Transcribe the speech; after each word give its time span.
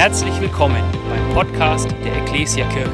Herzlich 0.00 0.40
willkommen 0.40 0.82
beim 1.10 1.34
Podcast 1.34 1.90
der 2.02 2.22
Ecclesia 2.22 2.66
Kirche. 2.70 2.90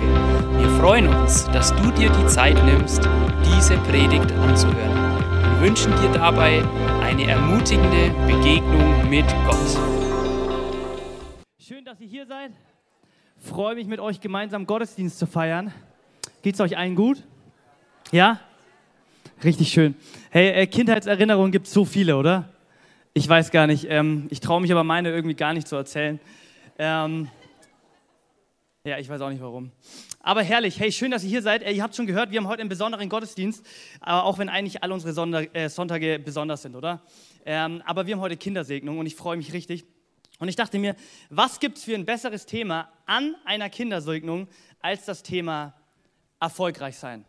Wir 0.58 0.68
freuen 0.70 1.06
uns, 1.06 1.44
dass 1.52 1.72
du 1.76 1.92
dir 1.92 2.10
die 2.10 2.26
Zeit 2.26 2.56
nimmst, 2.64 3.08
diese 3.44 3.76
Predigt 3.76 4.32
anzuhören. 4.32 5.20
Wir 5.52 5.68
wünschen 5.68 5.92
dir 6.00 6.10
dabei 6.10 6.64
eine 7.04 7.28
ermutigende 7.28 8.10
Begegnung 8.26 9.08
mit 9.08 9.24
Gott. 9.46 9.78
Schön, 11.60 11.84
dass 11.84 12.00
ihr 12.00 12.08
hier 12.08 12.26
seid. 12.26 12.50
Freue 13.36 13.76
mich 13.76 13.86
mit 13.86 14.00
euch 14.00 14.20
gemeinsam 14.20 14.66
Gottesdienst 14.66 15.16
zu 15.16 15.28
feiern. 15.28 15.72
Geht's 16.42 16.60
euch 16.60 16.76
allen 16.76 16.96
gut? 16.96 17.22
Ja? 18.10 18.40
Richtig 19.44 19.68
schön. 19.68 19.94
Hey, 20.30 20.48
äh, 20.48 20.66
Kindheitserinnerungen 20.66 21.52
gibt 21.52 21.68
es 21.68 21.72
so 21.72 21.84
viele, 21.84 22.16
oder? 22.16 22.48
Ich 23.14 23.28
weiß 23.28 23.52
gar 23.52 23.68
nicht. 23.68 23.86
Ähm, 23.88 24.26
ich 24.30 24.40
traue 24.40 24.60
mich 24.60 24.72
aber 24.72 24.82
meine 24.82 25.10
irgendwie 25.10 25.36
gar 25.36 25.52
nicht 25.52 25.68
zu 25.68 25.76
erzählen. 25.76 26.18
Ähm, 26.78 27.30
ja, 28.84 28.98
ich 28.98 29.08
weiß 29.08 29.20
auch 29.22 29.30
nicht 29.30 29.40
warum. 29.40 29.72
Aber 30.20 30.42
herrlich. 30.42 30.78
Hey, 30.78 30.92
schön, 30.92 31.10
dass 31.10 31.24
ihr 31.24 31.30
hier 31.30 31.42
seid. 31.42 31.62
Äh, 31.62 31.72
ihr 31.72 31.82
habt 31.82 31.96
schon 31.96 32.06
gehört, 32.06 32.30
wir 32.30 32.38
haben 32.38 32.48
heute 32.48 32.60
einen 32.60 32.68
besonderen 32.68 33.08
Gottesdienst, 33.08 33.64
aber 34.00 34.24
auch 34.24 34.38
wenn 34.38 34.50
eigentlich 34.50 34.82
alle 34.82 34.92
unsere 34.92 35.14
Sonder 35.14 35.54
äh, 35.54 35.70
Sonntage 35.70 36.18
besonders 36.18 36.62
sind, 36.62 36.76
oder? 36.76 37.02
Ähm, 37.46 37.82
aber 37.86 38.06
wir 38.06 38.14
haben 38.14 38.20
heute 38.20 38.36
Kindersegnung 38.36 38.98
und 38.98 39.06
ich 39.06 39.16
freue 39.16 39.38
mich 39.38 39.54
richtig. 39.54 39.86
Und 40.38 40.48
ich 40.48 40.56
dachte 40.56 40.78
mir, 40.78 40.96
was 41.30 41.60
gibt 41.60 41.78
es 41.78 41.84
für 41.84 41.94
ein 41.94 42.04
besseres 42.04 42.44
Thema 42.44 42.90
an 43.06 43.34
einer 43.46 43.70
Kindersegnung 43.70 44.46
als 44.80 45.06
das 45.06 45.22
Thema 45.22 45.72
erfolgreich 46.40 46.98
sein? 46.98 47.24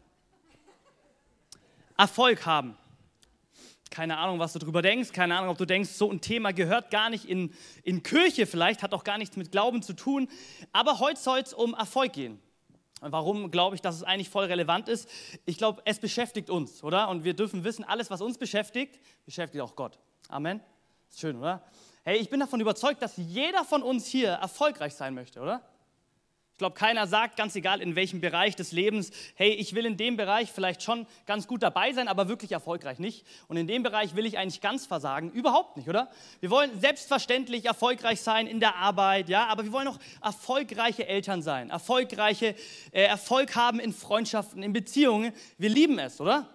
Erfolg 1.98 2.46
haben. 2.46 2.78
Keine 3.90 4.18
Ahnung, 4.18 4.40
was 4.40 4.54
du 4.54 4.60
darüber 4.60 4.82
denkst, 4.82 5.12
keine 5.12 5.38
Ahnung, 5.38 5.50
ob 5.50 5.58
du 5.58 5.66
denkst, 5.66 5.90
so 5.90 6.12
ein 6.12 6.22
Thema 6.22 6.52
gehört 6.52 6.92
gar 6.92 7.10
nicht 7.10 7.26
in, 7.26 7.54
in 7.84 8.04
Kirche 8.04 8.46
vielleicht, 8.46 8.84
hat 8.84 8.94
auch 8.94 9.04
gar 9.04 9.18
nichts 9.18 9.38
mit 9.38 9.52
Glauben 9.52 9.82
zu 9.82 9.94
tun. 9.94 10.28
Aber 10.72 11.00
heute 11.00 11.20
soll 11.20 11.40
es 11.40 11.54
um 11.54 11.74
Erfolg 11.74 12.14
gehen. 12.14 12.40
Warum 13.02 13.52
glaube 13.52 13.76
ich, 13.76 13.82
dass 13.82 13.96
es 13.96 14.04
eigentlich 14.04 14.30
voll 14.30 14.46
relevant 14.46 14.90
ist? 14.90 15.08
Ich 15.46 15.58
glaube, 15.58 15.82
es 15.86 16.00
beschäftigt 16.00 16.50
uns, 16.50 16.84
oder? 16.84 17.10
Und 17.10 17.24
wir 17.24 17.36
dürfen 17.36 17.64
wissen, 17.64 17.84
alles, 17.84 18.10
was 18.10 18.22
uns 18.22 18.38
beschäftigt, 18.38 19.00
beschäftigt 19.26 19.62
auch 19.62 19.76
Gott. 19.76 20.00
Amen. 20.30 20.62
Ist 21.10 21.20
schön, 21.20 21.38
oder? 21.38 21.64
Hey, 22.04 22.18
ich 22.18 22.30
bin 22.30 22.40
davon 22.40 22.60
überzeugt, 22.60 23.02
dass 23.02 23.18
jeder 23.18 23.64
von 23.66 23.84
uns 23.84 24.08
hier 24.08 24.30
erfolgreich 24.30 24.96
sein 24.96 25.14
möchte, 25.14 25.42
oder? 25.42 25.62
Ich 26.58 26.60
glaube, 26.60 26.74
keiner 26.74 27.06
sagt, 27.06 27.38
ganz 27.38 27.56
egal 27.56 27.82
in 27.82 27.96
welchem 27.96 28.20
Bereich 28.20 28.56
des 28.56 28.72
Lebens, 28.72 29.12
hey, 29.36 29.52
ich 29.52 29.76
will 29.76 29.86
in 29.86 29.96
dem 29.96 30.18
Bereich 30.18 30.52
vielleicht 30.52 30.82
schon 30.82 31.06
ganz 31.28 31.46
gut 31.46 31.62
dabei 31.62 31.94
sein, 31.94 32.08
aber 32.08 32.30
wirklich 32.30 32.52
erfolgreich 32.52 32.98
nicht. 32.98 33.28
Und 33.48 33.58
in 33.58 33.68
dem 33.68 33.84
Bereich 33.84 34.16
will 34.16 34.26
ich 34.26 34.40
eigentlich 34.40 34.60
ganz 34.60 34.88
versagen. 34.88 35.30
Überhaupt 35.30 35.78
nicht, 35.78 35.88
oder? 35.88 36.10
Wir 36.40 36.50
wollen 36.50 36.72
selbstverständlich 36.82 37.66
erfolgreich 37.66 38.22
sein 38.22 38.48
in 38.48 38.60
der 38.60 38.76
Arbeit, 38.76 39.30
ja, 39.30 39.46
aber 39.46 39.66
wir 39.66 39.72
wollen 39.72 39.88
auch 39.88 40.00
erfolgreiche 40.20 41.08
Eltern 41.08 41.44
sein, 41.44 41.70
erfolgreiche 41.70 42.56
äh, 42.92 43.04
Erfolg 43.04 43.56
haben 43.56 43.80
in 43.80 43.94
Freundschaften, 43.94 44.64
in 44.64 44.74
Beziehungen. 44.74 45.34
Wir 45.60 45.70
lieben 45.70 46.00
es, 46.00 46.20
oder? 46.20 46.48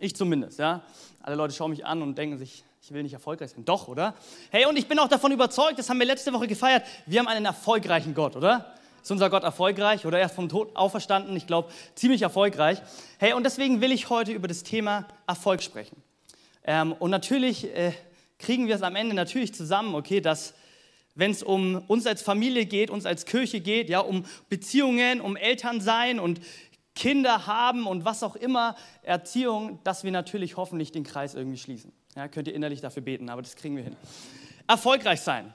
Ich 0.00 0.16
zumindest, 0.16 0.58
ja. 0.58 0.82
Alle 1.22 1.36
Leute 1.36 1.54
schauen 1.54 1.70
mich 1.70 1.86
an 1.86 2.02
und 2.02 2.18
denken 2.18 2.36
sich, 2.36 2.64
ich 2.82 2.90
will 2.90 3.04
nicht 3.04 3.12
erfolgreich 3.12 3.50
sein. 3.52 3.64
Doch, 3.64 3.86
oder? 3.86 4.16
Hey, 4.50 4.66
und 4.66 4.76
ich 4.76 4.88
bin 4.88 4.98
auch 4.98 5.06
davon 5.06 5.30
überzeugt, 5.30 5.78
das 5.78 5.88
haben 5.88 6.00
wir 6.00 6.06
letzte 6.06 6.32
Woche 6.32 6.48
gefeiert, 6.48 6.84
wir 7.06 7.20
haben 7.20 7.28
einen 7.28 7.44
erfolgreichen 7.44 8.12
Gott, 8.12 8.34
oder? 8.34 8.72
Ist 9.06 9.12
unser 9.12 9.30
Gott 9.30 9.44
erfolgreich 9.44 10.04
oder 10.04 10.18
erst 10.18 10.34
vom 10.34 10.48
Tod 10.48 10.74
auferstanden? 10.74 11.36
Ich 11.36 11.46
glaube, 11.46 11.70
ziemlich 11.94 12.22
erfolgreich. 12.22 12.82
Hey, 13.18 13.34
und 13.34 13.44
deswegen 13.44 13.80
will 13.80 13.92
ich 13.92 14.10
heute 14.10 14.32
über 14.32 14.48
das 14.48 14.64
Thema 14.64 15.06
Erfolg 15.28 15.62
sprechen. 15.62 16.02
Ähm, 16.64 16.90
und 16.90 17.12
natürlich 17.12 17.72
äh, 17.72 17.92
kriegen 18.40 18.66
wir 18.66 18.74
es 18.74 18.82
am 18.82 18.96
Ende 18.96 19.14
natürlich 19.14 19.54
zusammen, 19.54 19.94
okay, 19.94 20.20
dass 20.20 20.54
wenn 21.14 21.30
es 21.30 21.44
um 21.44 21.84
uns 21.86 22.04
als 22.04 22.20
Familie 22.20 22.66
geht, 22.66 22.90
uns 22.90 23.06
als 23.06 23.26
Kirche 23.26 23.60
geht, 23.60 23.90
ja, 23.90 24.00
um 24.00 24.24
Beziehungen, 24.48 25.20
um 25.20 25.36
Elternsein 25.36 26.18
und 26.18 26.40
Kinder 26.96 27.46
haben 27.46 27.86
und 27.86 28.04
was 28.04 28.24
auch 28.24 28.34
immer, 28.34 28.74
Erziehung, 29.02 29.78
dass 29.84 30.02
wir 30.02 30.10
natürlich 30.10 30.56
hoffentlich 30.56 30.90
den 30.90 31.04
Kreis 31.04 31.36
irgendwie 31.36 31.58
schließen. 31.58 31.92
Ja, 32.16 32.26
könnt 32.26 32.48
ihr 32.48 32.54
innerlich 32.54 32.80
dafür 32.80 33.04
beten, 33.04 33.28
aber 33.28 33.42
das 33.42 33.54
kriegen 33.54 33.76
wir 33.76 33.84
hin. 33.84 33.94
Erfolgreich 34.66 35.20
sein. 35.20 35.54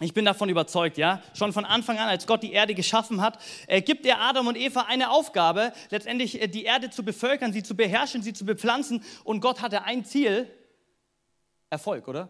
Ich 0.00 0.12
bin 0.12 0.26
davon 0.26 0.50
überzeugt, 0.50 0.98
ja. 0.98 1.22
Schon 1.32 1.54
von 1.54 1.64
Anfang 1.64 1.98
an, 1.98 2.08
als 2.08 2.26
Gott 2.26 2.42
die 2.42 2.52
Erde 2.52 2.74
geschaffen 2.74 3.22
hat, 3.22 3.38
äh, 3.66 3.80
gibt 3.80 4.04
er 4.04 4.20
Adam 4.20 4.46
und 4.46 4.56
Eva 4.56 4.82
eine 4.82 5.10
Aufgabe, 5.10 5.72
letztendlich 5.88 6.40
äh, 6.42 6.48
die 6.48 6.64
Erde 6.64 6.90
zu 6.90 7.02
bevölkern, 7.02 7.54
sie 7.54 7.62
zu 7.62 7.74
beherrschen, 7.74 8.22
sie 8.22 8.34
zu 8.34 8.44
bepflanzen. 8.44 9.02
Und 9.24 9.40
Gott 9.40 9.62
hatte 9.62 9.84
ein 9.84 10.04
Ziel: 10.04 10.50
Erfolg, 11.70 12.08
oder? 12.08 12.28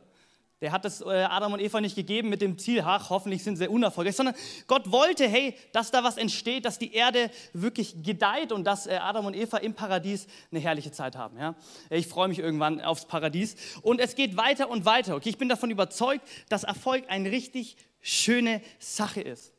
Der 0.63 0.73
hat 0.73 0.87
es 0.87 1.03
äh, 1.03 1.05
Adam 1.05 1.53
und 1.53 1.61
Eva 1.61 1.83
nicht 1.83 1.97
gegeben 1.97 2.31
mit 2.31 2.41
dem 2.41 2.57
Ziel, 2.57 2.83
ach, 2.85 3.11
hoffentlich 3.11 3.45
sind 3.45 3.57
sie 3.57 3.69
unerfolgreich, 3.69 4.17
sondern 4.17 4.35
Gott 4.67 4.91
wollte, 4.91 5.29
hey, 5.29 5.55
dass 5.73 5.91
da 5.91 6.03
was 6.03 6.17
entsteht, 6.17 6.65
dass 6.65 6.79
die 6.79 6.95
Erde 6.95 7.31
wirklich 7.53 8.03
gedeiht 8.03 8.53
und 8.53 8.65
dass 8.65 8.87
äh, 8.87 8.97
Adam 8.97 9.27
und 9.27 9.37
Eva 9.37 9.59
im 9.59 9.75
Paradies 9.75 10.27
eine 10.51 10.61
herrliche 10.61 10.93
Zeit 10.93 11.15
haben. 11.15 11.39
Ja? 11.39 11.57
Ich 11.91 12.07
freue 12.07 12.29
mich 12.29 12.39
irgendwann 12.39 12.81
aufs 12.81 13.05
Paradies. 13.05 13.57
Und 13.83 14.01
es 14.01 14.15
geht 14.15 14.39
weiter 14.39 14.71
und 14.71 14.87
weiter. 14.87 15.17
Okay, 15.17 15.29
ich 15.29 15.39
bin 15.39 15.51
davon 15.51 15.71
überzeugt, 15.71 16.27
dass 16.49 16.65
Erfolg 16.65 17.05
eine 17.09 17.31
richtig 17.31 17.77
schöne 18.01 18.63
Sache 18.79 19.21
ist. 19.21 19.56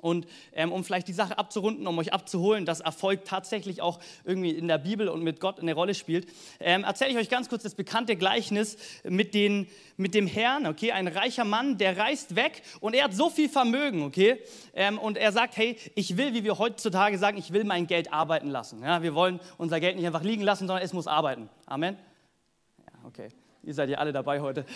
Und 0.00 0.26
ähm, 0.52 0.72
um 0.72 0.82
vielleicht 0.84 1.08
die 1.08 1.12
Sache 1.12 1.38
abzurunden, 1.38 1.86
um 1.86 1.98
euch 1.98 2.12
abzuholen, 2.12 2.64
dass 2.64 2.80
Erfolg 2.80 3.24
tatsächlich 3.24 3.82
auch 3.82 4.00
irgendwie 4.24 4.50
in 4.50 4.68
der 4.68 4.78
Bibel 4.78 5.08
und 5.08 5.22
mit 5.22 5.40
Gott 5.40 5.60
eine 5.60 5.74
Rolle 5.74 5.94
spielt, 5.94 6.26
ähm, 6.58 6.84
erzähle 6.84 7.10
ich 7.10 7.16
euch 7.18 7.28
ganz 7.28 7.48
kurz 7.48 7.62
das 7.62 7.74
bekannte 7.74 8.16
Gleichnis 8.16 8.76
mit, 9.04 9.34
den, 9.34 9.68
mit 9.96 10.14
dem 10.14 10.26
Herrn. 10.26 10.66
Okay, 10.66 10.92
ein 10.92 11.08
reicher 11.08 11.44
Mann, 11.44 11.78
der 11.78 11.98
reist 11.98 12.36
weg 12.36 12.62
und 12.80 12.94
er 12.94 13.04
hat 13.04 13.14
so 13.14 13.30
viel 13.30 13.48
Vermögen. 13.48 14.02
Okay, 14.02 14.38
ähm, 14.74 14.98
und 14.98 15.18
er 15.18 15.32
sagt, 15.32 15.56
hey, 15.56 15.76
ich 15.94 16.16
will, 16.16 16.34
wie 16.34 16.44
wir 16.44 16.58
heutzutage 16.58 17.18
sagen, 17.18 17.36
ich 17.36 17.52
will 17.52 17.64
mein 17.64 17.86
Geld 17.86 18.12
arbeiten 18.12 18.48
lassen. 18.48 18.82
Ja, 18.82 19.02
wir 19.02 19.14
wollen 19.14 19.40
unser 19.58 19.80
Geld 19.80 19.96
nicht 19.96 20.06
einfach 20.06 20.22
liegen 20.22 20.42
lassen, 20.42 20.66
sondern 20.66 20.84
es 20.84 20.92
muss 20.92 21.06
arbeiten. 21.06 21.48
Amen. 21.66 21.96
Ja, 22.78 23.06
okay. 23.06 23.28
Ihr 23.62 23.74
seid 23.74 23.90
ja 23.90 23.98
alle 23.98 24.12
dabei 24.12 24.40
heute. 24.40 24.64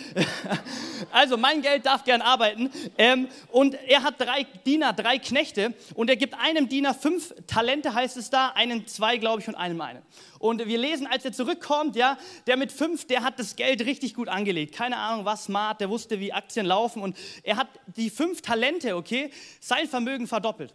Also, 1.11 1.35
mein 1.35 1.61
Geld 1.61 1.85
darf 1.85 2.05
gern 2.05 2.21
arbeiten. 2.21 2.71
Ähm, 2.97 3.27
und 3.51 3.73
er 3.73 4.03
hat 4.03 4.19
drei 4.19 4.45
Diener, 4.65 4.93
drei 4.93 5.19
Knechte. 5.19 5.73
Und 5.93 6.09
er 6.09 6.15
gibt 6.15 6.35
einem 6.35 6.69
Diener 6.69 6.93
fünf 6.93 7.33
Talente, 7.47 7.93
heißt 7.93 8.15
es 8.15 8.29
da, 8.29 8.53
einen 8.55 8.87
zwei, 8.87 9.17
glaube 9.17 9.41
ich, 9.41 9.47
und 9.49 9.55
einem 9.55 9.81
einen. 9.81 10.01
Und 10.39 10.65
wir 10.65 10.77
lesen, 10.77 11.05
als 11.05 11.25
er 11.25 11.33
zurückkommt, 11.33 11.97
ja, 11.97 12.17
der 12.47 12.55
mit 12.55 12.71
fünf, 12.71 13.05
der 13.07 13.23
hat 13.23 13.39
das 13.39 13.57
Geld 13.57 13.81
richtig 13.85 14.13
gut 14.13 14.29
angelegt. 14.29 14.73
Keine 14.73 14.95
Ahnung, 14.95 15.25
was 15.25 15.45
smart, 15.45 15.81
der 15.81 15.89
wusste, 15.89 16.21
wie 16.21 16.31
Aktien 16.31 16.65
laufen. 16.65 17.01
Und 17.01 17.17
er 17.43 17.57
hat 17.57 17.67
die 17.97 18.09
fünf 18.09 18.41
Talente, 18.41 18.95
okay, 18.95 19.31
sein 19.59 19.89
Vermögen 19.89 20.27
verdoppelt. 20.27 20.73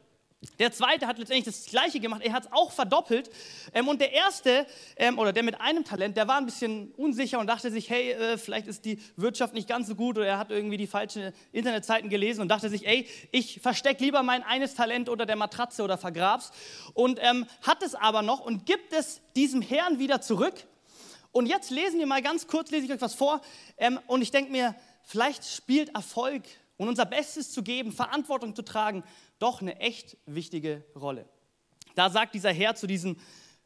Der 0.59 0.73
zweite 0.73 1.07
hat 1.07 1.19
letztendlich 1.19 1.55
das 1.55 1.67
Gleiche 1.67 2.01
gemacht, 2.01 2.23
er 2.25 2.33
hat 2.33 2.47
es 2.47 2.53
auch 2.53 2.73
verdoppelt. 2.73 3.31
Ähm, 3.75 3.89
und 3.89 4.01
der 4.01 4.13
erste, 4.13 4.67
ähm, 4.97 5.19
oder 5.19 5.35
der 5.35 5.43
mit 5.43 5.61
einem 5.61 5.85
Talent, 5.85 6.17
der 6.17 6.29
war 6.29 6.39
ein 6.39 6.47
bisschen 6.47 6.93
unsicher 6.93 7.39
und 7.39 7.47
dachte 7.47 7.71
sich, 7.71 7.91
hey, 7.91 8.13
äh, 8.13 8.39
vielleicht 8.39 8.67
ist 8.67 8.87
die 8.87 8.99
Wirtschaft 9.17 9.53
nicht 9.53 9.69
ganz 9.69 9.87
so 9.87 9.95
gut 9.95 10.17
oder 10.17 10.27
er 10.27 10.39
hat 10.39 10.51
irgendwie 10.51 10.79
die 10.79 10.87
falschen 10.87 11.35
Internetseiten 11.53 12.09
gelesen 12.09 12.41
und 12.41 12.49
dachte 12.49 12.71
sich, 12.71 12.87
ey, 12.87 13.07
ich 13.33 13.61
verstecke 13.61 14.03
lieber 14.03 14.23
mein 14.23 14.43
eines 14.43 14.75
Talent 14.75 15.11
unter 15.11 15.27
der 15.27 15.37
Matratze 15.37 15.83
oder 15.83 15.99
vergrab's. 15.99 16.53
Und 16.95 17.19
ähm, 17.21 17.45
hat 17.61 17.83
es 17.83 17.95
aber 17.95 18.23
noch 18.23 18.41
und 18.41 18.65
gibt 18.65 18.95
es 18.95 19.21
diesem 19.37 19.61
Herrn 19.61 19.99
wieder 19.99 20.23
zurück. 20.23 20.55
Und 21.33 21.47
jetzt 21.47 21.71
lesen 21.71 21.99
wir 21.99 22.07
mal 22.07 22.23
ganz 22.23 22.47
kurz, 22.47 22.71
lese 22.71 22.87
ich 22.87 22.93
euch 22.93 23.01
was 23.03 23.15
vor. 23.15 23.43
Ähm, 23.77 24.01
und 24.07 24.23
ich 24.23 24.31
denke 24.31 24.51
mir, 24.51 24.75
vielleicht 25.03 25.45
spielt 25.45 25.95
Erfolg 25.95 26.45
und 26.79 26.89
unser 26.89 27.05
Bestes 27.05 27.53
zu 27.53 27.63
geben, 27.63 27.93
Verantwortung 27.93 28.57
zu 28.57 28.63
tragen, 28.63 29.05
doch 29.41 29.61
eine 29.61 29.81
echt 29.81 30.17
wichtige 30.27 30.85
Rolle. 30.95 31.29
Da 31.97 32.09
sagt 32.09 32.35
dieser 32.35 32.53
Herr 32.53 32.77
zu 32.77 32.87
diesem 32.87 33.17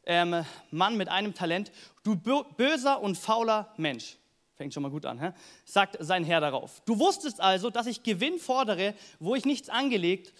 ähm, 0.05 0.43
Mann 0.71 0.97
mit 0.97 1.09
einem 1.09 1.33
Talent, 1.33 1.71
du 2.03 2.15
böser 2.15 3.01
und 3.01 3.17
fauler 3.17 3.73
Mensch. 3.77 4.17
Fängt 4.55 4.73
schon 4.73 4.83
mal 4.83 4.89
gut 4.89 5.05
an, 5.05 5.19
hä? 5.19 5.31
sagt 5.65 5.97
sein 5.99 6.23
Herr 6.23 6.39
darauf. 6.39 6.81
Du 6.85 6.97
wusstest 6.97 7.41
also, 7.41 7.69
dass 7.69 7.87
ich 7.87 8.03
Gewinn 8.03 8.39
fordere, 8.39 8.93
wo 9.19 9.35
ich 9.35 9.45
nichts 9.45 9.69
angelegt 9.69 10.33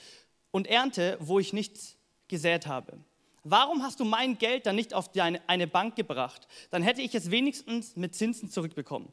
und 0.51 0.67
ernte, 0.67 1.17
wo 1.19 1.37
ich 1.39 1.51
nichts 1.51 1.97
gesät 2.27 2.65
habe. 2.65 2.97
Warum 3.43 3.83
hast 3.83 3.99
du 3.99 4.05
mein 4.05 4.37
Geld 4.37 4.65
dann 4.65 4.75
nicht 4.75 4.93
auf 4.93 5.09
eine 5.47 5.67
Bank 5.67 5.95
gebracht? 5.95 6.47
Dann 6.71 6.81
hätte 6.81 7.01
ich 7.01 7.13
es 7.13 7.29
wenigstens 7.29 7.95
mit 7.95 8.15
Zinsen 8.15 8.49
zurückbekommen. 8.49 9.11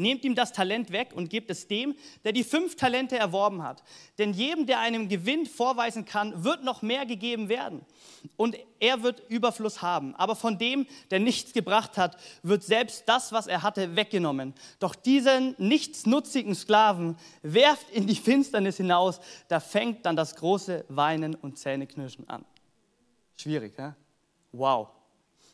Nehmt 0.00 0.24
ihm 0.24 0.36
das 0.36 0.52
Talent 0.52 0.92
weg 0.92 1.10
und 1.12 1.28
gebt 1.28 1.50
es 1.50 1.66
dem, 1.66 1.96
der 2.22 2.30
die 2.30 2.44
fünf 2.44 2.76
Talente 2.76 3.18
erworben 3.18 3.64
hat. 3.64 3.82
Denn 4.16 4.32
jedem, 4.32 4.64
der 4.64 4.78
einem 4.78 5.08
Gewinn 5.08 5.44
vorweisen 5.44 6.04
kann, 6.04 6.44
wird 6.44 6.62
noch 6.62 6.82
mehr 6.82 7.04
gegeben 7.04 7.48
werden. 7.48 7.84
Und 8.36 8.56
er 8.78 9.02
wird 9.02 9.28
Überfluss 9.28 9.82
haben. 9.82 10.14
Aber 10.14 10.36
von 10.36 10.56
dem, 10.56 10.86
der 11.10 11.18
nichts 11.18 11.52
gebracht 11.52 11.98
hat, 11.98 12.16
wird 12.44 12.62
selbst 12.62 13.08
das, 13.08 13.32
was 13.32 13.48
er 13.48 13.64
hatte, 13.64 13.96
weggenommen. 13.96 14.54
Doch 14.78 14.94
diesen 14.94 15.56
nichtsnutzigen 15.58 16.54
Sklaven 16.54 17.16
werft 17.42 17.90
in 17.90 18.06
die 18.06 18.14
Finsternis 18.14 18.76
hinaus. 18.76 19.18
Da 19.48 19.58
fängt 19.58 20.06
dann 20.06 20.14
das 20.14 20.36
große 20.36 20.84
Weinen 20.88 21.34
und 21.34 21.58
Zähneknirschen 21.58 22.28
an. 22.28 22.44
Schwierig, 23.36 23.76
ja? 23.76 23.96
Wow. 24.52 24.90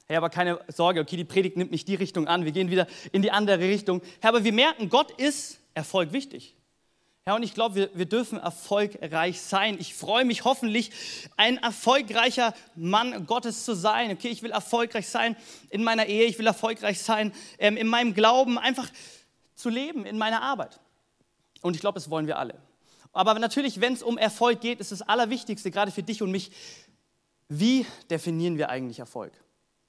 Hey, 0.07 0.17
aber 0.17 0.29
keine 0.29 0.61
Sorge, 0.69 1.01
okay, 1.01 1.17
die 1.17 1.25
Predigt 1.25 1.57
nimmt 1.57 1.71
nicht 1.71 1.89
die 1.89 1.95
Richtung 1.95 2.29
an, 2.29 2.45
wir 2.45 2.53
gehen 2.53 2.71
wieder 2.71 2.87
in 3.13 3.23
die 3.23 3.31
andere 3.31 3.61
Richtung. 3.61 4.03
Herr, 4.21 4.31
aber 4.31 4.45
wir 4.45 4.53
merken, 4.53 4.91
Gott 4.91 5.11
ist 5.13 5.61
Erfolg 5.73 6.13
wichtig. 6.13 6.55
Ja, 7.27 7.35
und 7.35 7.43
ich 7.43 7.55
glaube, 7.55 7.75
wir, 7.75 7.91
wir 7.95 8.05
dürfen 8.05 8.39
erfolgreich 8.39 9.41
sein. 9.41 9.79
Ich 9.81 9.95
freue 9.95 10.27
mich 10.27 10.45
hoffentlich, 10.45 10.91
ein 11.39 11.57
erfolgreicher 11.57 12.53
Mann 12.75 13.25
Gottes 13.25 13.65
zu 13.65 13.75
sein. 13.75 14.11
Okay, 14.11 14.29
ich 14.29 14.43
will 14.43 14.51
erfolgreich 14.51 15.09
sein 15.09 15.35
in 15.71 15.83
meiner 15.83 16.05
Ehe, 16.05 16.27
ich 16.27 16.39
will 16.39 16.47
erfolgreich 16.47 17.01
sein 17.01 17.33
ähm, 17.59 17.79
in 17.79 17.87
meinem 17.87 18.13
Glauben, 18.13 18.59
einfach 18.59 18.91
zu 19.55 19.71
leben 19.71 20.05
in 20.05 20.19
meiner 20.19 20.43
Arbeit. 20.43 20.81
Und 21.63 21.75
ich 21.75 21.81
glaube, 21.81 21.95
das 21.95 22.11
wollen 22.11 22.27
wir 22.27 22.39
alle. 22.39 22.61
Aber 23.15 23.39
natürlich, 23.39 23.81
wenn 23.81 23.95
es 23.95 24.03
um 24.03 24.19
Erfolg 24.19 24.61
geht, 24.61 24.81
ist 24.81 24.93
das 24.93 25.01
Allerwichtigste, 25.01 25.71
gerade 25.71 25.93
für 25.93 26.03
dich 26.03 26.21
und 26.21 26.31
mich, 26.31 26.51
wie 27.49 27.87
definieren 28.11 28.59
wir 28.59 28.69
eigentlich 28.69 28.99
Erfolg? 28.99 29.33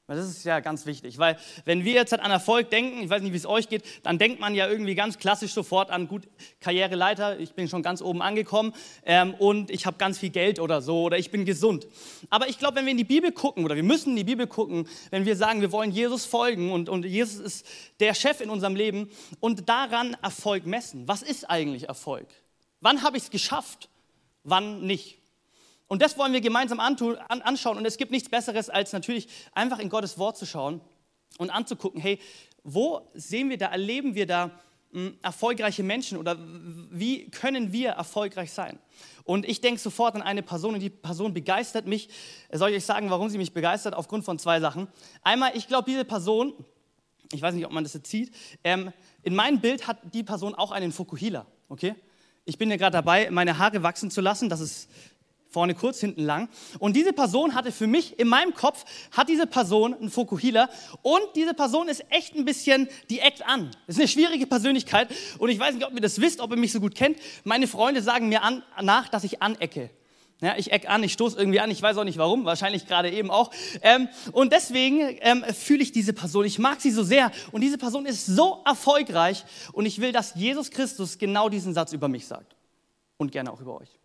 Das 0.08 0.20
ist 0.20 0.44
ja 0.44 0.60
ganz 0.60 0.86
wichtig, 0.86 1.18
weil 1.18 1.36
wenn 1.66 1.84
wir 1.84 1.94
jetzt 1.94 2.14
an 2.14 2.30
Erfolg 2.30 2.70
denken, 2.70 3.02
ich 3.02 3.10
weiß 3.10 3.24
nicht, 3.24 3.34
wie 3.34 3.38
es 3.38 3.48
euch 3.48 3.70
geht, 3.70 3.84
dann 4.04 4.20
denkt 4.20 4.40
man 4.40 4.54
ja 4.54 4.70
irgendwie 4.70 4.94
ganz 4.94 5.18
klassisch 5.18 5.52
sofort 5.52 5.90
an, 5.90 6.08
gut, 6.08 6.28
Karriereleiter, 6.60 7.40
ich 7.40 7.54
bin 7.54 7.68
schon 7.68 7.82
ganz 7.82 8.04
oben 8.04 8.22
angekommen 8.22 8.74
ähm, 9.04 9.34
und 9.34 9.72
ich 9.72 9.88
habe 9.88 9.98
ganz 9.98 10.20
viel 10.20 10.30
Geld 10.30 10.60
oder 10.60 10.84
so 10.84 11.02
oder 11.02 11.18
ich 11.18 11.32
bin 11.32 11.44
gesund. 11.44 11.88
Aber 12.30 12.48
ich 12.48 12.60
glaube, 12.60 12.76
wenn 12.76 12.86
wir 12.86 12.92
in 12.92 13.00
die 13.00 13.04
Bibel 13.04 13.32
gucken 13.32 13.66
oder 13.66 13.76
wir 13.76 13.82
müssen 13.82 14.12
in 14.12 14.18
die 14.18 14.24
Bibel 14.24 14.46
gucken, 14.46 14.88
wenn 15.10 15.26
wir 15.26 15.36
sagen, 15.36 15.62
wir 15.62 15.72
wollen 15.72 15.90
Jesus 15.90 16.26
folgen 16.26 16.72
und, 16.72 16.88
und 16.88 17.04
Jesus 17.04 17.40
ist 17.40 17.66
der 18.00 18.14
Chef 18.14 18.42
in 18.42 18.52
unserem 18.52 18.76
Leben 18.76 19.10
und 19.40 19.68
daran 19.68 20.16
Erfolg 20.22 20.68
messen. 20.68 21.08
Was 21.08 21.24
ist 21.24 21.50
eigentlich 21.50 21.88
Erfolg? 21.88 22.28
Wann 22.80 23.02
habe 23.02 23.18
ich 23.18 23.24
es 23.24 23.30
geschafft? 23.32 23.90
Wann 24.44 24.86
nicht? 24.86 25.18
Und 25.88 26.02
das 26.02 26.18
wollen 26.18 26.34
wir 26.34 26.42
gemeinsam 26.42 26.80
anschauen. 26.80 27.78
Und 27.78 27.86
es 27.86 27.98
gibt 27.98 28.12
nichts 28.12 28.30
Besseres, 28.30 28.70
als 28.70 28.92
natürlich 28.94 29.28
einfach 29.54 29.80
in 29.80 29.90
Gottes 29.90 30.18
Wort 30.18 30.38
zu 30.38 30.46
schauen 30.46 30.82
und 31.38 31.50
anzugucken, 31.50 32.02
hey, 32.02 32.20
wo 32.64 33.10
sehen 33.14 33.50
wir 33.50 33.58
da, 33.58 33.68
erleben 33.68 34.16
wir 34.16 34.26
da 34.26 34.52
hm, 34.92 35.18
erfolgreiche 35.22 35.84
Menschen 35.84 36.18
oder 36.18 36.38
wie 36.40 37.30
können 37.30 37.72
wir 37.72 37.92
erfolgreich 37.92 38.52
sein? 38.52 38.80
Und 39.24 39.46
ich 39.46 39.62
denke 39.62 39.80
sofort 39.80 40.16
an 40.16 40.22
eine 40.22 40.42
Person 40.42 40.74
und 40.74 40.80
die 40.80 40.90
Person 40.90 41.34
begeistert 41.34 41.86
mich. 41.86 42.10
Soll 42.52 42.70
ich 42.70 42.78
euch 42.78 42.86
sagen, 42.86 43.10
warum 43.10 43.30
sie 43.30 43.38
mich 43.38 43.54
begeistert? 43.54 43.94
Aufgrund 43.94 44.26
von 44.26 44.40
zwei 44.40 44.60
Sachen. 44.60 44.88
Einmal, 45.22 45.52
ich 45.56 45.68
glaube, 45.68 45.90
diese 45.90 46.06
Person, 46.06 46.54
ich 47.32 47.42
weiß 47.42 47.54
nicht, 47.54 47.66
ob 47.66 47.72
man 47.72 47.84
das 47.84 47.94
jetzt 47.94 48.10
sieht, 48.10 48.34
ähm, 48.64 48.92
in 49.22 49.36
meinem 49.36 49.60
Bild 49.60 49.88
hat 49.88 50.00
die 50.14 50.24
Person 50.24 50.56
auch 50.56 50.72
einen 50.72 50.92
Fukuhila, 50.92 51.46
okay? 51.70 51.96
Ich 52.46 52.60
bin 52.60 52.70
ja 52.70 52.78
gerade 52.78 52.94
dabei, 52.94 53.30
meine 53.32 53.58
Haare 53.58 53.82
wachsen 53.82 54.12
zu 54.12 54.22
lassen. 54.22 54.50
Das 54.50 54.60
ist 54.60 54.88
vorne 55.50 55.76
kurz, 55.76 56.00
hinten 56.00 56.24
lang. 56.24 56.50
Und 56.80 56.96
diese 56.96 57.14
Person 57.14 57.56
hatte 57.56 57.72
für 57.72 57.88
mich, 57.88 58.20
in 58.20 58.28
meinem 58.28 58.54
Kopf, 58.54 58.84
hat 59.12 59.30
diese 59.30 59.48
Person 59.48 59.94
einen 59.94 60.10
Fokuhila 60.10 60.70
und 61.02 61.24
diese 61.36 61.54
Person 61.54 61.88
ist 61.88 62.04
echt 62.10 62.36
ein 62.36 62.46
bisschen, 62.46 62.90
die 63.10 63.20
eckt 63.20 63.46
an. 63.46 63.72
Ist 63.88 64.00
eine 64.00 64.08
schwierige 64.08 64.48
Persönlichkeit 64.48 65.10
und 65.40 65.50
ich 65.50 65.60
weiß 65.60 65.76
nicht, 65.76 65.86
ob 65.86 65.94
ihr 65.94 66.02
das 66.02 66.20
wisst, 66.20 66.42
ob 66.42 66.52
ihr 66.52 66.58
mich 66.58 66.72
so 66.72 66.80
gut 66.80 66.96
kennt. 66.96 67.18
Meine 67.44 67.68
Freunde 67.68 68.02
sagen 68.02 68.30
mir 68.30 68.44
an, 68.44 68.64
nach, 68.82 69.08
dass 69.08 69.24
ich 69.24 69.42
anecke. 69.42 69.90
Ja, 70.42 70.56
ich 70.58 70.74
eck 70.74 70.90
an, 70.90 71.02
ich 71.02 71.14
stoße 71.14 71.38
irgendwie 71.38 71.62
an, 71.62 71.72
ich 71.72 71.82
weiß 71.82 71.98
auch 71.98 72.04
nicht 72.04 72.18
warum, 72.18 72.44
wahrscheinlich 72.44 72.86
gerade 72.88 73.10
eben 73.10 73.32
auch. 73.32 73.52
Ähm, 73.82 74.10
und 74.34 74.52
deswegen 74.52 75.18
ähm, 75.22 75.46
fühle 75.54 75.82
ich 75.82 75.94
diese 75.94 76.12
Person, 76.12 76.44
ich 76.44 76.60
mag 76.60 76.82
sie 76.82 76.92
so 76.92 77.04
sehr 77.04 77.32
und 77.54 77.62
diese 77.62 77.78
Person 77.78 78.06
ist 78.06 78.26
so 78.26 78.62
erfolgreich 78.66 79.46
und 79.72 79.86
ich 79.86 80.02
will, 80.02 80.12
dass 80.12 80.36
Jesus 80.36 80.72
Christus 80.72 81.18
genau 81.18 81.48
diesen 81.48 81.74
Satz 81.74 81.94
über 81.94 82.10
mich 82.10 82.28
sagt 82.28 82.58
und 83.16 83.32
gerne 83.32 83.52
auch 83.52 83.62
über 83.62 83.80
euch. 83.80 83.98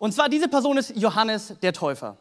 Und 0.00 0.12
zwar 0.12 0.30
diese 0.30 0.48
Person 0.48 0.78
ist 0.78 0.96
Johannes 0.96 1.54
der 1.60 1.74
Täufer. 1.74 2.16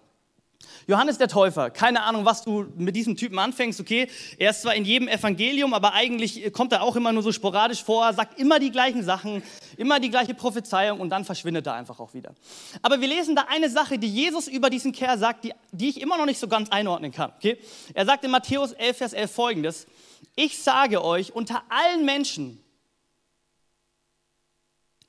Johannes 0.85 1.17
der 1.17 1.29
Täufer, 1.29 1.69
keine 1.69 2.03
Ahnung, 2.03 2.25
was 2.25 2.43
du 2.43 2.65
mit 2.75 2.93
diesem 2.93 3.15
Typen 3.15 3.39
anfängst, 3.39 3.79
okay? 3.79 4.09
Er 4.37 4.49
ist 4.49 4.63
zwar 4.63 4.75
in 4.75 4.83
jedem 4.83 5.07
Evangelium, 5.07 5.73
aber 5.73 5.93
eigentlich 5.93 6.51
kommt 6.51 6.73
er 6.73 6.83
auch 6.83 6.97
immer 6.97 7.13
nur 7.13 7.23
so 7.23 7.31
sporadisch 7.31 7.81
vor, 7.81 8.11
sagt 8.11 8.37
immer 8.37 8.59
die 8.59 8.69
gleichen 8.69 9.01
Sachen, 9.01 9.41
immer 9.77 10.01
die 10.01 10.09
gleiche 10.09 10.33
Prophezeiung 10.33 10.99
und 10.99 11.09
dann 11.09 11.23
verschwindet 11.23 11.67
er 11.67 11.75
einfach 11.75 12.01
auch 12.01 12.13
wieder. 12.13 12.35
Aber 12.81 12.99
wir 12.99 13.07
lesen 13.07 13.33
da 13.33 13.45
eine 13.47 13.69
Sache, 13.69 13.97
die 13.97 14.09
Jesus 14.09 14.49
über 14.49 14.69
diesen 14.69 14.91
Kerl 14.91 15.17
sagt, 15.17 15.45
die, 15.45 15.53
die 15.71 15.87
ich 15.87 16.01
immer 16.01 16.17
noch 16.17 16.25
nicht 16.25 16.39
so 16.39 16.49
ganz 16.49 16.69
einordnen 16.71 17.13
kann, 17.13 17.31
okay? 17.37 17.57
Er 17.93 18.05
sagt 18.05 18.25
in 18.25 18.31
Matthäus 18.31 18.73
11, 18.73 18.97
Vers 18.97 19.13
11 19.13 19.31
folgendes, 19.31 19.87
ich 20.35 20.61
sage 20.61 21.01
euch, 21.01 21.33
unter 21.33 21.63
allen 21.69 22.03
Menschen, 22.03 22.61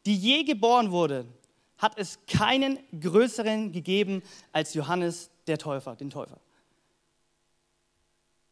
die 0.06 0.14
je 0.14 0.44
geboren 0.44 0.92
wurden, 0.92 1.39
hat 1.80 1.96
es 1.96 2.18
keinen 2.26 2.78
größeren 2.98 3.72
gegeben 3.72 4.22
als 4.52 4.74
Johannes 4.74 5.30
der 5.46 5.58
Täufer, 5.58 5.96
den 5.96 6.10
Täufer. 6.10 6.38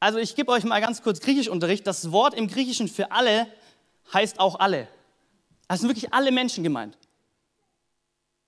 Also 0.00 0.18
ich 0.18 0.34
gebe 0.34 0.50
euch 0.50 0.64
mal 0.64 0.80
ganz 0.80 1.02
kurz 1.02 1.20
Griechischunterricht. 1.20 1.86
Das 1.86 2.10
Wort 2.10 2.34
im 2.34 2.48
Griechischen 2.48 2.88
für 2.88 3.12
alle 3.12 3.46
heißt 4.12 4.40
auch 4.40 4.58
alle. 4.58 4.88
Also 5.66 5.82
sind 5.82 5.90
wirklich 5.90 6.12
alle 6.14 6.32
Menschen 6.32 6.64
gemeint. 6.64 6.96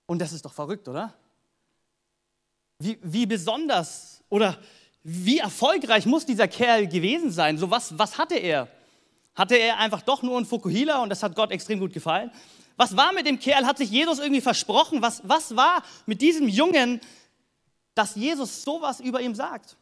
Und 0.06 0.20
das 0.20 0.32
ist 0.32 0.44
doch 0.44 0.52
verrückt, 0.52 0.88
oder? 0.88 1.12
Wie, 2.78 2.98
wie 3.02 3.26
besonders 3.26 4.24
oder 4.30 4.58
wie 5.02 5.38
erfolgreich 5.38 6.06
muss 6.06 6.24
dieser 6.24 6.48
Kerl 6.48 6.86
gewesen 6.86 7.30
sein? 7.30 7.58
So 7.58 7.70
was, 7.70 7.98
was 7.98 8.16
hatte 8.16 8.36
er? 8.36 8.68
Hatte 9.34 9.56
er 9.56 9.78
einfach 9.78 10.02
doch 10.02 10.22
nur 10.22 10.36
einen 10.36 10.46
Fukuhila 10.46 11.02
und 11.02 11.10
das 11.10 11.22
hat 11.22 11.34
Gott 11.34 11.50
extrem 11.50 11.78
gut 11.78 11.92
gefallen? 11.92 12.30
Was 12.80 12.96
war 12.96 13.12
mit 13.12 13.26
dem 13.26 13.38
Kerl? 13.38 13.66
Hat 13.66 13.76
sich 13.76 13.90
Jesus 13.90 14.20
irgendwie 14.20 14.40
versprochen? 14.40 15.02
Was, 15.02 15.20
was 15.22 15.54
war 15.54 15.82
mit 16.06 16.22
diesem 16.22 16.48
Jungen, 16.48 17.02
dass 17.94 18.14
Jesus 18.14 18.62
sowas 18.62 19.00
über 19.00 19.20
ihm 19.20 19.34
sagt? 19.34 19.76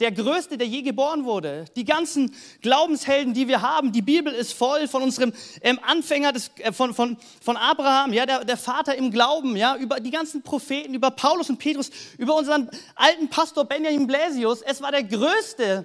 Der 0.00 0.12
Größte, 0.12 0.56
der 0.56 0.66
je 0.66 0.80
geboren 0.80 1.26
wurde. 1.26 1.66
Die 1.76 1.84
ganzen 1.84 2.34
Glaubenshelden, 2.62 3.34
die 3.34 3.48
wir 3.48 3.60
haben. 3.60 3.92
Die 3.92 4.00
Bibel 4.00 4.32
ist 4.32 4.54
voll 4.54 4.88
von 4.88 5.02
unserem 5.02 5.34
ähm, 5.60 5.78
Anfänger 5.82 6.32
des, 6.32 6.50
äh, 6.60 6.72
von, 6.72 6.94
von, 6.94 7.18
von 7.42 7.58
Abraham, 7.58 8.14
ja, 8.14 8.24
der, 8.24 8.46
der 8.46 8.56
Vater 8.56 8.94
im 8.94 9.10
Glauben, 9.10 9.54
ja, 9.54 9.76
über 9.76 10.00
die 10.00 10.10
ganzen 10.10 10.40
Propheten, 10.40 10.94
über 10.94 11.10
Paulus 11.10 11.50
und 11.50 11.58
Petrus, 11.58 11.90
über 12.16 12.34
unseren 12.34 12.70
alten 12.94 13.28
Pastor 13.28 13.66
Benjamin 13.66 14.06
Blasius. 14.06 14.62
Es 14.62 14.80
war 14.80 14.90
der 14.90 15.04
Größte, 15.04 15.84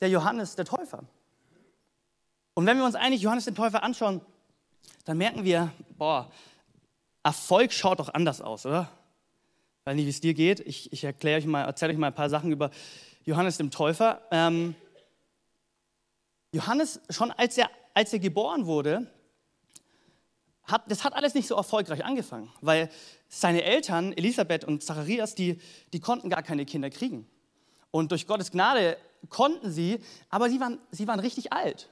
der 0.00 0.08
Johannes, 0.10 0.54
der 0.54 0.64
Täufer. 0.64 1.02
Und 2.54 2.66
wenn 2.66 2.78
wir 2.78 2.84
uns 2.84 2.94
eigentlich 2.94 3.22
Johannes 3.22 3.46
den 3.46 3.56
Täufer 3.56 3.82
anschauen, 3.82 4.20
dann 5.04 5.18
merken 5.18 5.44
wir, 5.44 5.72
boah, 5.96 6.30
Erfolg 7.22 7.72
schaut 7.72 8.00
doch 8.00 8.12
anders 8.12 8.40
aus, 8.40 8.66
oder? 8.66 8.90
Weiß 9.84 9.96
nicht, 9.96 10.06
wie 10.06 10.10
es 10.10 10.20
dir 10.20 10.34
geht. 10.34 10.60
Ich, 10.60 10.92
ich 10.92 11.04
erkläre 11.04 11.38
euch 11.38 11.46
mal, 11.46 11.62
erzähle 11.64 11.92
euch 11.92 11.98
mal 11.98 12.08
ein 12.08 12.14
paar 12.14 12.30
Sachen 12.30 12.50
über 12.50 12.70
Johannes 13.24 13.56
dem 13.56 13.70
Täufer. 13.70 14.22
Ähm, 14.30 14.74
Johannes, 16.52 17.00
schon 17.10 17.30
als 17.32 17.58
er, 17.58 17.70
als 17.94 18.12
er 18.12 18.18
geboren 18.18 18.66
wurde, 18.66 19.10
hat, 20.64 20.90
das 20.90 21.04
hat 21.04 21.14
alles 21.14 21.34
nicht 21.34 21.46
so 21.46 21.56
erfolgreich 21.56 22.04
angefangen, 22.04 22.50
weil 22.60 22.90
seine 23.28 23.62
Eltern, 23.62 24.12
Elisabeth 24.12 24.64
und 24.64 24.82
Zacharias, 24.82 25.34
die, 25.34 25.60
die 25.92 26.00
konnten 26.00 26.30
gar 26.30 26.42
keine 26.42 26.64
Kinder 26.64 26.90
kriegen. 26.90 27.26
Und 27.90 28.10
durch 28.10 28.26
Gottes 28.26 28.50
Gnade 28.50 28.96
konnten 29.28 29.70
sie, 29.70 30.00
aber 30.30 30.48
sie 30.48 30.60
waren, 30.60 30.78
sie 30.90 31.06
waren 31.06 31.20
richtig 31.20 31.52
alt. 31.52 31.88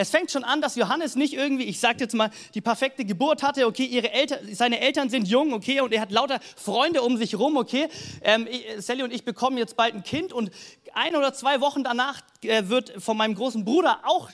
Es 0.00 0.10
fängt 0.10 0.30
schon 0.30 0.44
an, 0.44 0.60
dass 0.60 0.76
Johannes 0.76 1.16
nicht 1.16 1.34
irgendwie, 1.34 1.64
ich 1.64 1.80
sage 1.80 1.98
jetzt 1.98 2.14
mal, 2.14 2.30
die 2.54 2.60
perfekte 2.60 3.04
Geburt 3.04 3.42
hatte, 3.42 3.66
okay, 3.66 3.84
ihre 3.84 4.12
Eltern, 4.12 4.38
seine 4.52 4.78
Eltern 4.78 5.10
sind 5.10 5.26
jung, 5.26 5.52
okay, 5.52 5.80
und 5.80 5.92
er 5.92 6.00
hat 6.00 6.12
lauter 6.12 6.38
Freunde 6.56 7.02
um 7.02 7.16
sich 7.16 7.36
rum, 7.36 7.56
okay. 7.56 7.88
Ähm, 8.22 8.46
Sally 8.78 9.02
und 9.02 9.12
ich 9.12 9.24
bekommen 9.24 9.58
jetzt 9.58 9.76
bald 9.76 9.94
ein 9.94 10.04
Kind 10.04 10.32
und 10.32 10.52
ein 10.94 11.16
oder 11.16 11.34
zwei 11.34 11.60
Wochen 11.60 11.82
danach 11.82 12.20
äh, 12.44 12.68
wird 12.68 13.02
von 13.02 13.16
meinem 13.16 13.34
großen 13.34 13.64
Bruder 13.64 13.98
auch 14.04 14.30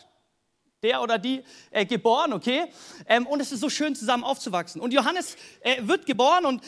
der 0.82 1.00
oder 1.00 1.16
die 1.16 1.42
äh, 1.70 1.86
geboren, 1.86 2.34
okay? 2.34 2.66
Ähm, 3.06 3.26
und 3.26 3.40
es 3.40 3.50
ist 3.50 3.60
so 3.60 3.70
schön, 3.70 3.96
zusammen 3.96 4.22
aufzuwachsen. 4.22 4.82
Und 4.82 4.92
Johannes 4.92 5.34
äh, 5.60 5.76
wird 5.80 6.04
geboren 6.04 6.44
und 6.44 6.62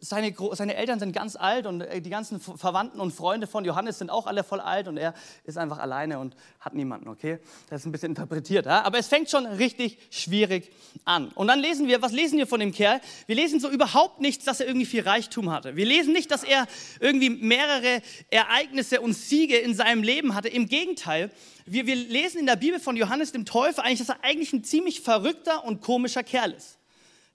seine, 0.00 0.34
seine 0.52 0.74
Eltern 0.74 0.98
sind 0.98 1.12
ganz 1.12 1.36
alt 1.36 1.66
und 1.66 1.82
äh, 1.82 2.00
die 2.00 2.10
ganzen 2.10 2.40
Verwandten 2.40 3.00
und 3.00 3.12
Freunde 3.12 3.46
von 3.46 3.64
Johannes 3.64 3.98
sind 3.98 4.10
auch 4.10 4.26
alle 4.26 4.42
voll 4.44 4.60
alt 4.60 4.88
und 4.88 4.96
er 4.96 5.14
ist 5.44 5.58
einfach 5.58 5.78
alleine 5.78 6.18
und 6.18 6.34
hat 6.58 6.74
niemanden, 6.74 7.08
okay? 7.08 7.38
Das 7.68 7.82
ist 7.82 7.86
ein 7.86 7.92
bisschen 7.92 8.10
interpretiert, 8.10 8.66
ja? 8.66 8.82
aber 8.82 8.98
es 8.98 9.08
fängt 9.08 9.30
schon 9.30 9.46
richtig 9.46 9.98
schwierig 10.10 10.72
an. 11.04 11.28
Und 11.34 11.48
dann 11.48 11.60
lesen 11.60 11.86
wir, 11.86 12.02
was 12.02 12.12
lesen 12.12 12.38
wir 12.38 12.46
von 12.46 12.60
dem 12.60 12.72
Kerl? 12.72 13.00
Wir 13.26 13.36
lesen 13.36 13.60
so 13.60 13.68
überhaupt 13.68 14.20
nichts, 14.20 14.44
dass 14.44 14.60
er 14.60 14.66
irgendwie 14.66 14.86
viel 14.86 15.02
Reichtum 15.02 15.50
hatte. 15.50 15.76
Wir 15.76 15.86
lesen 15.86 16.12
nicht, 16.12 16.30
dass 16.30 16.44
er 16.44 16.66
irgendwie 16.98 17.30
mehrere 17.30 18.02
Ereignisse 18.30 19.00
und 19.00 19.12
Siege 19.12 19.58
in 19.58 19.74
seinem 19.74 20.02
Leben 20.02 20.34
hatte. 20.34 20.48
Im 20.48 20.66
Gegenteil, 20.66 21.30
wir, 21.66 21.86
wir 21.86 21.96
lesen 21.96 22.38
in 22.40 22.46
der 22.46 22.56
Bibel 22.56 22.80
von 22.80 22.96
Johannes 22.96 23.32
dem 23.32 23.44
Täufer 23.44 23.84
eigentlich, 23.84 24.00
dass 24.00 24.08
er 24.08 24.24
eigentlich 24.24 24.52
ein 24.52 24.64
ziemlich 24.64 25.02
verrückter 25.02 25.64
und 25.64 25.82
komischer 25.82 26.22
Kerl 26.22 26.52
ist. 26.52 26.79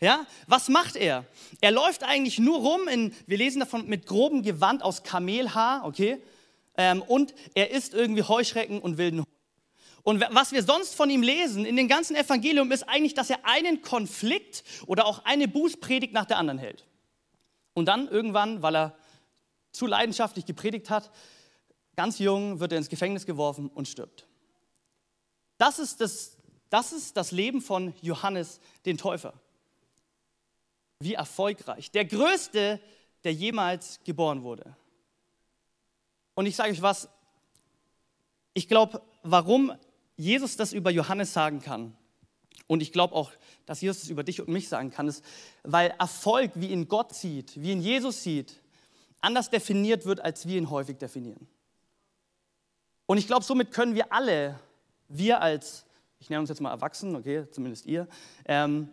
Ja, 0.02 0.26
was 0.48 0.68
macht 0.68 0.96
er? 0.96 1.26
Er 1.62 1.72
läuft 1.72 2.04
eigentlich 2.04 2.38
nur 2.38 2.60
rum, 2.60 2.88
in, 2.88 3.14
wir 3.28 3.38
lesen 3.38 3.62
davon 3.62 3.88
mit 3.88 4.06
grobem 4.06 4.44
Gewand 4.44 4.84
aus 4.84 5.04
Kamelhaar, 5.04 5.86
okay? 5.86 6.22
Ähm, 6.78 7.02
und 7.02 7.34
er 7.54 7.72
isst 7.72 7.94
irgendwie 7.94 8.24
Heuschrecken 8.24 8.80
und 8.80 8.98
wilden 8.98 9.20
Hund. 9.20 9.30
Und 10.04 10.24
was 10.30 10.52
wir 10.52 10.62
sonst 10.62 10.94
von 10.94 11.10
ihm 11.10 11.24
lesen 11.24 11.66
in 11.66 11.76
den 11.76 11.88
ganzen 11.88 12.16
Evangelium 12.16 12.72
ist 12.72 12.84
eigentlich, 12.84 13.16
dass 13.16 13.32
er 13.32 13.40
einen 13.44 13.82
Konflikt 13.82 14.64
oder 14.86 15.08
auch 15.08 15.26
eine 15.26 15.48
Bußpredigt 15.48 16.14
nach 16.14 16.26
der 16.26 16.38
anderen 16.38 16.60
hält. 16.60 16.86
Und 17.74 17.86
dann 17.86 18.08
irgendwann, 18.08 18.62
weil 18.62 18.76
er 18.76 18.98
zu 19.72 19.88
leidenschaftlich 19.88 20.46
gepredigt 20.46 20.92
hat, 20.92 21.10
ganz 21.96 22.20
jung 22.20 22.60
wird 22.60 22.72
er 22.72 22.78
ins 22.78 22.90
Gefängnis 22.90 23.26
geworfen 23.26 23.68
und 23.68 23.88
stirbt. 23.88 24.28
Das 25.58 25.80
ist 25.80 26.02
das, 26.02 26.38
das, 26.70 26.94
ist 26.94 27.18
das 27.18 27.32
Leben 27.32 27.62
von 27.62 27.94
Johannes 28.02 28.60
den 28.86 28.98
Täufer. 28.98 29.34
Wie 31.00 31.14
erfolgreich. 31.14 31.92
Der 31.92 32.06
größte, 32.06 32.80
der 33.24 33.34
jemals 33.34 34.00
geboren 34.04 34.44
wurde. 34.44 34.76
Und 36.36 36.46
ich 36.46 36.56
sage 36.56 36.72
euch 36.72 36.82
was, 36.82 37.10
ich 38.54 38.68
glaube, 38.68 39.02
warum 39.24 39.74
Jesus 40.18 40.58
das 40.58 40.74
über 40.74 40.92
Johannes 40.92 41.34
sagen 41.34 41.62
kann, 41.62 41.96
und 42.68 42.82
ich 42.82 42.92
glaube 42.92 43.14
auch, 43.14 43.32
dass 43.66 43.82
Jesus 43.82 44.02
das 44.02 44.10
über 44.10 44.24
dich 44.24 44.42
und 44.42 44.48
mich 44.48 44.70
sagen 44.70 44.90
kann, 44.90 45.08
ist, 45.08 45.24
weil 45.64 45.94
Erfolg, 46.00 46.52
wie 46.56 46.68
ihn 46.68 46.88
Gott 46.88 47.14
sieht, 47.14 47.62
wie 47.62 47.72
ihn 47.72 47.82
Jesus 47.82 48.24
sieht, 48.24 48.60
anders 49.22 49.50
definiert 49.50 50.06
wird, 50.06 50.20
als 50.20 50.48
wir 50.48 50.58
ihn 50.58 50.70
häufig 50.70 50.98
definieren. 50.98 51.48
Und 53.06 53.18
ich 53.18 53.28
glaube, 53.28 53.46
somit 53.46 53.72
können 53.72 53.94
wir 53.94 54.12
alle, 54.12 54.60
wir 55.10 55.42
als, 55.42 55.86
ich 56.20 56.30
nenne 56.30 56.40
uns 56.40 56.50
jetzt 56.50 56.62
mal 56.62 56.72
Erwachsenen, 56.72 57.16
okay, 57.16 57.46
zumindest 57.52 57.86
ihr, 57.86 58.08
ähm, 58.46 58.90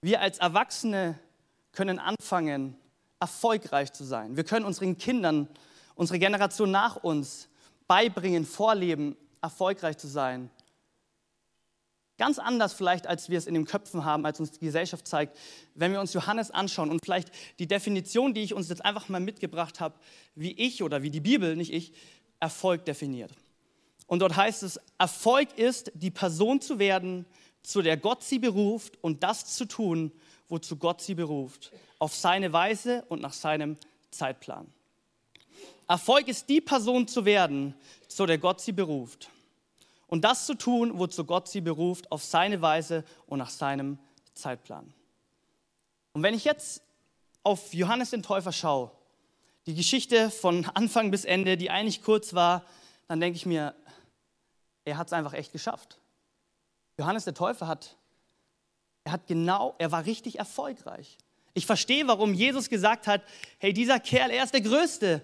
wir 0.00 0.20
als 0.20 0.38
Erwachsene 0.38 1.18
können 1.72 1.98
anfangen, 1.98 2.76
erfolgreich 3.20 3.92
zu 3.92 4.04
sein. 4.04 4.36
Wir 4.36 4.44
können 4.44 4.64
unseren 4.64 4.98
Kindern, 4.98 5.48
unsere 5.94 6.18
Generation 6.18 6.70
nach 6.70 6.96
uns 6.96 7.48
beibringen, 7.86 8.44
vorleben, 8.44 9.16
erfolgreich 9.40 9.96
zu 9.98 10.08
sein. 10.08 10.50
Ganz 12.18 12.38
anders 12.38 12.72
vielleicht, 12.72 13.06
als 13.06 13.28
wir 13.28 13.36
es 13.36 13.46
in 13.46 13.52
den 13.52 13.66
Köpfen 13.66 14.04
haben, 14.04 14.24
als 14.24 14.40
uns 14.40 14.52
die 14.52 14.64
Gesellschaft 14.64 15.06
zeigt, 15.06 15.36
wenn 15.74 15.92
wir 15.92 16.00
uns 16.00 16.14
Johannes 16.14 16.50
anschauen 16.50 16.90
und 16.90 17.04
vielleicht 17.04 17.30
die 17.58 17.66
Definition, 17.66 18.32
die 18.32 18.40
ich 18.40 18.54
uns 18.54 18.70
jetzt 18.70 18.84
einfach 18.84 19.10
mal 19.10 19.20
mitgebracht 19.20 19.80
habe, 19.80 19.96
wie 20.34 20.52
ich 20.52 20.82
oder 20.82 21.02
wie 21.02 21.10
die 21.10 21.20
Bibel, 21.20 21.56
nicht 21.56 21.72
ich, 21.72 21.92
Erfolg 22.40 22.86
definiert. 22.86 23.32
Und 24.06 24.20
dort 24.20 24.36
heißt 24.36 24.62
es, 24.62 24.80
Erfolg 24.98 25.58
ist, 25.58 25.92
die 25.94 26.10
Person 26.10 26.60
zu 26.60 26.78
werden, 26.78 27.26
zu 27.66 27.82
der 27.82 27.96
Gott 27.96 28.22
sie 28.22 28.38
beruft 28.38 28.96
und 29.02 29.24
das 29.24 29.44
zu 29.56 29.66
tun, 29.66 30.12
wozu 30.48 30.76
Gott 30.76 31.02
sie 31.02 31.16
beruft, 31.16 31.72
auf 31.98 32.14
seine 32.14 32.52
Weise 32.52 33.04
und 33.08 33.20
nach 33.20 33.32
seinem 33.32 33.76
Zeitplan. 34.12 34.72
Erfolg 35.88 36.28
ist 36.28 36.48
die 36.48 36.60
Person 36.60 37.08
zu 37.08 37.24
werden, 37.24 37.74
zu 38.06 38.24
der 38.24 38.38
Gott 38.38 38.60
sie 38.60 38.70
beruft 38.70 39.30
und 40.06 40.22
das 40.22 40.46
zu 40.46 40.54
tun, 40.54 40.92
wozu 40.94 41.24
Gott 41.24 41.48
sie 41.48 41.60
beruft, 41.60 42.12
auf 42.12 42.22
seine 42.22 42.62
Weise 42.62 43.04
und 43.26 43.40
nach 43.40 43.50
seinem 43.50 43.98
Zeitplan. 44.34 44.94
Und 46.12 46.22
wenn 46.22 46.34
ich 46.34 46.44
jetzt 46.44 46.82
auf 47.42 47.74
Johannes 47.74 48.10
den 48.10 48.22
Täufer 48.22 48.52
schaue, 48.52 48.92
die 49.66 49.74
Geschichte 49.74 50.30
von 50.30 50.66
Anfang 50.74 51.10
bis 51.10 51.24
Ende, 51.24 51.56
die 51.56 51.70
eigentlich 51.70 52.02
kurz 52.02 52.32
war, 52.32 52.64
dann 53.08 53.18
denke 53.18 53.36
ich 53.36 53.44
mir, 53.44 53.74
er 54.84 54.98
hat 54.98 55.08
es 55.08 55.12
einfach 55.12 55.32
echt 55.32 55.50
geschafft. 55.50 55.98
Johannes 56.98 57.24
der 57.24 57.34
Täufer 57.34 57.66
hat, 57.66 57.96
er 59.04 59.12
hat 59.12 59.26
genau, 59.26 59.74
er 59.78 59.92
war 59.92 60.04
richtig 60.04 60.38
erfolgreich. 60.38 61.18
Ich 61.54 61.66
verstehe, 61.66 62.06
warum 62.06 62.34
Jesus 62.34 62.68
gesagt 62.68 63.06
hat, 63.06 63.22
hey, 63.58 63.72
dieser 63.72 64.00
Kerl, 64.00 64.30
er 64.30 64.44
ist 64.44 64.52
der 64.52 64.60
Größte, 64.60 65.22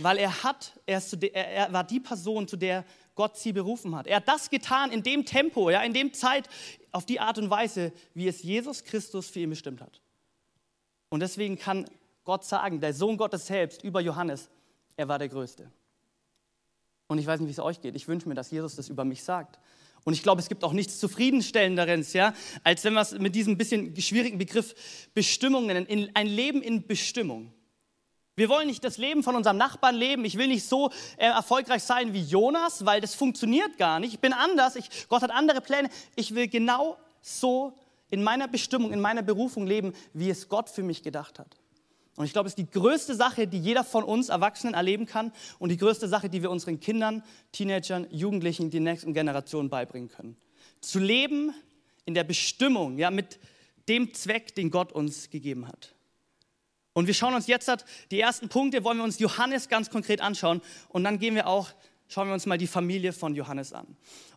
weil 0.00 0.18
er 0.18 0.42
hat, 0.42 0.78
er, 0.84 0.98
ist, 0.98 1.14
er, 1.22 1.48
er 1.48 1.72
war 1.72 1.84
die 1.84 2.00
Person, 2.00 2.48
zu 2.48 2.56
der 2.56 2.84
Gott 3.14 3.38
sie 3.38 3.52
berufen 3.52 3.96
hat. 3.96 4.06
Er 4.06 4.16
hat 4.16 4.28
das 4.28 4.50
getan 4.50 4.90
in 4.90 5.02
dem 5.02 5.24
Tempo, 5.24 5.70
ja, 5.70 5.82
in 5.82 5.94
dem 5.94 6.12
Zeit, 6.12 6.48
auf 6.92 7.06
die 7.06 7.20
Art 7.20 7.38
und 7.38 7.48
Weise, 7.48 7.92
wie 8.14 8.28
es 8.28 8.42
Jesus 8.42 8.84
Christus 8.84 9.28
für 9.28 9.40
ihn 9.40 9.50
bestimmt 9.50 9.80
hat. 9.80 10.00
Und 11.08 11.20
deswegen 11.20 11.58
kann 11.58 11.88
Gott 12.24 12.44
sagen, 12.44 12.80
der 12.80 12.92
Sohn 12.92 13.16
Gottes 13.16 13.46
selbst 13.46 13.82
über 13.84 14.00
Johannes, 14.00 14.50
er 14.96 15.08
war 15.08 15.18
der 15.18 15.28
Größte. 15.28 15.70
Und 17.06 17.18
ich 17.18 17.26
weiß 17.26 17.40
nicht, 17.40 17.48
wie 17.48 17.52
es 17.52 17.60
euch 17.60 17.80
geht. 17.80 17.94
Ich 17.94 18.08
wünsche 18.08 18.28
mir, 18.28 18.34
dass 18.34 18.50
Jesus 18.50 18.76
das 18.76 18.88
über 18.88 19.04
mich 19.04 19.22
sagt. 19.22 19.58
Und 20.06 20.12
ich 20.12 20.22
glaube, 20.22 20.40
es 20.40 20.48
gibt 20.48 20.62
auch 20.62 20.72
nichts 20.72 21.00
zufriedenstellenderes, 21.00 22.12
ja, 22.12 22.32
als 22.62 22.84
wenn 22.84 22.94
wir 22.94 23.00
es 23.00 23.18
mit 23.18 23.34
diesem 23.34 23.58
bisschen 23.58 24.00
schwierigen 24.00 24.38
Begriff 24.38 24.72
Bestimmung 25.14 25.66
nennen. 25.66 26.10
ein 26.14 26.28
Leben 26.28 26.62
in 26.62 26.86
Bestimmung. 26.86 27.52
Wir 28.36 28.48
wollen 28.48 28.68
nicht 28.68 28.84
das 28.84 28.98
Leben 28.98 29.24
von 29.24 29.34
unserem 29.34 29.56
Nachbarn 29.56 29.96
leben. 29.96 30.24
Ich 30.24 30.38
will 30.38 30.46
nicht 30.46 30.64
so 30.64 30.90
äh, 31.16 31.26
erfolgreich 31.26 31.82
sein 31.82 32.12
wie 32.12 32.22
Jonas, 32.22 32.86
weil 32.86 33.00
das 33.00 33.16
funktioniert 33.16 33.78
gar 33.78 33.98
nicht. 33.98 34.14
Ich 34.14 34.20
bin 34.20 34.32
anders. 34.32 34.76
Ich, 34.76 35.08
Gott 35.08 35.22
hat 35.22 35.32
andere 35.32 35.60
Pläne. 35.60 35.90
Ich 36.14 36.36
will 36.36 36.46
genau 36.46 36.98
so 37.20 37.76
in 38.08 38.22
meiner 38.22 38.46
Bestimmung, 38.46 38.92
in 38.92 39.00
meiner 39.00 39.22
Berufung 39.22 39.66
leben, 39.66 39.92
wie 40.12 40.30
es 40.30 40.48
Gott 40.48 40.70
für 40.70 40.84
mich 40.84 41.02
gedacht 41.02 41.40
hat. 41.40 41.56
Und 42.16 42.24
ich 42.24 42.32
glaube, 42.32 42.46
es 42.46 42.52
ist 42.52 42.58
die 42.58 42.70
größte 42.70 43.14
Sache, 43.14 43.46
die 43.46 43.58
jeder 43.58 43.84
von 43.84 44.02
uns 44.02 44.30
Erwachsenen 44.30 44.74
erleben 44.74 45.04
kann 45.06 45.32
und 45.58 45.68
die 45.68 45.76
größte 45.76 46.08
Sache, 46.08 46.30
die 46.30 46.42
wir 46.42 46.50
unseren 46.50 46.80
Kindern, 46.80 47.22
Teenagern, 47.52 48.06
Jugendlichen, 48.10 48.70
die 48.70 48.80
nächsten 48.80 49.12
Generationen 49.12 49.68
beibringen 49.68 50.08
können. 50.08 50.36
Zu 50.80 50.98
leben 50.98 51.52
in 52.06 52.14
der 52.14 52.24
Bestimmung, 52.24 52.98
ja, 52.98 53.10
mit 53.10 53.38
dem 53.88 54.14
Zweck, 54.14 54.54
den 54.54 54.70
Gott 54.70 54.92
uns 54.92 55.30
gegeben 55.30 55.68
hat. 55.68 55.94
Und 56.94 57.06
wir 57.06 57.14
schauen 57.14 57.34
uns 57.34 57.46
jetzt 57.46 57.84
die 58.10 58.20
ersten 58.20 58.48
Punkte, 58.48 58.82
wollen 58.82 58.96
wir 58.96 59.04
uns 59.04 59.18
Johannes 59.18 59.68
ganz 59.68 59.90
konkret 59.90 60.22
anschauen 60.22 60.62
und 60.88 61.04
dann 61.04 61.18
gehen 61.18 61.34
wir 61.34 61.46
auch, 61.46 61.68
schauen 62.08 62.28
wir 62.28 62.34
uns 62.34 62.46
mal 62.46 62.58
die 62.58 62.66
Familie 62.66 63.12
von 63.12 63.34
Johannes 63.34 63.72
an. 63.72 63.86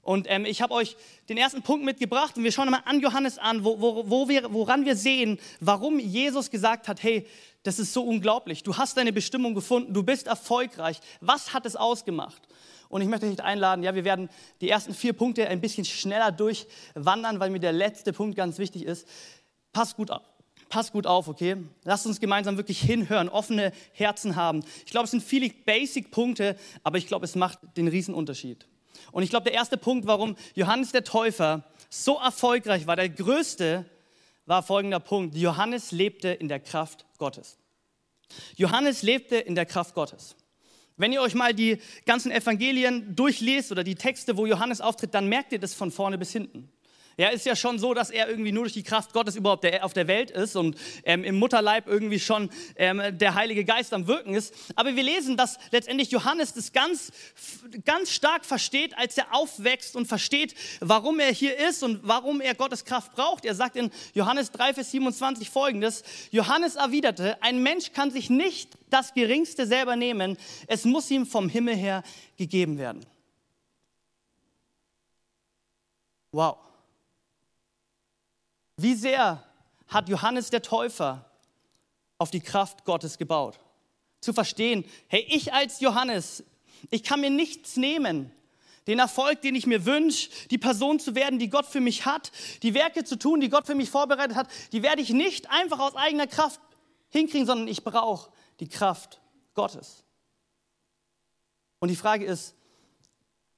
Und 0.02 0.26
ähm, 0.30 0.46
ich 0.46 0.62
habe 0.62 0.74
euch 0.74 0.96
den 1.28 1.38
ersten 1.38 1.62
Punkt 1.62 1.86
mitgebracht 1.86 2.38
und 2.38 2.44
wir 2.44 2.52
schauen 2.52 2.70
mal 2.70 2.82
an 2.86 3.00
Johannes 3.00 3.38
an, 3.38 3.64
wo, 3.64 3.80
wo, 3.80 4.10
wo 4.10 4.30
wir, 4.30 4.52
woran 4.54 4.86
wir 4.86 4.96
sehen, 4.96 5.40
warum 5.60 6.00
Jesus 6.00 6.50
gesagt 6.50 6.88
hat, 6.88 7.04
hey, 7.04 7.28
das 7.64 7.78
ist 7.80 7.94
so 7.94 8.04
unglaublich, 8.04 8.64
du 8.64 8.78
hast 8.78 8.98
deine 8.98 9.14
Bestimmung 9.14 9.54
gefunden, 9.54 9.94
du 9.94 10.02
bist 10.02 10.28
erfolgreich. 10.28 11.00
Was 11.22 11.54
hat 11.54 11.66
es 11.66 11.76
ausgemacht? 11.76 12.42
Und 12.88 13.02
ich 13.02 13.08
möchte 13.08 13.30
dich 13.30 13.44
einladen, 13.44 13.84
ja, 13.84 13.94
wir 13.94 14.04
werden 14.04 14.30
die 14.62 14.70
ersten 14.70 14.96
vier 14.96 15.14
Punkte 15.14 15.48
ein 15.48 15.62
bisschen 15.62 15.86
schneller 15.86 16.32
durchwandern, 16.32 17.40
weil 17.40 17.52
mir 17.52 17.60
der 17.60 17.74
letzte 17.74 18.14
Punkt 18.14 18.36
ganz 18.36 18.58
wichtig 18.58 18.86
ist. 18.86 19.08
Pass 19.72 19.96
gut 19.96 20.10
auf 20.10 20.39
pass 20.70 20.92
gut 20.92 21.08
auf, 21.08 21.28
okay? 21.28 21.58
Lasst 21.84 22.06
uns 22.06 22.20
gemeinsam 22.20 22.58
wirklich 22.58 22.80
hinhören, 22.80 23.28
offene 23.28 23.74
Herzen 23.92 24.36
haben. 24.36 24.64
Ich 24.86 24.92
glaube, 24.92 25.06
es 25.06 25.12
sind 25.12 25.24
viele 25.24 25.50
Basic-Punkte, 25.50 26.56
aber 26.84 26.98
ich 26.98 27.08
glaube, 27.08 27.26
es 27.26 27.36
macht 27.36 27.60
den 27.76 27.88
Riesenunterschied. 27.88 28.68
Und 29.12 29.24
ich 29.24 29.30
glaube, 29.30 29.46
der 29.46 29.54
erste 29.54 29.78
Punkt, 29.78 30.08
warum 30.08 30.36
Johannes 30.56 30.92
der 30.92 31.04
Täufer 31.04 31.64
so 31.90 32.18
erfolgreich 32.18 32.88
war, 32.88 32.96
der 32.96 33.10
größte, 33.10 33.86
war 34.46 34.64
folgender 34.64 35.00
Punkt. 35.00 35.36
Johannes 35.36 35.92
lebte 35.92 36.30
in 36.30 36.48
der 36.48 36.60
Kraft 36.60 37.06
Gottes. 37.18 37.58
Johannes 38.56 39.02
lebte 39.02 39.38
in 39.38 39.56
der 39.56 39.66
Kraft 39.66 39.96
Gottes. 39.96 40.36
Wenn 40.98 41.14
ihr 41.14 41.22
euch 41.22 41.34
mal 41.34 41.54
die 41.54 41.78
ganzen 42.06 42.32
Evangelien 42.32 43.16
durchlest 43.16 43.72
oder 43.72 43.84
die 43.84 43.96
Texte, 43.96 44.38
wo 44.38 44.46
Johannes 44.46 44.82
auftritt, 44.82 45.14
dann 45.14 45.28
merkt 45.28 45.52
ihr 45.54 45.60
das 45.60 45.74
von 45.74 45.92
vorne 45.92 46.18
bis 46.18 46.32
hinten. 46.32 46.70
Ja, 47.20 47.28
ist 47.28 47.46
ja 47.46 47.54
schon 47.54 47.80
so, 47.80 47.94
dass 47.94 48.12
er 48.12 48.30
irgendwie 48.30 48.54
nur 48.54 48.64
durch 48.64 48.76
die 48.76 48.82
Kraft 48.82 49.12
Gottes 49.12 49.36
überhaupt 49.36 49.66
der, 49.66 49.84
auf 49.84 49.92
der 49.92 50.08
Welt 50.08 50.32
ist 50.32 50.56
und 50.56 50.78
ähm, 51.04 51.26
im 51.26 51.36
Mutterleib 51.38 51.86
irgendwie 51.86 52.18
schon 52.18 52.50
ähm, 52.78 53.02
der 53.12 53.36
Heilige 53.36 53.66
Geist 53.66 53.94
am 53.94 54.08
Wirken 54.08 54.36
ist. 54.36 54.54
Aber 54.78 54.96
wir 54.96 55.04
lesen, 55.04 55.36
dass 55.36 55.60
letztendlich 55.72 56.12
Johannes 56.12 56.54
das 56.54 56.72
ganz, 56.72 57.12
ganz 57.84 58.12
stark 58.12 58.46
versteht, 58.46 58.98
als 58.98 59.18
er 59.18 59.36
aufwächst 59.36 59.98
und 59.98 60.06
versteht, 60.06 60.56
warum 60.80 61.20
er 61.20 61.34
hier 61.34 61.60
ist 61.60 61.84
und 61.84 62.00
warum 62.04 62.40
er 62.40 62.56
Gottes 62.56 62.86
Kraft 62.86 63.14
braucht. 63.16 63.44
Er 63.44 63.54
sagt 63.54 63.76
in 63.76 63.92
Johannes 64.14 64.52
3, 64.52 64.76
Vers 64.76 64.92
27 64.92 65.50
folgendes: 65.50 66.04
Johannes 66.32 66.78
erwiderte, 66.78 67.36
ein 67.44 67.62
Mensch 67.62 67.92
kann 67.92 68.12
sich 68.12 68.30
nicht 68.30 68.78
das 68.90 69.14
Geringste 69.14 69.68
selber 69.68 69.98
nehmen, 69.98 70.38
es 70.68 70.86
muss 70.86 71.12
ihm 71.12 71.26
vom 71.26 71.50
Himmel 71.50 71.76
her 71.76 72.02
gegeben 72.38 72.78
werden. 72.78 73.06
Wow. 76.32 76.69
Wie 78.82 78.96
sehr 78.96 79.44
hat 79.88 80.08
Johannes 80.08 80.50
der 80.50 80.62
Täufer 80.62 81.26
auf 82.18 82.32
die 82.32 82.40
Kraft 82.40 82.86
Gottes 82.86 83.18
gebaut? 83.18 83.60
Zu 84.22 84.32
verstehen, 84.32 84.86
hey, 85.08 85.26
ich 85.28 85.54
als 85.54 85.82
Johannes, 85.82 86.44
ich 86.90 87.04
kann 87.04 87.20
mir 87.20 87.30
nichts 87.30 87.76
nehmen. 87.76 88.32
Den 88.88 89.00
Erfolg, 89.00 89.42
den 89.42 89.56
ich 89.56 89.68
mir 89.68 89.86
wünsche, 89.86 90.30
die 90.50 90.58
Person 90.58 91.00
zu 91.00 91.14
werden, 91.14 91.40
die 91.40 91.50
Gott 91.50 91.66
für 91.66 91.82
mich 91.82 92.06
hat, 92.06 92.32
die 92.64 92.74
Werke 92.74 93.04
zu 93.04 93.20
tun, 93.20 93.42
die 93.42 93.50
Gott 93.50 93.68
für 93.68 93.76
mich 93.76 93.90
vorbereitet 93.90 94.36
hat, 94.36 94.48
die 94.72 94.82
werde 94.82 95.02
ich 95.02 95.10
nicht 95.10 95.50
einfach 95.52 95.80
aus 95.80 95.96
eigener 95.96 96.28
Kraft 96.28 96.62
hinkriegen, 97.10 97.46
sondern 97.46 97.68
ich 97.68 97.84
brauche 97.84 98.32
die 98.62 98.70
Kraft 98.70 99.20
Gottes. 99.56 100.06
Und 101.80 101.90
die 101.90 101.96
Frage 101.96 102.26
ist, 102.26 102.56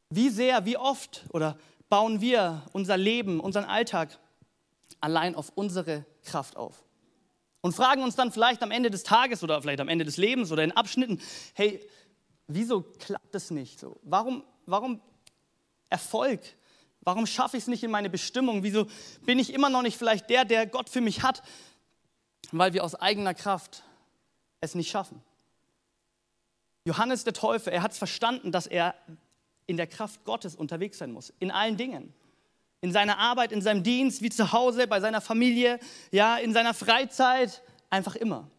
wie 0.09 0.29
sehr, 0.29 0.65
wie 0.65 0.77
oft 0.77 1.25
oder 1.29 1.57
bauen 1.89 2.21
wir 2.21 2.63
unser 2.73 2.97
Leben, 2.97 3.39
unseren 3.39 3.65
Alltag 3.65 4.17
allein 5.01 5.35
auf 5.35 5.51
unsere 5.55 6.05
Kraft 6.23 6.55
auf. 6.55 6.83
Und 7.61 7.75
fragen 7.75 8.03
uns 8.03 8.15
dann 8.15 8.31
vielleicht 8.31 8.63
am 8.63 8.71
Ende 8.71 8.89
des 8.89 9.03
Tages 9.03 9.43
oder 9.43 9.61
vielleicht 9.61 9.81
am 9.81 9.89
Ende 9.89 10.05
des 10.05 10.17
Lebens 10.17 10.51
oder 10.51 10.63
in 10.63 10.71
Abschnitten, 10.71 11.21
hey, 11.53 11.79
wieso 12.47 12.81
klappt 12.81 13.35
es 13.35 13.51
nicht 13.51 13.79
so? 13.79 13.99
Warum, 14.03 14.43
warum 14.65 15.01
Erfolg? 15.89 16.41
Warum 17.01 17.25
schaffe 17.25 17.57
ich 17.57 17.63
es 17.63 17.67
nicht 17.67 17.83
in 17.83 17.91
meine 17.91 18.09
Bestimmung? 18.09 18.63
Wieso 18.63 18.87
bin 19.25 19.39
ich 19.39 19.53
immer 19.53 19.69
noch 19.69 19.81
nicht 19.81 19.97
vielleicht 19.97 20.29
der, 20.29 20.45
der 20.45 20.65
Gott 20.65 20.89
für 20.89 21.01
mich 21.01 21.23
hat? 21.23 21.43
Weil 22.51 22.73
wir 22.73 22.83
aus 22.83 22.95
eigener 22.95 23.33
Kraft 23.33 23.83
es 24.59 24.75
nicht 24.75 24.89
schaffen. 24.89 25.21
Johannes 26.85 27.23
der 27.23 27.33
Täufer, 27.33 27.71
er 27.71 27.83
hat 27.83 27.91
es 27.91 27.97
verstanden, 27.97 28.51
dass 28.51 28.65
er 28.65 28.95
in 29.67 29.77
der 29.77 29.87
Kraft 29.87 30.23
Gottes 30.25 30.55
unterwegs 30.55 30.97
sein 30.97 31.11
muss, 31.11 31.31
in 31.39 31.51
allen 31.51 31.77
Dingen. 31.77 32.13
In 32.81 32.91
seiner 32.91 33.19
Arbeit, 33.19 33.51
in 33.51 33.61
seinem 33.61 33.83
Dienst, 33.83 34.21
wie 34.21 34.29
zu 34.29 34.51
Hause, 34.51 34.87
bei 34.87 34.99
seiner 34.99 35.21
Familie, 35.21 35.79
ja, 36.11 36.37
in 36.37 36.51
seiner 36.51 36.73
Freizeit, 36.73 37.61
einfach 37.89 38.15
immer. 38.15 38.49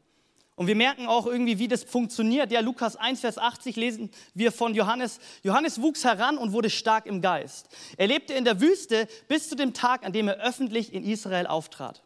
Und 0.54 0.66
wir 0.66 0.76
merken 0.76 1.06
auch 1.06 1.26
irgendwie, 1.26 1.58
wie 1.58 1.66
das 1.66 1.82
funktioniert. 1.82 2.52
Ja, 2.52 2.60
Lukas 2.60 2.94
1, 2.94 3.20
Vers 3.20 3.38
80 3.38 3.74
lesen 3.76 4.10
wir 4.34 4.52
von 4.52 4.74
Johannes. 4.74 5.18
Johannes 5.42 5.80
wuchs 5.80 6.04
heran 6.04 6.38
und 6.38 6.52
wurde 6.52 6.70
stark 6.70 7.06
im 7.06 7.20
Geist. 7.20 7.68
Er 7.96 8.06
lebte 8.06 8.34
in 8.34 8.44
der 8.44 8.60
Wüste 8.60 9.08
bis 9.28 9.48
zu 9.48 9.56
dem 9.56 9.72
Tag, 9.72 10.04
an 10.04 10.12
dem 10.12 10.28
er 10.28 10.36
öffentlich 10.36 10.92
in 10.92 11.04
Israel 11.04 11.46
auftrat. 11.46 12.02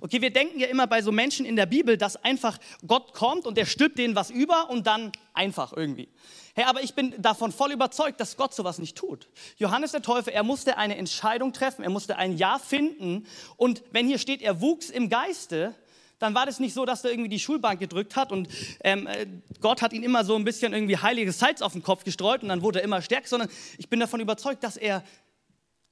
Okay, 0.00 0.20
wir 0.20 0.30
denken 0.30 0.58
ja 0.58 0.68
immer 0.68 0.86
bei 0.86 1.02
so 1.02 1.12
Menschen 1.12 1.46
in 1.46 1.56
der 1.56 1.66
Bibel, 1.66 1.96
dass 1.96 2.16
einfach 2.16 2.58
Gott 2.86 3.12
kommt 3.12 3.46
und 3.46 3.56
der 3.56 3.66
stülpt 3.66 3.98
denen 3.98 4.14
was 4.14 4.30
über 4.30 4.70
und 4.70 4.86
dann 4.86 5.12
einfach 5.34 5.72
irgendwie. 5.76 6.08
Hey, 6.54 6.64
aber 6.64 6.82
ich 6.82 6.94
bin 6.94 7.14
davon 7.18 7.52
voll 7.52 7.72
überzeugt, 7.72 8.20
dass 8.20 8.36
Gott 8.36 8.54
sowas 8.54 8.78
nicht 8.78 8.96
tut. 8.96 9.28
Johannes 9.56 9.92
der 9.92 10.02
Täufer, 10.02 10.32
er 10.32 10.42
musste 10.42 10.76
eine 10.76 10.96
Entscheidung 10.96 11.52
treffen, 11.52 11.82
er 11.82 11.90
musste 11.90 12.16
ein 12.16 12.36
Ja 12.36 12.58
finden 12.58 13.26
und 13.56 13.82
wenn 13.92 14.06
hier 14.06 14.18
steht, 14.18 14.42
er 14.42 14.60
wuchs 14.60 14.90
im 14.90 15.08
Geiste, 15.08 15.74
dann 16.18 16.34
war 16.34 16.46
das 16.46 16.60
nicht 16.60 16.74
so, 16.74 16.84
dass 16.84 17.02
er 17.02 17.10
irgendwie 17.10 17.30
die 17.30 17.38
Schulbank 17.38 17.80
gedrückt 17.80 18.14
hat 18.14 18.30
und 18.30 18.48
ähm, 18.84 19.06
äh, 19.06 19.26
Gott 19.60 19.82
hat 19.82 19.92
ihn 19.92 20.02
immer 20.02 20.24
so 20.24 20.36
ein 20.36 20.44
bisschen 20.44 20.72
irgendwie 20.72 20.98
heiliges 20.98 21.38
Salz 21.38 21.62
auf 21.62 21.72
den 21.72 21.82
Kopf 21.82 22.04
gestreut 22.04 22.42
und 22.42 22.48
dann 22.50 22.62
wurde 22.62 22.80
er 22.80 22.84
immer 22.84 23.00
stärker, 23.00 23.26
sondern 23.26 23.48
ich 23.78 23.88
bin 23.88 24.00
davon 24.00 24.20
überzeugt, 24.20 24.62
dass 24.62 24.76
er 24.76 25.02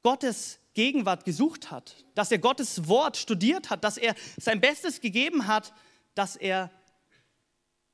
Gottes 0.03 0.59
Gegenwart 0.79 1.25
gesucht 1.25 1.73
hat, 1.73 2.05
dass 2.15 2.31
er 2.31 2.39
Gottes 2.39 2.87
Wort 2.87 3.17
studiert 3.17 3.69
hat, 3.69 3.83
dass 3.83 3.97
er 3.97 4.15
sein 4.37 4.61
Bestes 4.61 5.01
gegeben 5.01 5.49
hat, 5.49 5.75
dass 6.15 6.37
er 6.37 6.71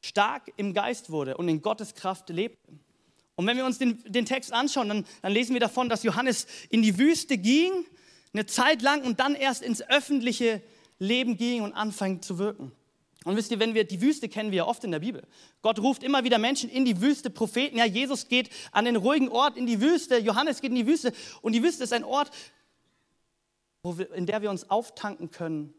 stark 0.03 0.53
im 0.59 0.75
Geist 0.75 1.09
wurde 1.09 1.38
und 1.38 1.49
in 1.49 1.62
Gottes 1.62 1.95
Kraft 1.95 2.29
lebte. 2.29 2.75
Und 3.37 3.47
wenn 3.47 3.57
wir 3.57 3.64
uns 3.64 3.79
den, 3.79 4.05
den 4.05 4.26
Text 4.26 4.53
anschauen, 4.53 4.91
dann, 4.91 5.07
dann 5.23 5.33
lesen 5.33 5.55
wir 5.55 5.61
davon, 5.61 5.88
dass 5.88 6.03
Johannes 6.03 6.47
in 6.69 6.83
die 6.83 6.99
Wüste 6.99 7.38
ging, 7.38 7.73
eine 8.35 8.45
Zeit 8.45 8.83
lang 8.83 9.03
und 9.03 9.19
dann 9.19 9.35
erst 9.35 9.62
ins 9.62 9.81
öffentliche 9.81 10.61
Leben 10.99 11.38
ging 11.38 11.62
und 11.62 11.73
anfängt 11.73 12.23
zu 12.23 12.37
wirken. 12.37 12.71
Und 13.25 13.37
wisst 13.37 13.50
ihr, 13.50 13.59
wenn 13.59 13.73
wir 13.73 13.85
die 13.85 14.03
Wüste 14.03 14.29
kennen 14.29 14.50
wir 14.50 14.59
ja 14.59 14.67
oft 14.67 14.85
in 14.85 14.91
der 14.91 14.99
Bibel. 14.99 15.23
Gott 15.62 15.79
ruft 15.79 16.03
immer 16.03 16.25
wieder 16.25 16.37
Menschen 16.37 16.69
in 16.69 16.85
die 16.85 17.00
Wüste, 17.00 17.31
Propheten. 17.31 17.79
Ja, 17.79 17.87
Jesus 17.87 18.29
geht 18.29 18.50
an 18.73 18.85
den 18.85 18.97
ruhigen 18.97 19.31
Ort 19.31 19.57
in 19.57 19.67
die 19.67 19.81
Wüste, 19.81 20.19
Johannes 20.19 20.61
geht 20.61 20.71
in 20.71 20.76
die 20.76 20.87
Wüste. 20.87 21.14
Und 21.41 21.53
die 21.53 21.62
Wüste 21.62 21.85
ist 21.85 21.95
ein 21.95 22.05
Ort, 22.05 22.31
wir, 23.85 24.12
in 24.12 24.26
der 24.26 24.43
wir 24.43 24.50
uns 24.50 24.71
auftanken 24.71 25.31
können 25.31 25.75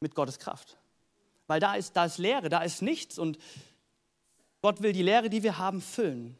mit 0.00 0.14
Gottes 0.14 0.38
Kraft. 0.38 0.78
Weil 1.46 1.60
da 1.60 1.74
ist, 1.74 1.96
da 1.96 2.06
ist 2.06 2.18
Leere, 2.18 2.48
da 2.48 2.62
ist 2.62 2.82
nichts. 2.82 3.18
Und 3.18 3.38
Gott 4.62 4.82
will 4.82 4.92
die 4.92 5.02
Leere, 5.02 5.30
die 5.30 5.42
wir 5.42 5.58
haben, 5.58 5.80
füllen. 5.80 6.36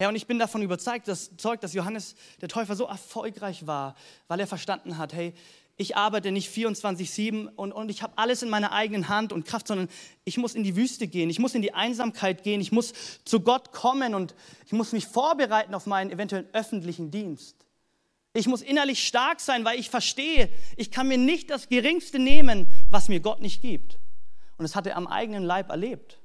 Ja, 0.00 0.08
und 0.08 0.16
ich 0.16 0.26
bin 0.26 0.38
davon 0.38 0.62
überzeugt, 0.62 1.08
dass, 1.08 1.30
dass 1.36 1.74
Johannes 1.74 2.14
der 2.40 2.48
Täufer 2.48 2.74
so 2.74 2.86
erfolgreich 2.86 3.66
war, 3.66 3.94
weil 4.28 4.40
er 4.40 4.46
verstanden 4.46 4.96
hat, 4.96 5.12
hey, 5.12 5.34
ich 5.76 5.96
arbeite 5.96 6.30
nicht 6.30 6.54
24-7 6.54 7.48
und, 7.56 7.72
und 7.72 7.90
ich 7.90 8.02
habe 8.02 8.12
alles 8.16 8.42
in 8.42 8.50
meiner 8.50 8.72
eigenen 8.72 9.08
Hand 9.08 9.32
und 9.32 9.46
Kraft, 9.46 9.66
sondern 9.66 9.88
ich 10.24 10.36
muss 10.36 10.54
in 10.54 10.62
die 10.62 10.76
Wüste 10.76 11.06
gehen, 11.06 11.30
ich 11.30 11.38
muss 11.38 11.54
in 11.54 11.62
die 11.62 11.72
Einsamkeit 11.72 12.42
gehen, 12.42 12.60
ich 12.60 12.70
muss 12.70 12.92
zu 13.24 13.40
Gott 13.40 13.72
kommen 13.72 14.14
und 14.14 14.34
ich 14.66 14.72
muss 14.72 14.92
mich 14.92 15.06
vorbereiten 15.06 15.74
auf 15.74 15.86
meinen 15.86 16.10
eventuellen 16.10 16.48
öffentlichen 16.52 17.10
Dienst. 17.10 17.56
Ich 18.32 18.46
muss 18.46 18.62
innerlich 18.62 19.06
stark 19.06 19.40
sein, 19.40 19.64
weil 19.64 19.78
ich 19.78 19.90
verstehe, 19.90 20.48
ich 20.76 20.90
kann 20.90 21.08
mir 21.08 21.18
nicht 21.18 21.50
das 21.50 21.68
Geringste 21.68 22.18
nehmen, 22.18 22.68
was 22.90 23.08
mir 23.08 23.20
Gott 23.20 23.40
nicht 23.40 23.60
gibt. 23.60 23.98
Und 24.56 24.62
das 24.62 24.76
hat 24.76 24.86
er 24.86 24.96
am 24.96 25.06
eigenen 25.06 25.42
Leib 25.42 25.70
erlebt, 25.70 26.20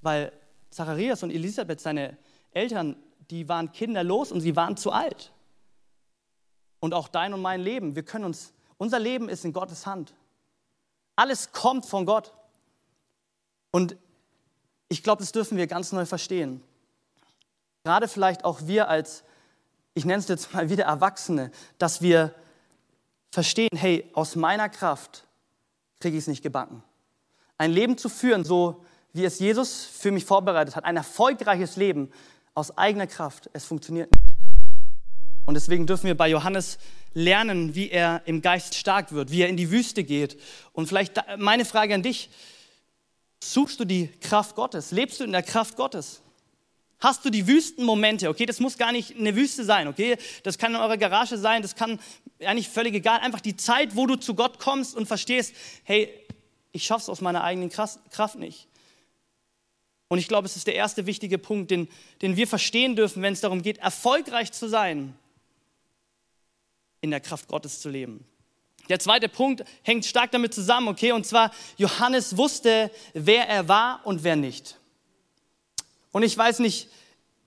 weil 0.00 0.32
Zacharias 0.70 1.22
und 1.22 1.30
Elisabeth, 1.30 1.80
seine 1.80 2.16
Eltern, 2.52 2.96
die 3.30 3.48
waren 3.48 3.72
kinderlos 3.72 4.32
und 4.32 4.40
sie 4.40 4.56
waren 4.56 4.76
zu 4.76 4.90
alt. 4.92 5.32
Und 6.80 6.94
auch 6.94 7.08
dein 7.08 7.34
und 7.34 7.42
mein 7.42 7.60
Leben, 7.60 7.94
wir 7.94 8.04
können 8.04 8.24
uns 8.24 8.54
unser 8.78 8.98
Leben 8.98 9.28
ist 9.28 9.44
in 9.44 9.52
Gottes 9.52 9.84
Hand. 9.84 10.14
Alles 11.14 11.52
kommt 11.52 11.84
von 11.84 12.06
Gott. 12.06 12.32
Und 13.70 13.94
ich 14.88 15.02
glaube, 15.02 15.20
das 15.20 15.32
dürfen 15.32 15.58
wir 15.58 15.66
ganz 15.66 15.92
neu 15.92 16.06
verstehen. 16.06 16.62
Gerade 17.84 18.08
vielleicht 18.08 18.44
auch 18.44 18.62
wir 18.62 18.88
als, 18.88 19.22
ich 19.94 20.04
nenne 20.04 20.18
es 20.18 20.28
jetzt 20.28 20.52
mal 20.54 20.70
wieder 20.70 20.84
Erwachsene, 20.84 21.50
dass 21.78 22.02
wir 22.02 22.34
verstehen, 23.30 23.76
hey, 23.76 24.08
aus 24.12 24.36
meiner 24.36 24.68
Kraft 24.68 25.24
kriege 26.00 26.16
ich 26.16 26.24
es 26.24 26.28
nicht 26.28 26.42
gebacken. 26.42 26.82
Ein 27.58 27.72
Leben 27.72 27.98
zu 27.98 28.08
führen, 28.08 28.44
so 28.44 28.84
wie 29.12 29.24
es 29.24 29.38
Jesus 29.38 29.84
für 29.84 30.12
mich 30.12 30.24
vorbereitet 30.24 30.76
hat, 30.76 30.84
ein 30.84 30.96
erfolgreiches 30.96 31.76
Leben 31.76 32.10
aus 32.54 32.76
eigener 32.76 33.06
Kraft, 33.06 33.50
es 33.52 33.64
funktioniert 33.64 34.10
nicht. 34.14 34.36
Und 35.46 35.54
deswegen 35.54 35.86
dürfen 35.86 36.06
wir 36.06 36.16
bei 36.16 36.28
Johannes 36.28 36.78
lernen, 37.12 37.74
wie 37.74 37.90
er 37.90 38.22
im 38.26 38.40
Geist 38.40 38.76
stark 38.76 39.12
wird, 39.12 39.30
wie 39.30 39.42
er 39.42 39.48
in 39.48 39.56
die 39.56 39.70
Wüste 39.70 40.04
geht. 40.04 40.40
Und 40.72 40.86
vielleicht 40.86 41.20
meine 41.38 41.64
Frage 41.64 41.94
an 41.94 42.02
dich, 42.02 42.30
suchst 43.42 43.80
du 43.80 43.84
die 43.84 44.08
Kraft 44.20 44.54
Gottes? 44.54 44.92
Lebst 44.92 45.20
du 45.20 45.24
in 45.24 45.32
der 45.32 45.42
Kraft 45.42 45.76
Gottes? 45.76 46.22
Hast 47.00 47.24
du 47.24 47.30
die 47.30 47.46
Wüstenmomente, 47.46 48.28
okay? 48.28 48.44
Das 48.46 48.60
muss 48.60 48.76
gar 48.76 48.92
nicht 48.92 49.16
eine 49.16 49.34
Wüste 49.34 49.64
sein, 49.64 49.88
okay? 49.88 50.18
Das 50.42 50.58
kann 50.58 50.74
in 50.74 50.80
eurer 50.80 50.98
Garage 50.98 51.38
sein, 51.38 51.62
das 51.62 51.74
kann 51.74 51.98
eigentlich 52.40 52.68
völlig 52.68 52.94
egal. 52.94 53.20
Einfach 53.20 53.40
die 53.40 53.56
Zeit, 53.56 53.96
wo 53.96 54.06
du 54.06 54.16
zu 54.16 54.34
Gott 54.34 54.58
kommst 54.58 54.94
und 54.94 55.06
verstehst, 55.06 55.54
hey, 55.84 56.12
ich 56.72 56.84
schaff's 56.84 57.08
aus 57.08 57.20
meiner 57.20 57.42
eigenen 57.42 57.70
Kraft 57.70 58.38
nicht. 58.38 58.68
Und 60.08 60.18
ich 60.18 60.28
glaube, 60.28 60.46
es 60.46 60.56
ist 60.56 60.66
der 60.66 60.74
erste 60.74 61.06
wichtige 61.06 61.38
Punkt, 61.38 61.70
den, 61.70 61.88
den 62.20 62.36
wir 62.36 62.48
verstehen 62.48 62.96
dürfen, 62.96 63.22
wenn 63.22 63.32
es 63.32 63.40
darum 63.40 63.62
geht, 63.62 63.78
erfolgreich 63.78 64.52
zu 64.52 64.68
sein 64.68 65.14
in 67.00 67.10
der 67.10 67.20
Kraft 67.20 67.48
Gottes 67.48 67.80
zu 67.80 67.88
leben. 67.88 68.26
Der 68.88 68.98
zweite 68.98 69.28
Punkt 69.28 69.64
hängt 69.82 70.04
stark 70.04 70.32
damit 70.32 70.52
zusammen, 70.52 70.88
okay? 70.88 71.12
Und 71.12 71.24
zwar, 71.24 71.52
Johannes 71.78 72.36
wusste, 72.36 72.90
wer 73.14 73.48
er 73.48 73.68
war 73.68 74.04
und 74.04 74.24
wer 74.24 74.34
nicht. 74.34 74.79
Und 76.12 76.22
ich 76.22 76.36
weiß 76.36 76.58
nicht, 76.60 76.88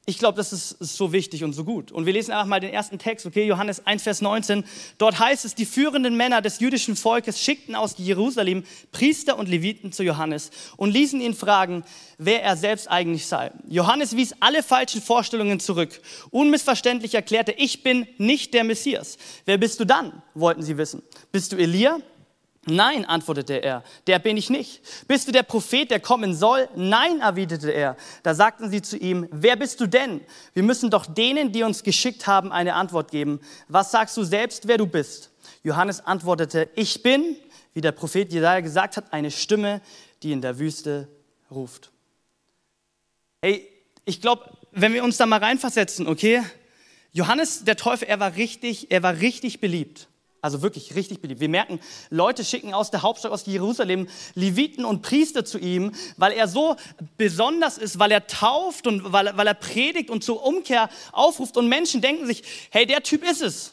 ich 0.06 0.17
glaube, 0.17 0.36
das 0.36 0.52
ist, 0.52 0.78
so 0.80 1.13
wichtig 1.13 1.45
und 1.45 1.54
so 1.54 1.63
gut. 1.63 1.89
Und 1.93 2.06
wir 2.06 2.12
lesen 2.12 2.32
einfach 2.32 2.45
mal 2.45 2.60
den 2.60 2.73
ersten 2.73 2.99
Text, 2.99 3.26
okay, 3.26 3.45
Johannes 3.45 3.88
1, 3.88 4.04
Vers 4.04 4.19
19. 4.19 4.65
Dort 4.97 5.17
heißt 5.17 5.45
es, 5.45 5.56
die 5.56 5.65
führenden 5.65 6.17
Männer 6.17 6.41
des 6.41 6.60
jüdischen 6.60 6.97
Volkes 6.97 7.39
schickten 7.39 7.73
aus 7.73 7.95
Jerusalem 7.97 8.65
Priester 8.91 9.38
und 9.39 9.47
Leviten 9.47 9.93
zu 9.93 10.04
Johannes 10.04 10.52
und 10.76 10.91
ließen 10.91 11.21
ihn 11.21 11.34
fragen, 11.34 11.86
wer 12.17 12.43
er 12.43 12.58
selbst 12.58 12.91
eigentlich 12.91 13.28
sei. 13.28 13.52
Johannes 13.69 14.17
wies 14.17 14.36
alle 14.41 14.62
falschen 14.62 15.02
Vorstellungen 15.02 15.62
zurück. 15.62 16.02
Unmissverständlich 16.32 17.15
erklärte, 17.15 17.54
ich 17.54 17.82
bin 17.82 18.06
nicht 18.17 18.54
der 18.54 18.65
Messias. 18.65 19.17
Wer 19.45 19.58
bist 19.58 19.80
du 19.80 19.86
dann? 19.86 20.21
wollten 20.34 20.63
sie 20.63 20.78
wissen. 20.78 21.02
Bist 21.32 21.54
du 21.54 21.58
Elia? 21.58 21.99
Nein, 22.65 23.04
antwortete 23.04 23.56
er, 23.56 23.84
der 24.08 24.19
bin 24.19 24.38
ich 24.38 24.49
nicht. 24.49 24.82
Bist 25.08 25.28
du 25.28 25.34
der 25.34 25.43
Prophet, 25.43 25.91
der 25.91 25.99
kommen 25.99 26.34
soll? 26.34 26.69
Nein, 26.76 27.19
erwiderte 27.19 27.71
er. 27.71 27.97
Da 28.23 28.34
sagten 28.34 28.69
sie 28.69 28.82
zu 28.82 28.97
ihm, 28.97 29.28
wer 29.32 29.58
bist 29.58 29.82
du 29.82 29.88
denn? 29.88 30.21
Wir 30.54 30.63
müssen 30.63 30.89
doch 30.89 31.06
denen, 31.06 31.52
die 31.52 31.63
uns 31.63 31.84
geschickt 31.84 32.26
haben, 32.26 32.54
eine 32.54 32.76
Antwort 32.76 33.12
geben. 33.12 33.41
Was 33.67 33.91
sagst 33.91 34.15
du 34.15 34.23
selbst, 34.23 34.67
wer 34.67 34.78
du 34.78 34.86
bist? 34.86 35.32
Johannes 35.63 35.99
antwortete, 36.06 36.69
ich 36.76 37.04
bin, 37.04 37.36
wie 37.73 37.82
der 37.82 37.91
Prophet 37.91 38.32
Jesaja 38.32 38.62
gesagt 38.62 38.95
hat, 38.95 39.12
eine 39.12 39.32
Stimme, 39.32 39.82
die 40.21 40.32
in 40.32 40.41
der 40.41 40.58
Wüste 40.58 41.10
ruft. 41.52 41.91
Hey, 43.41 43.67
ich 44.06 44.21
glaube, 44.21 44.49
wenn 44.71 44.93
wir 44.93 45.04
uns 45.04 45.17
da 45.17 45.26
mal 45.26 45.39
reinversetzen, 45.39 46.08
okay? 46.08 46.41
Johannes 47.12 47.65
der 47.65 47.76
Täufer, 47.76 48.08
er 48.08 48.21
war 48.21 48.36
richtig, 48.38 48.89
er 48.89 49.04
war 49.04 49.19
richtig 49.19 49.60
beliebt. 49.60 50.08
Also 50.43 50.62
wirklich 50.62 50.93
richtig 50.93 51.21
beliebt. 51.21 51.39
Wir 51.39 51.47
merken, 51.47 51.79
Leute 52.10 52.43
schicken 52.43 52.73
aus 52.73 52.91
der 52.91 53.01
Hauptstadt, 53.01 53.32
aus 53.32 53.45
Jerusalem, 53.45 54.10
Leviten 54.36 54.84
und 54.84 55.01
Priester 55.01 55.45
zu 55.45 55.58
ihm, 55.58 55.93
weil 56.17 56.34
er 56.34 56.49
so 56.49 56.75
besonders 57.15 57.77
ist, 57.77 57.97
weil 57.97 58.12
er 58.12 58.27
tauft 58.27 58.86
und 58.86 59.13
weil, 59.13 59.38
weil 59.38 59.47
er 59.47 59.53
predigt 59.53 60.10
und 60.10 60.21
zur 60.21 60.45
Umkehr 60.45 60.89
aufruft. 61.13 61.56
Und 61.56 61.69
Menschen 61.69 62.01
denken 62.01 62.27
sich, 62.27 62.43
hey, 62.71 62.86
der 62.86 63.03
Typ 63.03 63.23
ist 63.23 63.41
es. 63.41 63.71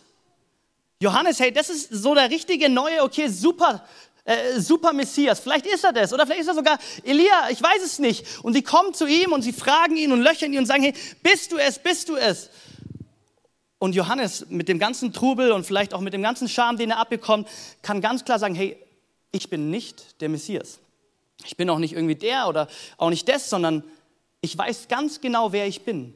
Johannes, 1.00 1.40
hey, 1.40 1.50
das 1.50 1.70
ist 1.70 1.92
so 1.92 2.14
der 2.14 2.30
richtige 2.30 2.68
neue, 2.68 3.02
okay, 3.02 3.26
super, 3.26 3.84
äh, 4.24 4.60
super 4.60 4.92
Messias. 4.92 5.40
Vielleicht 5.40 5.66
ist 5.66 5.82
er 5.82 5.92
das 5.92 6.12
oder 6.12 6.24
vielleicht 6.24 6.42
ist 6.42 6.48
er 6.48 6.54
sogar 6.54 6.78
Elia, 7.02 7.50
ich 7.50 7.60
weiß 7.60 7.82
es 7.84 7.98
nicht. 7.98 8.24
Und 8.44 8.52
sie 8.52 8.62
kommen 8.62 8.94
zu 8.94 9.08
ihm 9.08 9.32
und 9.32 9.42
sie 9.42 9.52
fragen 9.52 9.96
ihn 9.96 10.12
und 10.12 10.20
löchern 10.20 10.52
ihn 10.52 10.60
und 10.60 10.66
sagen, 10.66 10.84
hey, 10.84 10.94
bist 11.20 11.50
du 11.50 11.56
es, 11.56 11.80
bist 11.80 12.08
du 12.08 12.14
es? 12.14 12.48
Und 13.80 13.94
Johannes 13.94 14.46
mit 14.50 14.68
dem 14.68 14.78
ganzen 14.78 15.14
Trubel 15.14 15.52
und 15.52 15.64
vielleicht 15.64 15.94
auch 15.94 16.02
mit 16.02 16.12
dem 16.12 16.22
ganzen 16.22 16.48
Charme, 16.48 16.76
den 16.76 16.90
er 16.90 16.98
abbekommt, 16.98 17.48
kann 17.80 18.02
ganz 18.02 18.26
klar 18.26 18.38
sagen, 18.38 18.54
hey, 18.54 18.76
ich 19.32 19.48
bin 19.48 19.70
nicht 19.70 20.20
der 20.20 20.28
Messias. 20.28 20.80
Ich 21.46 21.56
bin 21.56 21.70
auch 21.70 21.78
nicht 21.78 21.94
irgendwie 21.94 22.14
der 22.14 22.46
oder 22.46 22.68
auch 22.98 23.08
nicht 23.08 23.26
das, 23.26 23.48
sondern 23.48 23.82
ich 24.42 24.56
weiß 24.56 24.88
ganz 24.88 25.22
genau, 25.22 25.52
wer 25.52 25.66
ich 25.66 25.80
bin. 25.80 26.14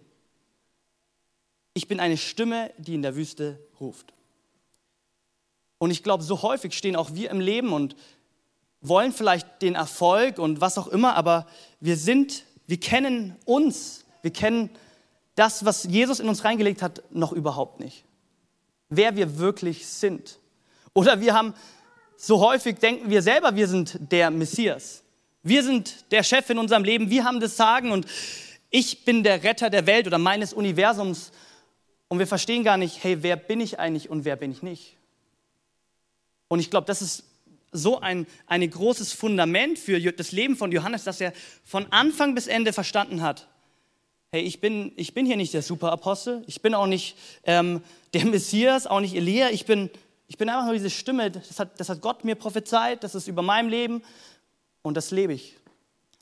Ich 1.73 1.89
bin 1.89 2.01
eine 2.01 2.19
Stimme, 2.19 2.71
die 2.77 2.95
in 2.95 3.03
der 3.03 3.17
Wüste 3.17 3.59
ruft. 3.81 4.13
Und 5.79 5.91
ich 5.91 6.03
glaube, 6.03 6.23
so 6.23 6.43
häufig 6.43 6.75
stehen 6.75 6.97
auch 6.97 7.15
wir 7.15 7.31
im 7.31 7.41
Leben 7.41 7.73
und 7.73 7.97
wollen 8.83 9.13
vielleicht 9.13 9.63
den 9.63 9.75
Erfolg 9.75 10.39
und 10.39 10.61
was 10.61 10.77
auch 10.77 10.89
immer, 10.89 11.17
aber 11.17 11.47
wir 11.81 11.97
sind, 11.97 12.45
wir 12.67 12.79
kennen 12.79 13.37
uns, 13.47 14.05
wir 14.21 14.33
kennen 14.33 14.69
das, 15.35 15.65
was 15.65 15.85
Jesus 15.85 16.21
in 16.21 16.29
uns 16.29 16.45
reingelegt 16.45 16.83
hat, 16.83 17.03
noch 17.11 17.33
überhaupt 17.33 17.81
nicht. 17.81 18.05
wer 18.89 19.17
wir 19.17 19.39
wirklich 19.39 19.87
sind. 19.87 20.39
Oder 20.93 21.21
wir 21.21 21.35
haben 21.35 21.55
so 22.17 22.41
häufig 22.41 22.79
denken 22.79 23.11
wir 23.11 23.23
selber, 23.23 23.57
wir 23.57 23.67
sind 23.67 23.99
der 24.13 24.31
Messias. 24.31 25.03
Wir 25.43 25.63
sind 25.63 26.11
der 26.13 26.23
Chef 26.23 26.49
in 26.51 26.59
unserem 26.59 26.85
Leben, 26.85 27.11
wir 27.11 27.25
haben 27.25 27.41
das 27.41 27.57
Sagen 27.57 27.93
und 27.93 28.07
ich 28.71 29.05
bin 29.05 29.23
der 29.23 29.43
Retter 29.43 29.69
der 29.69 29.87
Welt 29.87 30.07
oder 30.07 30.19
meines 30.19 30.53
Universums. 30.53 31.33
Und 32.09 32.19
wir 32.19 32.27
verstehen 32.27 32.65
gar 32.65 32.77
nicht, 32.77 33.03
hey, 33.03 33.23
wer 33.23 33.37
bin 33.37 33.61
ich 33.61 33.79
eigentlich 33.79 34.11
und 34.11 34.25
wer 34.25 34.37
bin 34.37 34.51
ich 34.51 34.63
nicht? 34.63 34.97
Und 36.49 36.61
ich 36.61 36.71
glaube, 36.71 36.87
das 36.87 37.03
ist 37.03 37.25
so 37.73 38.01
ein, 38.01 38.27
ein 38.47 38.69
großes 38.69 39.13
Fundament 39.13 39.79
für 39.79 40.01
das 40.13 40.33
Leben 40.33 40.57
von 40.57 40.71
Johannes, 40.71 41.05
dass 41.05 41.21
er 41.21 41.33
von 41.65 41.87
Anfang 41.91 42.35
bis 42.35 42.47
Ende 42.47 42.73
verstanden 42.73 43.23
hat, 43.23 43.49
hey, 44.35 44.43
ich 44.43 44.61
bin, 44.61 44.91
ich 44.97 45.15
bin 45.15 45.27
hier 45.27 45.37
nicht 45.37 45.55
der 45.55 45.63
Superapostel, 45.63 46.43
ich 46.49 46.61
bin 46.61 46.75
auch 46.75 46.89
nicht 46.89 47.17
ähm, 47.45 47.81
der 48.15 48.27
Messias, 48.27 48.85
auch 48.85 48.99
nicht 48.99 49.15
Elia, 49.15 49.51
ich 49.51 49.65
bin, 49.65 49.91
ich 50.27 50.37
bin 50.37 50.49
einfach 50.49 50.65
nur 50.65 50.73
diese 50.73 50.91
Stimme, 50.91 51.31
das 51.31 51.61
hat, 51.61 51.79
das 51.79 51.89
hat 51.89 52.01
Gott 52.01 52.25
mir 52.25 52.35
prophezeit, 52.35 53.05
das 53.05 53.15
ist 53.15 53.29
über 53.29 53.43
meinem 53.43 53.69
Leben 53.69 54.03
und 54.83 54.97
das 54.97 55.13
lebe 55.13 55.35
ich. 55.35 55.55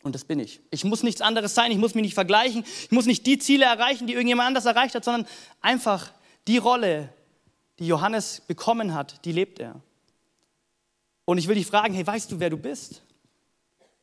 Und 0.02 0.14
das 0.14 0.24
bin 0.24 0.40
ich. 0.40 0.60
Ich 0.70 0.84
muss 0.84 1.02
nichts 1.02 1.22
anderes 1.22 1.54
sein, 1.54 1.72
ich 1.72 1.78
muss 1.78 1.94
mich 1.94 2.02
nicht 2.02 2.12
vergleichen, 2.12 2.64
ich 2.66 2.90
muss 2.90 3.06
nicht 3.06 3.24
die 3.24 3.38
Ziele 3.38 3.64
erreichen, 3.64 4.06
die 4.06 4.12
irgendjemand 4.12 4.48
anders 4.48 4.66
erreicht 4.66 4.94
hat, 4.94 5.04
sondern 5.04 5.26
einfach 5.62 6.12
die 6.46 6.58
Rolle, 6.58 7.08
die 7.78 7.86
Johannes 7.86 8.42
bekommen 8.46 8.92
hat, 8.92 9.24
die 9.24 9.32
lebt 9.32 9.58
er. 9.58 9.80
Und 11.24 11.38
ich 11.38 11.48
will 11.48 11.54
dich 11.54 11.66
fragen, 11.66 11.94
hey, 11.94 12.06
weißt 12.06 12.30
du, 12.30 12.38
wer 12.38 12.50
du 12.50 12.58
bist? 12.58 13.00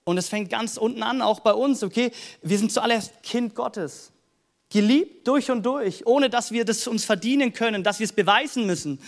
Und 0.10 0.18
es 0.18 0.30
fängt 0.30 0.50
ganz 0.50 0.78
unten 0.78 1.04
an, 1.04 1.22
auch 1.22 1.40
bei 1.40 1.54
uns, 1.54 1.84
okay? 1.84 2.12
Wir 2.42 2.58
sind 2.58 2.72
zuallererst 2.72 3.24
Kind 3.24 3.56
Gottes. 3.56 4.12
Geliebt 4.70 5.28
durch 5.28 5.50
und 5.50 5.66
durch, 5.66 6.06
ohne 6.06 6.30
dass 6.30 6.52
wir 6.52 6.66
das 6.66 6.86
uns 6.88 7.06
verdienen 7.06 7.54
können, 7.54 7.84
dass 7.84 8.00
wir 8.00 8.06
es 8.06 8.14
beweisen 8.14 8.66
müssen. 8.66 9.00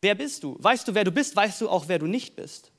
Wer 0.00 0.14
bist 0.14 0.42
du? 0.42 0.56
Weißt 0.60 0.86
du, 0.86 0.94
wer 0.94 1.04
du 1.04 1.10
bist? 1.10 1.34
Weißt 1.34 1.60
du 1.60 1.68
auch, 1.68 1.88
wer 1.88 1.98
du 1.98 2.06
nicht 2.06 2.36
bist? 2.36 2.72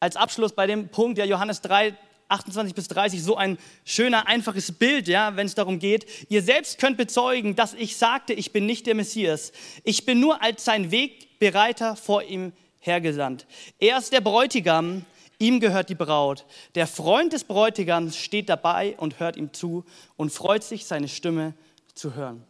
als 0.00 0.16
Abschluss 0.16 0.52
bei 0.52 0.66
dem 0.66 0.88
Punkt, 0.88 1.18
ja, 1.18 1.26
Johannes 1.26 1.60
3, 1.60 1.94
28 2.28 2.74
bis 2.74 2.88
30, 2.88 3.22
so 3.22 3.36
ein 3.36 3.58
schöner, 3.84 4.26
einfaches 4.26 4.72
Bild, 4.72 5.08
ja, 5.08 5.36
wenn 5.36 5.46
es 5.46 5.54
darum 5.54 5.78
geht. 5.78 6.06
Ihr 6.30 6.42
selbst 6.42 6.78
könnt 6.78 6.96
bezeugen, 6.96 7.54
dass 7.54 7.74
ich 7.74 7.96
sagte, 7.96 8.32
ich 8.32 8.52
bin 8.52 8.66
nicht 8.66 8.86
der 8.86 8.94
Messias. 8.94 9.52
Ich 9.84 10.06
bin 10.06 10.18
nur 10.18 10.42
als 10.42 10.64
sein 10.64 10.90
Wegbereiter 10.90 11.96
vor 11.96 12.22
ihm 12.22 12.52
hergesandt. 12.78 13.46
Er 13.78 13.98
ist 13.98 14.12
der 14.12 14.22
Bräutigam, 14.22 15.04
ihm 15.40 15.58
gehört 15.58 15.88
die 15.88 15.96
Braut. 15.96 16.44
Der 16.76 16.86
Freund 16.86 17.32
des 17.32 17.42
Bräutigams 17.42 18.16
steht 18.16 18.48
dabei 18.48 18.94
und 18.98 19.18
hört 19.18 19.36
ihm 19.36 19.52
zu 19.52 19.84
und 20.16 20.30
freut 20.30 20.62
sich, 20.62 20.86
seine 20.86 21.08
Stimme 21.08 21.54
zu 21.94 22.14
hören. 22.14 22.44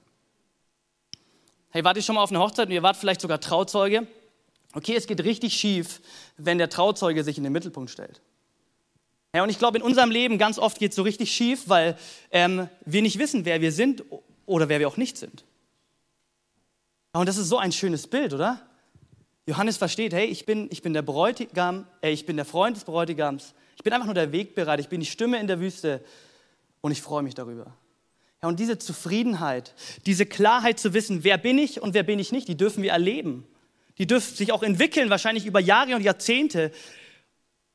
Hey, 1.71 1.85
wart 1.85 1.97
ihr 1.97 2.03
schon 2.03 2.17
mal 2.17 2.23
auf 2.23 2.31
einer 2.31 2.41
Hochzeit 2.41 2.67
und 2.67 2.75
ihr 2.75 2.83
wart 2.83 2.97
vielleicht 2.97 3.21
sogar 3.21 3.41
Trauzeuge? 3.41 4.07
Okay, 4.73 4.95
es 4.95 5.07
geht 5.07 5.23
richtig 5.25 5.55
schief, 5.55 6.01
wenn 6.37 6.59
der 6.59 6.69
Trauzeuge 6.69 7.25
sich 7.25 7.39
in 7.39 7.45
den 7.45 7.53
Mittelpunkt 7.53 7.91
stellt. 7.91 8.21
Ja, 9.35 9.45
und 9.45 9.51
ich 9.51 9.59
glaube, 9.59 9.79
in 9.79 9.85
unserem 9.85 10.11
Leben 10.11 10.39
ganz 10.39 10.59
oft 10.59 10.79
geht 10.79 10.91
es 10.91 10.97
so 10.97 11.03
richtig 11.03 11.33
schief, 11.33 11.69
weil 11.69 11.97
ähm, 12.33 12.69
wir 12.85 13.03
nicht 13.03 13.19
wissen, 13.19 13.45
wer 13.45 13.61
wir 13.61 13.71
sind 13.71 14.03
oder 14.47 14.69
wer 14.69 14.81
wir 14.81 14.89
auch 14.89 14.97
nicht 14.97 15.17
sind. 15.17 15.45
Und 17.13 17.29
das 17.29 17.37
ist 17.37 17.49
so 17.49 17.59
ein 17.59 17.73
schönes 17.73 18.07
Bild, 18.07 18.35
oder? 18.35 18.67
Johannes 19.47 19.77
versteht, 19.77 20.13
hey, 20.13 20.27
ich 20.27 20.47
bin, 20.47 20.69
ich 20.71 20.83
bin 20.83 20.93
der 20.93 21.03
Bräutigam, 21.03 21.87
äh, 22.03 22.11
ich 22.11 22.27
bin 22.27 22.37
der 22.37 22.45
Freund 22.45 22.77
des 22.77 22.85
Bräutigams, 22.85 23.55
ich 23.77 23.83
bin 23.83 23.93
einfach 23.93 24.07
nur 24.07 24.15
der 24.15 24.33
Wegbereiter, 24.33 24.81
ich 24.81 24.89
bin 24.89 25.01
die 25.01 25.07
Stimme 25.07 25.41
in 25.41 25.47
der 25.47 25.61
Wüste 25.61 26.05
und 26.81 26.93
ich 26.93 27.03
freue 27.03 27.23
mich 27.23 27.35
darüber. 27.35 27.75
Ja, 28.43 28.49
und 28.49 28.59
diese 28.59 28.79
Zufriedenheit, 28.79 29.75
diese 30.07 30.25
Klarheit 30.25 30.79
zu 30.79 30.95
wissen, 30.95 31.25
wer 31.25 31.37
bin 31.37 31.59
ich 31.59 31.83
und 31.83 31.95
wer 31.95 32.03
bin 32.03 32.19
ich 32.19 32.33
nicht, 32.33 32.49
die 32.49 32.57
dürfen 32.57 32.83
wir 32.83 32.93
erleben. 32.93 33.47
Die 33.99 34.07
dürfen 34.07 34.35
sich 34.35 34.53
auch 34.53 34.63
entwickeln, 34.63 35.11
wahrscheinlich 35.11 35.45
über 35.45 35.61
Jahre 35.61 35.95
und 35.95 36.03
Jahrzehnte. 36.03 36.73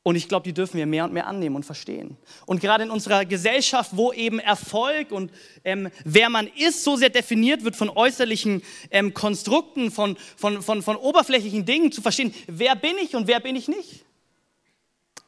Und 0.08 0.16
ich 0.16 0.30
glaube, 0.30 0.44
die 0.44 0.54
dürfen 0.54 0.78
wir 0.78 0.86
mehr 0.86 1.04
und 1.06 1.14
mehr 1.14 1.26
annehmen 1.26 1.56
und 1.56 1.66
verstehen. 1.66 2.16
Und 2.46 2.62
gerade 2.62 2.84
in 2.84 2.92
unserer 2.92 3.26
Gesellschaft, 3.26 3.90
wo 3.96 4.14
eben 4.14 4.38
Erfolg 4.38 5.12
und 5.12 5.32
ähm, 5.64 5.90
wer 6.04 6.30
man 6.30 6.48
ist, 6.48 6.84
so 6.84 6.96
sehr 6.96 7.10
definiert 7.10 7.64
wird 7.64 7.76
von 7.76 7.90
äußerlichen 7.90 8.62
ähm, 8.92 9.16
Konstrukten, 9.16 9.90
von, 9.90 10.16
von, 10.38 10.62
von, 10.62 10.84
von 10.84 10.96
oberflächlichen 10.96 11.66
Dingen, 11.66 11.92
zu 11.92 12.04
verstehen, 12.04 12.36
wer 12.46 12.76
bin 12.76 12.96
ich 13.02 13.16
und 13.16 13.26
wer 13.26 13.40
bin 13.40 13.56
ich 13.56 13.68
nicht. 13.68 14.06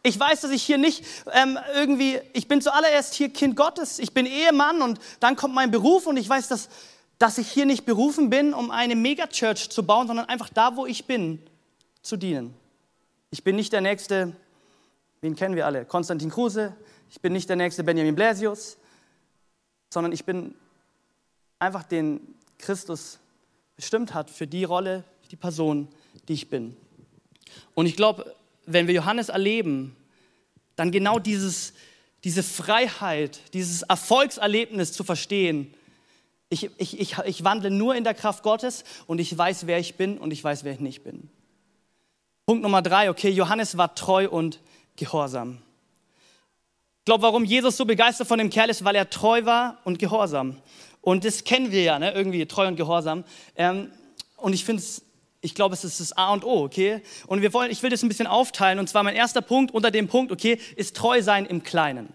Ich 0.04 0.20
weiß, 0.20 0.42
dass 0.42 0.52
ich 0.52 0.62
hier 0.62 0.78
nicht 0.78 1.04
ähm, 1.34 1.58
irgendwie, 1.74 2.20
ich 2.34 2.48
bin 2.48 2.62
zuallererst 2.62 3.16
hier 3.16 3.30
Kind 3.30 3.56
Gottes, 3.56 3.98
ich 3.98 4.14
bin 4.14 4.28
Ehemann 4.28 4.84
und 4.84 5.00
dann 5.20 5.36
kommt 5.36 5.56
mein 5.56 5.72
Beruf 5.72 6.06
und 6.06 6.18
ich 6.18 6.30
weiß, 6.30 6.50
dass 6.50 6.70
dass 7.18 7.40
ich 7.40 7.50
hier 7.50 7.66
nicht 7.66 7.84
berufen 7.88 8.30
bin, 8.30 8.54
um 8.54 8.70
eine 8.70 8.96
Megachurch 8.96 9.72
zu 9.72 9.82
bauen, 9.82 10.06
sondern 10.06 10.28
einfach 10.28 10.50
da, 10.50 10.76
wo 10.76 10.86
ich 10.86 11.06
bin, 11.06 11.42
zu 12.04 12.16
dienen. 12.16 12.54
Ich 13.32 13.44
bin 13.44 13.56
nicht 13.56 13.74
der 13.74 13.82
nächste, 13.82 14.36
wen 15.22 15.36
kennen 15.36 15.56
wir 15.56 15.66
alle, 15.66 15.86
Konstantin 15.86 16.30
Kruse, 16.30 16.76
ich 17.10 17.22
bin 17.22 17.34
nicht 17.34 17.50
der 17.50 17.56
nächste 17.56 17.84
Benjamin 17.84 18.16
Blasius, 18.16 18.78
sondern 19.90 20.12
ich 20.12 20.26
bin 20.26 20.56
einfach 21.60 21.84
den 21.84 22.36
Christus 22.58 23.20
bestimmt 23.76 24.14
hat 24.14 24.30
für 24.30 24.48
die 24.48 24.64
Rolle, 24.64 25.04
die 25.32 25.36
Person, 25.36 25.88
die 26.28 26.34
ich 26.34 26.50
bin. 26.50 26.76
Und 27.74 27.86
ich 27.86 27.96
glaube, 27.96 28.36
wenn 28.66 28.88
wir 28.88 28.94
Johannes 28.94 29.30
erleben, 29.30 29.96
dann 30.76 30.92
genau 30.92 31.20
dieses, 31.20 31.74
diese 32.24 32.44
Freiheit, 32.44 33.40
dieses 33.54 33.84
Erfolgserlebnis 33.84 34.92
zu 34.92 35.04
verstehen, 35.04 35.74
ich, 36.50 36.70
ich, 36.78 37.00
ich, 37.00 37.18
ich 37.26 37.44
wandle 37.44 37.72
nur 37.72 37.96
in 37.96 38.04
der 38.04 38.14
Kraft 38.14 38.44
Gottes 38.44 38.84
und 39.06 39.20
ich 39.20 39.38
weiß, 39.38 39.68
wer 39.68 39.80
ich 39.80 39.96
bin 39.96 40.18
und 40.18 40.32
ich 40.32 40.44
weiß, 40.44 40.64
wer 40.64 40.74
ich 40.74 40.80
nicht 40.80 41.04
bin. 41.04 41.30
Punkt 42.46 42.64
Nummer 42.64 42.82
drei, 42.82 43.10
okay, 43.10 43.30
Johannes 43.30 43.78
war 43.78 43.96
treu 43.96 44.30
und 44.30 44.62
gehorsam. 44.98 45.60
Ich 47.00 47.06
glaube, 47.06 47.24
warum 47.24 47.46
Jesus 47.46 47.78
so 47.78 47.86
begeistert 47.86 48.28
von 48.28 48.38
dem 48.38 48.50
Kerl 48.50 48.70
ist, 48.70 48.84
weil 48.84 48.96
er 48.96 49.10
treu 49.10 49.46
war 49.46 49.80
und 49.86 49.98
gehorsam. 49.98 50.58
Und 51.00 51.24
das 51.24 51.46
kennen 51.46 51.72
wir 51.72 51.84
ja, 51.84 52.00
ne? 52.00 52.12
irgendwie 52.12 52.46
treu 52.46 52.68
und 52.68 52.76
gehorsam. 52.76 53.24
Ähm, 53.56 53.92
und 54.36 54.52
ich 54.54 54.66
finde 54.66 54.82
es, 54.82 55.04
ich 55.40 55.56
glaube, 55.56 55.74
es 55.74 55.86
ist 55.86 56.02
das 56.02 56.12
A 56.18 56.34
und 56.34 56.44
O, 56.44 56.64
okay? 56.64 57.02
Und 57.28 57.42
wir 57.42 57.54
wollen, 57.54 57.72
ich 57.72 57.82
will 57.82 57.90
das 57.90 58.04
ein 58.04 58.10
bisschen 58.10 58.28
aufteilen. 58.28 58.78
Und 58.80 58.90
zwar 58.90 59.04
mein 59.04 59.16
erster 59.16 59.42
Punkt 59.42 59.74
unter 59.74 59.90
dem 59.90 60.10
Punkt, 60.10 60.34
okay, 60.34 60.60
ist 60.76 60.98
treu 60.98 61.22
sein 61.22 61.46
im 61.46 61.64
Kleinen. 61.64 62.12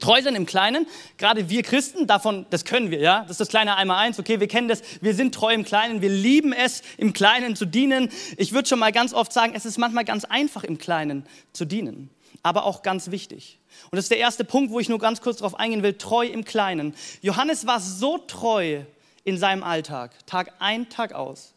Treu 0.00 0.20
sein 0.22 0.34
im 0.34 0.46
Kleinen, 0.46 0.86
gerade 1.18 1.48
wir 1.48 1.62
Christen, 1.62 2.06
davon, 2.06 2.46
das 2.50 2.64
können 2.64 2.90
wir, 2.90 2.98
ja. 2.98 3.22
Das 3.22 3.32
ist 3.32 3.40
das 3.40 3.48
kleine 3.48 3.76
einmal 3.76 3.98
eins, 4.04 4.18
okay, 4.18 4.40
wir 4.40 4.48
kennen 4.48 4.68
das. 4.68 4.82
Wir 5.00 5.14
sind 5.14 5.34
treu 5.34 5.52
im 5.54 5.64
Kleinen, 5.64 6.02
wir 6.02 6.08
lieben 6.08 6.52
es, 6.52 6.82
im 6.96 7.12
Kleinen 7.12 7.56
zu 7.56 7.64
dienen. 7.64 8.10
Ich 8.36 8.52
würde 8.52 8.68
schon 8.68 8.78
mal 8.78 8.92
ganz 8.92 9.14
oft 9.14 9.32
sagen, 9.32 9.52
es 9.54 9.64
ist 9.64 9.78
manchmal 9.78 10.04
ganz 10.04 10.24
einfach, 10.24 10.64
im 10.64 10.78
Kleinen 10.78 11.26
zu 11.52 11.64
dienen, 11.64 12.10
aber 12.42 12.64
auch 12.64 12.82
ganz 12.82 13.10
wichtig. 13.10 13.58
Und 13.90 13.96
das 13.96 14.06
ist 14.06 14.10
der 14.10 14.18
erste 14.18 14.44
Punkt, 14.44 14.72
wo 14.72 14.80
ich 14.80 14.88
nur 14.88 14.98
ganz 14.98 15.20
kurz 15.20 15.38
darauf 15.38 15.58
eingehen 15.58 15.82
will, 15.82 15.94
treu 15.94 16.26
im 16.26 16.44
Kleinen. 16.44 16.94
Johannes 17.22 17.66
war 17.66 17.80
so 17.80 18.18
treu 18.18 18.82
in 19.24 19.38
seinem 19.38 19.62
Alltag, 19.62 20.12
Tag 20.26 20.52
ein, 20.58 20.88
Tag 20.88 21.12
aus. 21.12 21.53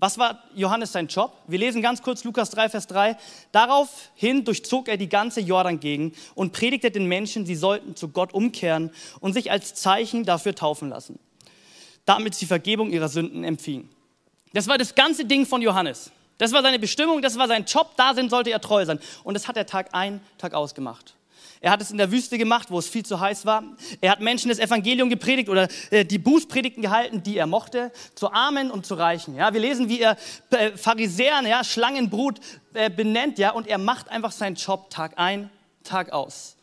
Was 0.00 0.16
war 0.16 0.44
Johannes 0.54 0.92
sein 0.92 1.08
Job? 1.08 1.36
Wir 1.48 1.58
lesen 1.58 1.82
ganz 1.82 2.02
kurz 2.02 2.22
Lukas 2.22 2.50
3, 2.50 2.68
Vers 2.68 2.86
3. 2.86 3.16
Daraufhin 3.50 4.44
durchzog 4.44 4.86
er 4.86 4.96
die 4.96 5.08
ganze 5.08 5.40
Jordan-Gegend 5.40 6.14
und 6.36 6.52
predigte 6.52 6.92
den 6.92 7.06
Menschen, 7.06 7.46
sie 7.46 7.56
sollten 7.56 7.96
zu 7.96 8.08
Gott 8.08 8.32
umkehren 8.32 8.92
und 9.18 9.32
sich 9.32 9.50
als 9.50 9.74
Zeichen 9.74 10.24
dafür 10.24 10.54
taufen 10.54 10.88
lassen, 10.88 11.18
damit 12.04 12.36
sie 12.36 12.46
Vergebung 12.46 12.90
ihrer 12.90 13.08
Sünden 13.08 13.42
empfingen. 13.42 13.88
Das 14.52 14.68
war 14.68 14.78
das 14.78 14.94
ganze 14.94 15.24
Ding 15.24 15.46
von 15.46 15.62
Johannes. 15.62 16.12
Das 16.38 16.52
war 16.52 16.62
seine 16.62 16.78
Bestimmung, 16.78 17.20
das 17.20 17.36
war 17.36 17.48
sein 17.48 17.64
Job, 17.64 17.90
da 17.96 18.14
sollte 18.28 18.50
er 18.50 18.60
treu 18.60 18.86
sein. 18.86 19.00
Und 19.24 19.34
das 19.34 19.48
hat 19.48 19.56
er 19.56 19.66
Tag 19.66 19.88
ein, 19.92 20.20
Tag 20.38 20.54
aus 20.54 20.76
gemacht. 20.76 21.14
Er 21.60 21.70
hat 21.70 21.80
es 21.80 21.90
in 21.90 21.98
der 21.98 22.10
Wüste 22.10 22.38
gemacht, 22.38 22.70
wo 22.70 22.78
es 22.78 22.88
viel 22.88 23.04
zu 23.04 23.18
heiß 23.18 23.46
war. 23.46 23.64
Er 24.00 24.12
hat 24.12 24.20
Menschen 24.20 24.48
das 24.48 24.58
Evangelium 24.58 25.10
gepredigt 25.10 25.48
oder 25.48 25.68
äh, 25.90 26.04
die 26.04 26.18
Bußpredigten 26.18 26.82
gehalten, 26.82 27.22
die 27.22 27.38
er 27.38 27.46
mochte, 27.46 27.92
zu 28.14 28.32
Armen 28.32 28.70
und 28.70 28.86
zu 28.86 28.94
Reichen. 28.94 29.34
Ja, 29.34 29.52
wir 29.52 29.60
lesen, 29.60 29.88
wie 29.88 30.00
er 30.00 30.16
äh, 30.50 30.76
Pharisäern, 30.76 31.46
ja, 31.46 31.64
Schlangenbrut 31.64 32.40
äh, 32.74 32.90
benennt, 32.90 33.38
ja, 33.38 33.50
und 33.50 33.66
er 33.66 33.78
macht 33.78 34.08
einfach 34.10 34.32
seinen 34.32 34.56
Job 34.56 34.90
Tag 34.90 35.12
ein, 35.16 35.50
Tag 35.84 36.12
aus. 36.12 36.57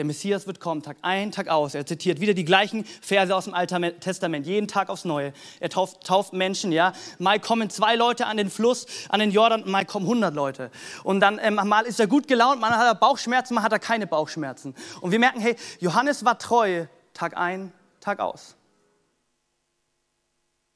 Der 0.00 0.06
Messias 0.06 0.46
wird 0.46 0.60
kommen, 0.60 0.82
Tag 0.82 0.96
ein, 1.02 1.30
Tag 1.30 1.48
aus. 1.48 1.74
Er 1.74 1.84
zitiert 1.84 2.22
wieder 2.22 2.32
die 2.32 2.46
gleichen 2.46 2.86
Verse 3.02 3.36
aus 3.36 3.44
dem 3.44 3.52
Alten 3.52 4.00
Testament, 4.00 4.46
jeden 4.46 4.66
Tag 4.66 4.88
aufs 4.88 5.04
Neue. 5.04 5.34
Er 5.60 5.68
tauft, 5.68 6.06
tauft 6.06 6.32
Menschen, 6.32 6.72
ja. 6.72 6.94
Mal 7.18 7.38
kommen 7.38 7.68
zwei 7.68 7.96
Leute 7.96 8.24
an 8.24 8.38
den 8.38 8.48
Fluss, 8.48 8.86
an 9.10 9.20
den 9.20 9.30
Jordan, 9.30 9.70
mal 9.70 9.84
kommen 9.84 10.06
100 10.06 10.34
Leute. 10.34 10.70
Und 11.04 11.20
dann 11.20 11.38
ähm, 11.42 11.56
mal 11.56 11.84
ist 11.84 12.00
er 12.00 12.06
gut 12.06 12.28
gelaunt, 12.28 12.62
mal 12.62 12.70
hat 12.70 12.86
er 12.86 12.94
Bauchschmerzen, 12.94 13.52
mal 13.52 13.62
hat 13.62 13.72
er 13.72 13.78
keine 13.78 14.06
Bauchschmerzen. 14.06 14.74
Und 15.02 15.10
wir 15.10 15.18
merken, 15.18 15.38
hey, 15.40 15.54
Johannes 15.80 16.24
war 16.24 16.38
treu, 16.38 16.86
Tag 17.12 17.36
ein, 17.36 17.70
Tag 18.00 18.20
aus. 18.20 18.56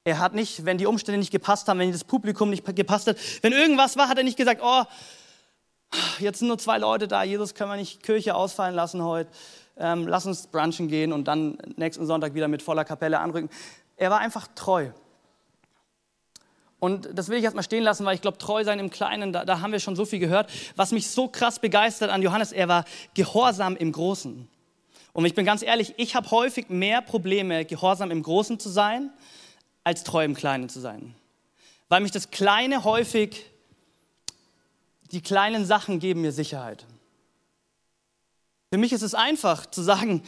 Er 0.05 0.19
hat 0.19 0.35
nicht, 0.35 0.67
wenn 0.67 0.77
die 0.77 0.85
Umstände 0.85 1.19
nicht 1.19 1.33
gepasst 1.33 1.67
haben, 1.69 1.79
wenn 1.79 1.91
das 1.93 2.05
Publikum 2.05 2.51
nicht 2.51 2.77
gepasst 2.77 3.07
hat, 3.07 3.17
wenn 3.41 3.55
irgendwas 3.55 3.97
war, 3.97 4.11
hat 4.11 4.19
er 4.19 4.25
nicht 4.25 4.37
gesagt, 4.37 4.61
oh, 4.63 4.83
jetzt 6.19 6.39
sind 6.41 6.49
nur 6.49 6.59
zwei 6.59 6.79
Leute 6.79 7.09
da, 7.09 7.23
Jesus, 7.23 7.55
können 7.55 7.71
wir 7.71 7.77
nicht 7.77 8.03
Kirche 8.03 8.35
ausfallen 8.35 8.75
lassen 8.75 9.03
heute, 9.03 9.31
ähm, 9.77 10.07
lass 10.07 10.27
uns 10.27 10.47
brunchen 10.47 10.89
gehen 10.89 11.13
und 11.13 11.25
dann 11.27 11.59
nächsten 11.77 12.07
Sonntag 12.07 12.35
wieder 12.35 12.49
mit 12.49 12.63
voller 12.63 12.85
Kapelle 12.85 13.21
anrücken. 13.21 13.51
Er 13.97 14.11
war 14.11 14.19
einfach 14.19 14.47
treu. 14.55 14.91
Und 16.85 17.09
das 17.15 17.31
will 17.31 17.39
ich 17.39 17.45
erstmal 17.45 17.65
stehen 17.65 17.83
lassen, 17.83 18.05
weil 18.05 18.15
ich 18.15 18.21
glaube, 18.21 18.37
treu 18.37 18.63
sein 18.63 18.79
im 18.79 18.91
Kleinen, 18.91 19.33
da, 19.33 19.45
da 19.45 19.61
haben 19.61 19.73
wir 19.73 19.81
schon 19.81 19.97
so 19.97 20.05
viel 20.05 20.19
gehört. 20.19 20.51
Was 20.77 20.93
mich 20.93 21.09
so 21.09 21.29
krass 21.29 21.59
begeistert 21.59 22.11
an 22.11 22.21
Johannes, 22.21 22.53
er 22.53 22.69
war 22.69 22.85
gehorsam 23.15 23.75
im 23.77 23.91
Großen. 23.91 24.47
Und 25.15 25.25
ich 25.25 25.35
bin 25.35 25.47
ganz 25.47 25.63
ehrlich, 25.63 25.95
ich 25.97 26.15
habe 26.15 26.31
häufig 26.31 26.69
mehr 26.69 27.01
Probleme, 27.01 27.65
gehorsam 27.65 28.11
im 28.11 28.23
Großen 28.23 28.59
zu 28.59 28.69
sein, 28.69 29.11
als 29.83 30.05
treu 30.05 30.25
im 30.25 30.35
Kleinen 30.35 30.69
zu 30.69 30.81
sein. 30.81 31.15
Weil 31.89 32.01
mich 32.01 32.11
das 32.11 32.31
Kleine 32.31 32.85
häufig, 32.85 33.47
die 35.15 35.23
kleinen 35.23 35.65
Sachen 35.65 36.01
geben 36.01 36.21
mir 36.21 36.33
Sicherheit. 36.33 36.85
Für 38.71 38.79
mich 38.79 38.93
ist 38.93 39.03
es 39.03 39.15
einfach 39.15 39.67
zu 39.67 39.83
sagen, 39.83 40.23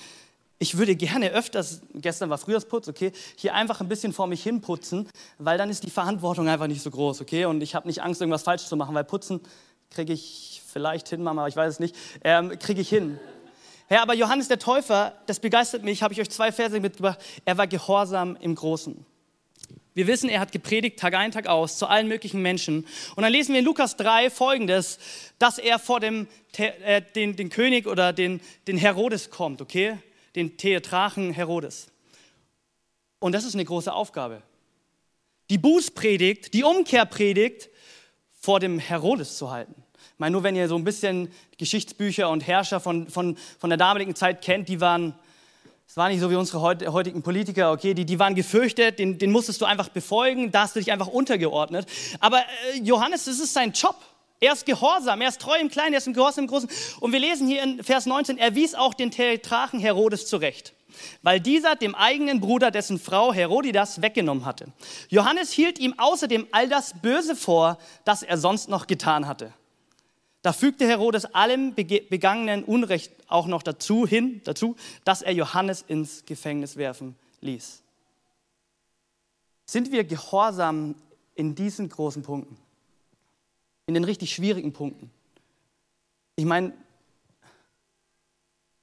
ich 0.58 0.78
würde 0.78 0.96
gerne 0.96 1.32
öfters, 1.32 1.82
gestern 1.94 2.30
war 2.30 2.38
Frühjahrsputz, 2.38 2.88
okay, 2.88 3.12
hier 3.36 3.54
einfach 3.54 3.80
ein 3.80 3.88
bisschen 3.88 4.12
vor 4.12 4.26
mich 4.26 4.42
hin 4.42 4.60
putzen, 4.62 5.08
weil 5.38 5.58
dann 5.58 5.68
ist 5.68 5.82
die 5.82 5.90
Verantwortung 5.90 6.48
einfach 6.48 6.68
nicht 6.68 6.82
so 6.82 6.90
groß, 6.90 7.20
okay? 7.20 7.44
Und 7.44 7.62
ich 7.62 7.74
habe 7.74 7.86
nicht 7.88 8.02
Angst, 8.02 8.20
irgendwas 8.20 8.44
falsch 8.44 8.64
zu 8.66 8.76
machen, 8.76 8.94
weil 8.94 9.04
putzen 9.04 9.40
kriege 9.90 10.12
ich 10.12 10.62
vielleicht 10.66 11.08
hin, 11.08 11.22
Mama, 11.22 11.46
ich 11.48 11.56
weiß 11.56 11.74
es 11.74 11.80
nicht, 11.80 11.94
ähm, 12.22 12.58
kriege 12.58 12.80
ich 12.80 12.88
hin. 12.88 13.18
Ja, 13.90 14.02
aber 14.02 14.14
Johannes 14.14 14.48
der 14.48 14.58
Täufer, 14.58 15.12
das 15.26 15.40
begeistert 15.40 15.84
mich, 15.84 16.02
habe 16.02 16.14
ich 16.14 16.20
euch 16.20 16.30
zwei 16.30 16.50
Verse 16.50 16.78
mitgebracht. 16.80 17.18
Er 17.44 17.58
war 17.58 17.66
gehorsam 17.66 18.36
im 18.40 18.54
Großen. 18.54 19.04
Wir 19.96 20.06
wissen, 20.06 20.28
er 20.28 20.40
hat 20.40 20.52
gepredigt 20.52 20.98
Tag 20.98 21.14
ein, 21.14 21.32
Tag 21.32 21.46
aus 21.46 21.78
zu 21.78 21.86
allen 21.86 22.06
möglichen 22.06 22.42
Menschen. 22.42 22.86
Und 23.16 23.22
dann 23.22 23.32
lesen 23.32 23.54
wir 23.54 23.60
in 23.60 23.64
Lukas 23.64 23.96
3 23.96 24.28
folgendes, 24.28 24.98
dass 25.38 25.56
er 25.56 25.78
vor 25.78 26.00
dem, 26.00 26.28
äh, 26.58 27.00
den, 27.14 27.34
den 27.34 27.48
König 27.48 27.86
oder 27.86 28.12
den, 28.12 28.42
den 28.66 28.76
Herodes 28.76 29.30
kommt, 29.30 29.62
okay? 29.62 29.96
den 30.34 30.58
Theatrachen 30.58 31.32
Herodes. 31.32 31.86
Und 33.20 33.32
das 33.32 33.44
ist 33.44 33.54
eine 33.54 33.64
große 33.64 33.90
Aufgabe. 33.90 34.42
Die 35.48 35.56
Bußpredigt, 35.56 36.52
die 36.52 36.62
Umkehrpredigt 36.62 37.70
vor 38.38 38.60
dem 38.60 38.78
Herodes 38.78 39.38
zu 39.38 39.50
halten. 39.50 39.82
Ich 39.94 40.18
meine, 40.18 40.32
nur 40.32 40.42
wenn 40.42 40.56
ihr 40.56 40.68
so 40.68 40.76
ein 40.76 40.84
bisschen 40.84 41.32
Geschichtsbücher 41.56 42.28
und 42.28 42.46
Herrscher 42.46 42.80
von, 42.80 43.08
von, 43.08 43.38
von 43.58 43.70
der 43.70 43.78
damaligen 43.78 44.14
Zeit 44.14 44.42
kennt, 44.42 44.68
die 44.68 44.82
waren, 44.82 45.14
es 45.88 45.96
war 45.96 46.08
nicht 46.08 46.20
so 46.20 46.30
wie 46.30 46.34
unsere 46.34 46.60
heutigen 46.60 47.22
Politiker, 47.22 47.72
okay, 47.72 47.94
die, 47.94 48.04
die 48.04 48.18
waren 48.18 48.34
gefürchtet, 48.34 48.98
den, 48.98 49.18
den 49.18 49.30
musstest 49.30 49.60
du 49.60 49.64
einfach 49.64 49.88
befolgen, 49.88 50.50
da 50.50 50.62
hast 50.62 50.76
du 50.76 50.80
dich 50.80 50.92
einfach 50.92 51.06
untergeordnet. 51.06 51.86
Aber 52.20 52.40
äh, 52.40 52.80
Johannes, 52.82 53.24
das 53.24 53.38
ist 53.38 53.54
sein 53.54 53.72
Job. 53.72 53.96
Er 54.38 54.52
ist 54.52 54.66
gehorsam, 54.66 55.22
er 55.22 55.30
ist 55.30 55.40
treu 55.40 55.56
im 55.58 55.70
Kleinen, 55.70 55.94
er 55.94 55.98
ist 55.98 56.06
im 56.06 56.12
Gehorsam 56.12 56.44
im 56.44 56.50
Großen. 56.50 56.68
Und 57.00 57.12
wir 57.12 57.20
lesen 57.20 57.48
hier 57.48 57.62
in 57.62 57.82
Vers 57.82 58.04
19, 58.04 58.36
er 58.36 58.54
wies 58.54 58.74
auch 58.74 58.92
den 58.92 59.10
Tetrachen 59.10 59.80
Herodes 59.80 60.26
zurecht, 60.26 60.74
weil 61.22 61.40
dieser 61.40 61.74
dem 61.74 61.94
eigenen 61.94 62.40
Bruder 62.40 62.70
dessen 62.70 62.98
Frau 62.98 63.32
Herodidas 63.32 64.02
weggenommen 64.02 64.44
hatte. 64.44 64.66
Johannes 65.08 65.52
hielt 65.52 65.78
ihm 65.78 65.94
außerdem 65.96 66.48
all 66.52 66.68
das 66.68 66.92
Böse 67.00 67.34
vor, 67.34 67.78
das 68.04 68.22
er 68.22 68.36
sonst 68.36 68.68
noch 68.68 68.86
getan 68.86 69.26
hatte. 69.26 69.54
Da 70.46 70.52
fügte 70.52 70.86
Herodes 70.86 71.24
allem 71.34 71.74
begangenen 71.74 72.62
Unrecht 72.62 73.10
auch 73.26 73.48
noch 73.48 73.64
dazu 73.64 74.06
hin, 74.06 74.42
dazu, 74.44 74.76
dass 75.02 75.22
er 75.22 75.32
Johannes 75.32 75.82
ins 75.82 76.24
Gefängnis 76.24 76.76
werfen 76.76 77.16
ließ. 77.40 77.82
Sind 79.64 79.90
wir 79.90 80.04
gehorsam 80.04 80.94
in 81.34 81.56
diesen 81.56 81.88
großen 81.88 82.22
Punkten? 82.22 82.56
in 83.86 83.94
den 83.94 84.04
richtig 84.04 84.34
schwierigen 84.34 84.72
Punkten. 84.72 85.10
Ich 86.34 86.44
meine, 86.44 86.72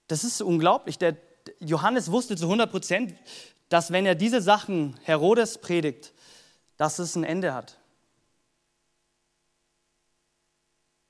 das 0.08 0.24
ist 0.24 0.42
unglaublich. 0.42 0.98
Der 0.98 1.18
Johannes 1.60 2.12
wusste 2.12 2.36
zu 2.36 2.46
100 2.46 2.72
Prozent, 2.72 3.14
dass 3.70 3.92
wenn 3.92 4.06
er 4.06 4.16
diese 4.16 4.42
Sachen 4.42 4.98
Herodes 5.04 5.58
predigt, 5.58 6.14
dass 6.78 7.00
es 7.00 7.16
ein 7.16 7.24
Ende 7.24 7.54
hat. 7.54 7.78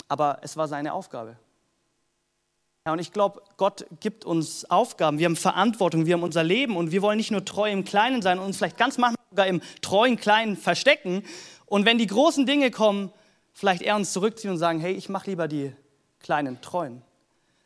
Aber 0.08 0.39
es 0.42 0.58
war 0.58 0.68
seine 0.68 0.94
Aufgabe. 0.94 1.38
Ja, 2.86 2.94
und 2.94 3.00
ich 3.00 3.13
glaube, 3.13 3.42
Gott 3.56 3.86
gibt 4.02 4.26
uns 4.26 4.70
Aufgaben, 4.70 5.18
wir 5.18 5.26
haben 5.26 5.38
Verantwortung, 5.38 6.06
wir 6.06 6.16
haben 6.16 6.24
unser 6.24 6.44
Leben 6.44 6.76
und 6.76 6.92
wir 6.92 7.02
wollen 7.02 7.16
nicht 7.16 7.32
nur 7.32 7.46
treu 7.46 7.72
im 7.72 7.86
Kleinen 7.86 8.22
sein 8.22 8.39
und 8.39 8.46
uns 8.46 8.58
vielleicht 8.58 8.78
ganz 8.78 8.98
manchmal 8.98 9.24
sogar 9.30 9.48
im 9.48 9.62
treuen 9.82 10.18
Kleinen 10.18 10.58
verstecken. 10.58 11.24
Und 11.66 11.86
wenn 11.86 11.98
die 11.98 12.08
großen 12.08 12.46
Dinge 12.46 12.72
kommen, 12.72 13.13
vielleicht 13.54 13.82
eher 13.82 13.96
uns 13.96 14.12
zurückziehen 14.12 14.52
und 14.52 14.58
sagen, 14.58 14.82
hey, 14.82 14.94
ich 14.94 15.08
mache 15.08 15.30
lieber 15.30 15.48
die 15.48 15.74
kleinen 16.20 16.60
Treuen. 16.60 17.02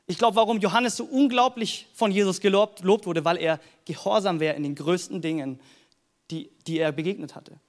Ich 0.06 0.18
glaube, 0.18 0.36
warum 0.36 0.60
Johannes 0.60 0.96
so 0.96 1.04
unglaublich 1.04 1.88
von 1.94 2.12
Jesus 2.12 2.40
gelobt, 2.40 2.86
wurde, 2.86 3.26
weil 3.26 3.38
er 3.38 3.60
gehorsam 3.86 4.40
wäre 4.40 4.56
in 4.56 4.64
den 4.64 4.76
größten 4.76 5.22
Dingen, 5.22 5.60
die, 6.30 6.50
die 6.68 6.80
er 6.80 6.92
begegnet 6.92 7.36
hatte. 7.36 7.60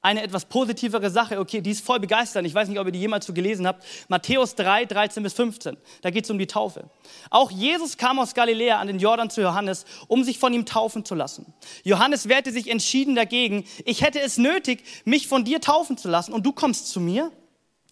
Eine 0.00 0.22
etwas 0.22 0.44
positivere 0.44 1.10
Sache, 1.10 1.40
okay, 1.40 1.60
die 1.60 1.72
ist 1.72 1.84
voll 1.84 1.98
begeisternd. 1.98 2.46
Ich 2.46 2.54
weiß 2.54 2.68
nicht, 2.68 2.78
ob 2.78 2.86
ihr 2.86 2.92
die 2.92 3.00
jemals 3.00 3.26
so 3.26 3.32
gelesen 3.32 3.66
habt. 3.66 3.84
Matthäus 4.06 4.54
3, 4.54 4.84
13 4.84 5.24
bis 5.24 5.32
15. 5.32 5.76
Da 6.02 6.10
geht 6.10 6.22
es 6.22 6.30
um 6.30 6.38
die 6.38 6.46
Taufe. 6.46 6.88
Auch 7.30 7.50
Jesus 7.50 7.96
kam 7.96 8.20
aus 8.20 8.34
Galiläa 8.34 8.78
an 8.78 8.86
den 8.86 9.00
Jordan 9.00 9.28
zu 9.28 9.40
Johannes, 9.40 9.86
um 10.06 10.22
sich 10.22 10.38
von 10.38 10.54
ihm 10.54 10.66
taufen 10.66 11.04
zu 11.04 11.16
lassen. 11.16 11.52
Johannes 11.82 12.28
wehrte 12.28 12.52
sich 12.52 12.70
entschieden 12.70 13.16
dagegen. 13.16 13.64
Ich 13.84 14.02
hätte 14.02 14.20
es 14.20 14.38
nötig, 14.38 14.84
mich 15.04 15.26
von 15.26 15.44
dir 15.44 15.60
taufen 15.60 15.96
zu 15.96 16.08
lassen 16.08 16.32
und 16.32 16.46
du 16.46 16.52
kommst 16.52 16.88
zu 16.88 17.00
mir? 17.00 17.32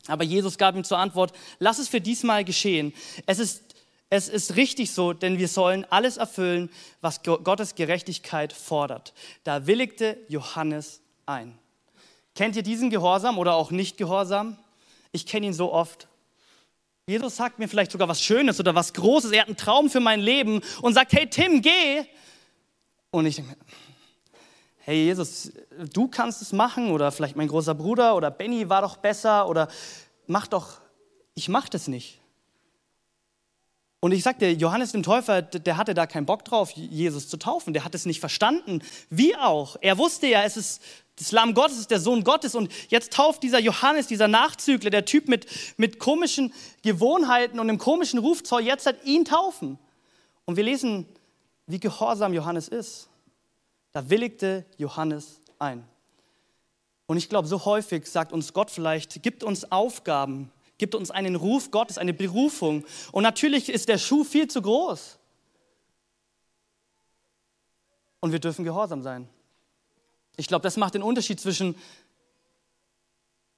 Aber 0.07 0.23
Jesus 0.23 0.59
gab 0.59 0.77
ihm 0.77 0.85
zur 0.85 0.99
Antwort, 0.99 1.33
lass 1.59 1.81
es 1.81 1.89
für 1.89 2.01
diesmal 2.01 2.45
geschehen. 2.45 2.93
Es 3.27 3.41
ist, 3.41 3.75
es 4.11 4.29
ist 4.29 4.55
richtig 4.55 4.93
so, 4.93 5.13
denn 5.13 5.39
wir 5.39 5.49
sollen 5.49 5.85
alles 5.91 6.19
erfüllen, 6.19 6.71
was 7.01 7.25
Gottes 7.25 7.75
Gerechtigkeit 7.75 8.53
fordert. 8.53 9.13
Da 9.43 9.67
willigte 9.67 10.19
Johannes 10.29 11.03
ein. 11.27 11.59
Kennt 12.37 12.55
ihr 12.55 12.63
diesen 12.63 12.91
Gehorsam 12.91 13.39
oder 13.39 13.55
auch 13.55 13.71
nicht 13.71 13.97
Gehorsam? 13.97 14.59
Ich 15.11 15.27
kenne 15.27 15.47
ihn 15.47 15.55
so 15.55 15.73
oft. 15.73 16.07
Jesus 17.09 17.37
sagt 17.37 17.59
mir 17.59 17.67
vielleicht 17.67 17.93
sogar 17.93 18.09
was 18.09 18.21
Schönes 18.21 18.61
oder 18.61 18.75
was 18.75 18.93
Großes. 18.93 19.31
Er 19.33 19.41
hat 19.41 19.49
einen 19.49 19.57
Traum 19.57 19.89
für 19.89 20.01
mein 20.01 20.21
Leben 20.21 20.61
und 20.83 20.93
sagt, 20.93 21.13
hey 21.15 21.29
Tim, 21.31 21.63
geh. 21.63 22.05
Und 23.11 23.25
ich 23.25 23.37
denke 23.37 23.53
mir, 23.53 23.57
hey 24.81 25.05
Jesus, 25.05 25.53
du 25.95 26.09
kannst 26.09 26.43
es 26.43 26.53
machen 26.53 26.91
oder 26.91 27.11
vielleicht 27.11 27.37
mein 27.37 27.49
großer 27.49 27.75
Bruder 27.75 28.15
oder 28.15 28.31
Benny 28.31 28.69
war 28.69 28.83
doch 28.83 28.99
besser 28.99 29.49
oder 29.49 29.69
mach 30.27 30.47
doch, 30.47 30.81
ich 31.35 31.49
mach 31.49 31.71
das 31.71 31.89
nicht. 31.89 32.21
Und 34.01 34.13
ich 34.13 34.23
sagte, 34.23 34.49
Johannes 34.49 34.93
dem 34.93 35.03
Täufer, 35.03 35.41
der 35.41 35.77
hatte 35.79 35.95
da 35.95 36.07
keinen 36.07 36.27
Bock 36.27 36.45
drauf, 36.45 36.71
Jesus 36.73 37.29
zu 37.29 37.39
taufen. 37.39 37.73
Der 37.73 37.85
hat 37.85 37.95
es 37.95 38.05
nicht 38.05 38.21
verstanden. 38.21 38.83
Wie 39.09 39.35
auch? 39.35 39.77
Er 39.81 39.97
wusste 39.97 40.27
ja, 40.27 40.45
es 40.45 40.57
ist 40.57 40.83
das 41.19 41.33
Lamm 41.33 41.55
Gottes, 41.55 41.77
es 41.77 41.81
ist 41.83 41.91
der 41.91 42.01
Sohn 42.01 42.25
Gottes. 42.25 42.55
Und 42.55 42.71
jetzt 42.89 43.13
tauft 43.13 43.43
dieser 43.43 43.59
Johannes, 43.59 44.07
dieser 44.07 44.29
Nachzügler, 44.29 44.91
der 44.91 45.07
Typ 45.07 45.29
mit, 45.29 45.47
mit 45.79 45.99
komischen 45.99 46.53
Gewohnheiten 46.83 47.59
und 47.59 47.69
einem 47.69 47.79
komischen 47.79 48.19
Ruf, 48.19 48.43
soll 48.45 48.63
jetzt 48.63 48.87
halt 48.87 49.03
ihn 49.05 49.25
taufen. 49.25 49.79
Und 50.45 50.57
wir 50.57 50.65
lesen, 50.65 51.07
wie 51.67 51.81
gehorsam 51.81 52.35
Johannes 52.35 52.69
ist. 52.69 53.09
Da 53.93 54.11
willigte 54.11 54.67
Johannes 54.77 55.41
ein. 55.59 55.85
Und 57.07 57.17
ich 57.17 57.29
glaube, 57.29 57.49
so 57.49 57.65
häufig 57.65 58.07
sagt 58.07 58.33
uns 58.33 58.53
Gott 58.53 58.71
vielleicht, 58.71 59.23
gibt 59.23 59.43
uns 59.43 59.71
Aufgaben, 59.73 60.53
gibt 60.77 60.95
uns 60.95 61.11
einen 61.11 61.35
Ruf 61.35 61.71
Gottes, 61.71 61.97
eine 61.97 62.13
Berufung. 62.13 62.85
Und 63.13 63.23
natürlich 63.23 63.71
ist 63.71 63.89
der 63.89 63.97
Schuh 63.97 64.23
viel 64.23 64.49
zu 64.49 64.61
groß. 64.61 65.19
Und 68.21 68.33
wir 68.33 68.39
dürfen 68.39 68.65
gehorsam 68.65 69.03
sein. 69.03 69.29
Ich 70.37 70.49
glaube, 70.49 70.63
das 70.63 70.77
macht 70.77 70.95
den 70.95 71.03
Unterschied 71.03 71.41
zwischen 71.41 71.77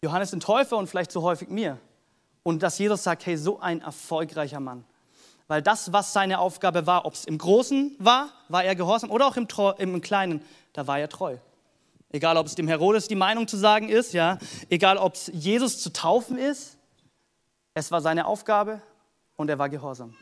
Johannes 0.02 0.30
den 0.30 0.40
Täufer 0.40 0.76
und 0.76 0.88
vielleicht 0.88 1.12
so 1.12 1.22
häufig 1.22 1.48
mir. 1.48 1.78
Und 2.42 2.62
dass 2.62 2.78
Jesus 2.78 3.02
sagt, 3.02 3.26
hey, 3.26 3.36
so 3.36 3.60
ein 3.60 3.80
erfolgreicher 3.80 4.60
Mann 4.60 4.84
weil 5.48 5.62
das, 5.62 5.92
was 5.92 6.12
seine 6.12 6.38
Aufgabe 6.38 6.86
war, 6.86 7.06
ob 7.06 7.14
es 7.14 7.24
im 7.24 7.38
Großen 7.38 7.96
war, 7.98 8.28
war 8.48 8.64
er 8.64 8.76
gehorsam 8.76 9.10
oder 9.10 9.26
auch 9.26 9.36
im, 9.36 9.48
im 9.78 10.00
Kleinen, 10.00 10.42
da 10.74 10.86
war 10.86 11.00
er 11.00 11.08
treu. 11.08 11.38
Egal, 12.10 12.36
ob 12.36 12.46
es 12.46 12.54
dem 12.54 12.68
Herodes 12.68 13.08
die 13.08 13.14
Meinung 13.14 13.48
zu 13.48 13.56
sagen 13.56 13.88
ist, 13.88 14.12
ja, 14.12 14.38
egal, 14.68 14.98
ob 14.98 15.14
es 15.14 15.30
Jesus 15.34 15.80
zu 15.80 15.92
taufen 15.92 16.38
ist, 16.38 16.76
es 17.74 17.90
war 17.90 18.00
seine 18.00 18.26
Aufgabe 18.26 18.80
und 19.36 19.48
er 19.48 19.58
war 19.58 19.68
gehorsam. 19.68 20.14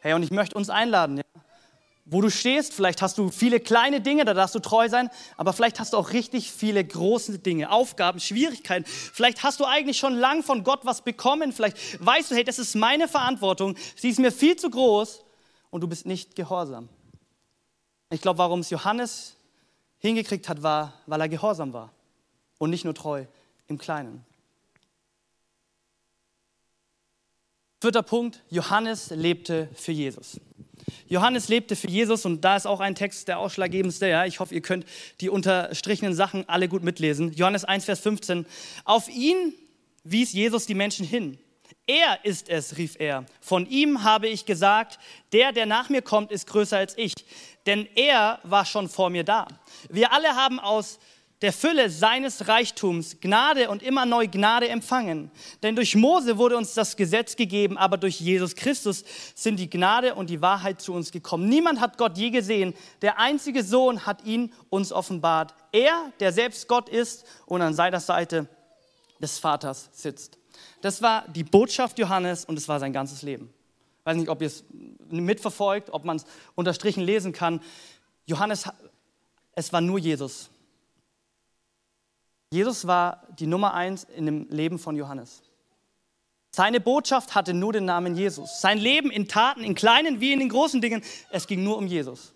Hey, 0.00 0.14
und 0.14 0.22
ich 0.22 0.30
möchte 0.30 0.56
uns 0.56 0.70
einladen, 0.70 1.18
ja, 1.18 1.24
wo 2.10 2.20
du 2.20 2.30
stehst. 2.30 2.74
Vielleicht 2.74 3.00
hast 3.00 3.16
du 3.16 3.30
viele 3.30 3.60
kleine 3.60 4.00
Dinge, 4.00 4.24
da 4.24 4.34
darfst 4.34 4.54
du 4.54 4.58
treu 4.58 4.88
sein, 4.88 5.08
aber 5.36 5.52
vielleicht 5.52 5.78
hast 5.80 5.92
du 5.92 5.96
auch 5.96 6.12
richtig 6.12 6.50
viele 6.50 6.84
große 6.84 7.38
Dinge, 7.38 7.70
Aufgaben, 7.70 8.20
Schwierigkeiten. 8.20 8.84
Vielleicht 8.86 9.42
hast 9.42 9.60
du 9.60 9.64
eigentlich 9.64 9.96
schon 9.96 10.14
lang 10.14 10.42
von 10.42 10.64
Gott 10.64 10.80
was 10.84 11.02
bekommen. 11.02 11.52
Vielleicht 11.52 12.04
weißt 12.04 12.30
du, 12.30 12.34
hey, 12.34 12.44
das 12.44 12.58
ist 12.58 12.74
meine 12.74 13.08
Verantwortung, 13.08 13.76
sie 13.96 14.10
ist 14.10 14.18
mir 14.18 14.32
viel 14.32 14.56
zu 14.56 14.68
groß 14.68 15.24
und 15.70 15.80
du 15.82 15.86
bist 15.86 16.04
nicht 16.04 16.34
gehorsam. 16.34 16.88
Ich 18.10 18.20
glaube, 18.20 18.38
warum 18.38 18.60
es 18.60 18.70
Johannes 18.70 19.36
hingekriegt 19.98 20.48
hat, 20.48 20.62
war, 20.62 20.94
weil 21.06 21.20
er 21.20 21.28
gehorsam 21.28 21.72
war 21.72 21.92
und 22.58 22.70
nicht 22.70 22.84
nur 22.84 22.94
treu 22.94 23.24
im 23.68 23.78
Kleinen. 23.78 24.24
Vierter 27.82 28.02
Punkt, 28.02 28.42
Johannes 28.50 29.08
lebte 29.08 29.70
für 29.74 29.92
Jesus. 29.92 30.38
Johannes 31.06 31.48
lebte 31.48 31.76
für 31.76 31.88
Jesus 31.88 32.26
und 32.26 32.42
da 32.42 32.54
ist 32.54 32.66
auch 32.66 32.80
ein 32.80 32.94
Text 32.94 33.26
der 33.26 33.38
ausschlaggebendste. 33.38 34.06
Ja, 34.06 34.26
ich 34.26 34.38
hoffe, 34.38 34.54
ihr 34.54 34.60
könnt 34.60 34.84
die 35.22 35.30
unterstrichenen 35.30 36.14
Sachen 36.14 36.46
alle 36.46 36.68
gut 36.68 36.82
mitlesen. 36.82 37.32
Johannes 37.32 37.64
1, 37.64 37.86
Vers 37.86 38.00
15. 38.00 38.44
Auf 38.84 39.08
ihn 39.08 39.54
wies 40.04 40.34
Jesus 40.34 40.66
die 40.66 40.74
Menschen 40.74 41.06
hin. 41.06 41.38
Er 41.86 42.22
ist 42.22 42.50
es, 42.50 42.76
rief 42.76 42.96
er. 42.98 43.24
Von 43.40 43.64
ihm 43.64 44.04
habe 44.04 44.28
ich 44.28 44.44
gesagt, 44.44 44.98
der, 45.32 45.52
der 45.52 45.64
nach 45.64 45.88
mir 45.88 46.02
kommt, 46.02 46.32
ist 46.32 46.48
größer 46.48 46.76
als 46.76 46.98
ich, 46.98 47.14
denn 47.64 47.88
er 47.94 48.40
war 48.42 48.66
schon 48.66 48.90
vor 48.90 49.08
mir 49.08 49.24
da. 49.24 49.48
Wir 49.88 50.12
alle 50.12 50.36
haben 50.36 50.60
aus 50.60 50.98
der 51.42 51.52
Fülle 51.52 51.88
seines 51.88 52.48
Reichtums 52.48 53.18
Gnade 53.20 53.70
und 53.70 53.82
immer 53.82 54.04
neu 54.04 54.28
Gnade 54.28 54.68
empfangen. 54.68 55.30
Denn 55.62 55.74
durch 55.74 55.94
Mose 55.94 56.36
wurde 56.36 56.56
uns 56.56 56.74
das 56.74 56.96
Gesetz 56.96 57.34
gegeben, 57.34 57.78
aber 57.78 57.96
durch 57.96 58.20
Jesus 58.20 58.54
Christus 58.54 59.04
sind 59.34 59.58
die 59.58 59.70
Gnade 59.70 60.14
und 60.14 60.28
die 60.28 60.42
Wahrheit 60.42 60.82
zu 60.82 60.92
uns 60.92 61.10
gekommen. 61.12 61.48
Niemand 61.48 61.80
hat 61.80 61.96
Gott 61.96 62.18
je 62.18 62.30
gesehen. 62.30 62.74
Der 63.00 63.18
einzige 63.18 63.64
Sohn 63.64 64.04
hat 64.04 64.24
ihn 64.24 64.52
uns 64.68 64.92
offenbart. 64.92 65.54
Er, 65.72 66.12
der 66.20 66.32
selbst 66.32 66.68
Gott 66.68 66.88
ist 66.88 67.24
und 67.46 67.62
an 67.62 67.74
seiner 67.74 68.00
Seite 68.00 68.46
des 69.20 69.38
Vaters 69.38 69.88
sitzt. 69.92 70.38
Das 70.82 71.00
war 71.00 71.26
die 71.28 71.44
Botschaft 71.44 71.98
Johannes 71.98 72.44
und 72.44 72.58
es 72.58 72.68
war 72.68 72.80
sein 72.80 72.92
ganzes 72.92 73.22
Leben. 73.22 73.52
Ich 74.00 74.06
weiß 74.06 74.16
nicht, 74.16 74.28
ob 74.28 74.40
ihr 74.40 74.46
es 74.46 74.64
mitverfolgt, 75.10 75.90
ob 75.90 76.04
man 76.04 76.16
es 76.16 76.24
unterstrichen 76.54 77.02
lesen 77.02 77.32
kann. 77.32 77.60
Johannes, 78.26 78.64
es 79.54 79.72
war 79.72 79.80
nur 79.80 79.98
Jesus. 79.98 80.50
Jesus 82.52 82.86
war 82.86 83.22
die 83.38 83.46
Nummer 83.46 83.74
eins 83.74 84.04
in 84.04 84.26
dem 84.26 84.48
Leben 84.50 84.78
von 84.78 84.96
Johannes. 84.96 85.42
Seine 86.50 86.80
Botschaft 86.80 87.36
hatte 87.36 87.54
nur 87.54 87.72
den 87.72 87.84
Namen 87.84 88.16
Jesus. 88.16 88.60
Sein 88.60 88.78
Leben 88.78 89.10
in 89.12 89.28
Taten, 89.28 89.62
in 89.62 89.76
kleinen 89.76 90.20
wie 90.20 90.32
in 90.32 90.40
den 90.40 90.48
großen 90.48 90.80
Dingen, 90.80 91.02
es 91.30 91.46
ging 91.46 91.62
nur 91.62 91.78
um 91.78 91.86
Jesus. 91.86 92.34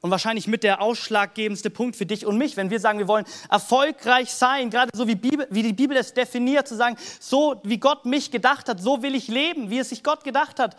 Und 0.00 0.12
wahrscheinlich 0.12 0.46
mit 0.46 0.62
der 0.62 0.80
ausschlaggebendste 0.80 1.70
Punkt 1.70 1.96
für 1.96 2.06
dich 2.06 2.24
und 2.24 2.38
mich, 2.38 2.56
wenn 2.56 2.70
wir 2.70 2.78
sagen, 2.78 3.00
wir 3.00 3.08
wollen 3.08 3.24
erfolgreich 3.50 4.32
sein, 4.32 4.70
gerade 4.70 4.90
so 4.94 5.08
wie, 5.08 5.16
Bibel, 5.16 5.48
wie 5.50 5.62
die 5.62 5.72
Bibel 5.72 5.96
es 5.96 6.14
definiert, 6.14 6.68
zu 6.68 6.76
sagen, 6.76 6.96
so 7.18 7.60
wie 7.64 7.78
Gott 7.78 8.04
mich 8.04 8.30
gedacht 8.30 8.68
hat, 8.68 8.80
so 8.80 9.02
will 9.02 9.16
ich 9.16 9.26
leben, 9.26 9.70
wie 9.70 9.78
es 9.78 9.88
sich 9.88 10.04
Gott 10.04 10.22
gedacht 10.22 10.60
hat, 10.60 10.76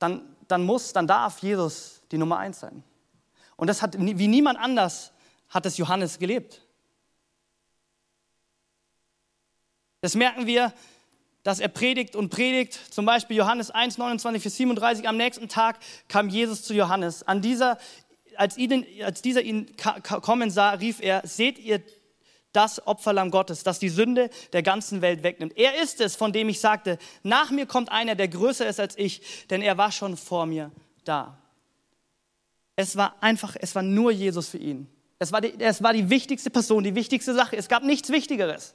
dann, 0.00 0.36
dann 0.48 0.64
muss, 0.64 0.92
dann 0.92 1.06
darf 1.06 1.38
Jesus 1.38 2.02
die 2.10 2.18
Nummer 2.18 2.38
eins 2.38 2.60
sein. 2.60 2.82
Und 3.56 3.68
das 3.68 3.80
hat 3.80 3.96
wie 3.98 4.28
niemand 4.28 4.58
anders 4.58 5.12
hat 5.50 5.66
es 5.66 5.76
Johannes 5.76 6.18
gelebt. 6.18 6.62
Das 10.00 10.14
merken 10.14 10.46
wir, 10.46 10.72
dass 11.42 11.60
er 11.60 11.68
predigt 11.68 12.16
und 12.16 12.30
predigt. 12.30 12.78
Zum 12.92 13.04
Beispiel 13.04 13.36
Johannes 13.36 13.70
1, 13.70 13.98
29 13.98 14.42
bis 14.42 14.56
37. 14.56 15.08
Am 15.08 15.16
nächsten 15.16 15.48
Tag 15.48 15.78
kam 16.08 16.28
Jesus 16.28 16.62
zu 16.62 16.74
Johannes. 16.74 17.22
An 17.22 17.42
dieser, 17.42 17.78
als, 18.36 18.56
ihn, 18.56 18.86
als 19.04 19.22
dieser 19.22 19.42
ihn 19.42 19.74
kommen 20.02 20.50
sah, 20.50 20.70
rief 20.70 21.00
er, 21.00 21.26
seht 21.26 21.58
ihr 21.58 21.82
das 22.52 22.84
Opferlamm 22.86 23.30
Gottes, 23.30 23.62
das 23.62 23.78
die 23.78 23.88
Sünde 23.88 24.30
der 24.52 24.62
ganzen 24.62 25.02
Welt 25.02 25.22
wegnimmt. 25.22 25.56
Er 25.56 25.80
ist 25.80 26.00
es, 26.00 26.16
von 26.16 26.32
dem 26.32 26.48
ich 26.48 26.60
sagte, 26.60 26.98
nach 27.22 27.50
mir 27.50 27.66
kommt 27.66 27.92
einer, 27.92 28.14
der 28.14 28.28
größer 28.28 28.66
ist 28.66 28.80
als 28.80 28.98
ich, 28.98 29.46
denn 29.48 29.62
er 29.62 29.78
war 29.78 29.92
schon 29.92 30.16
vor 30.16 30.46
mir 30.46 30.72
da. 31.04 31.38
Es 32.74 32.96
war 32.96 33.22
einfach, 33.22 33.56
es 33.60 33.74
war 33.74 33.82
nur 33.82 34.10
Jesus 34.10 34.48
für 34.48 34.58
ihn. 34.58 34.88
Es 35.22 35.32
war, 35.32 35.42
die, 35.42 35.52
es 35.58 35.82
war 35.82 35.92
die 35.92 36.08
wichtigste 36.08 36.48
Person, 36.48 36.82
die 36.82 36.94
wichtigste 36.94 37.34
Sache. 37.34 37.54
Es 37.54 37.68
gab 37.68 37.84
nichts 37.84 38.08
Wichtigeres. 38.08 38.74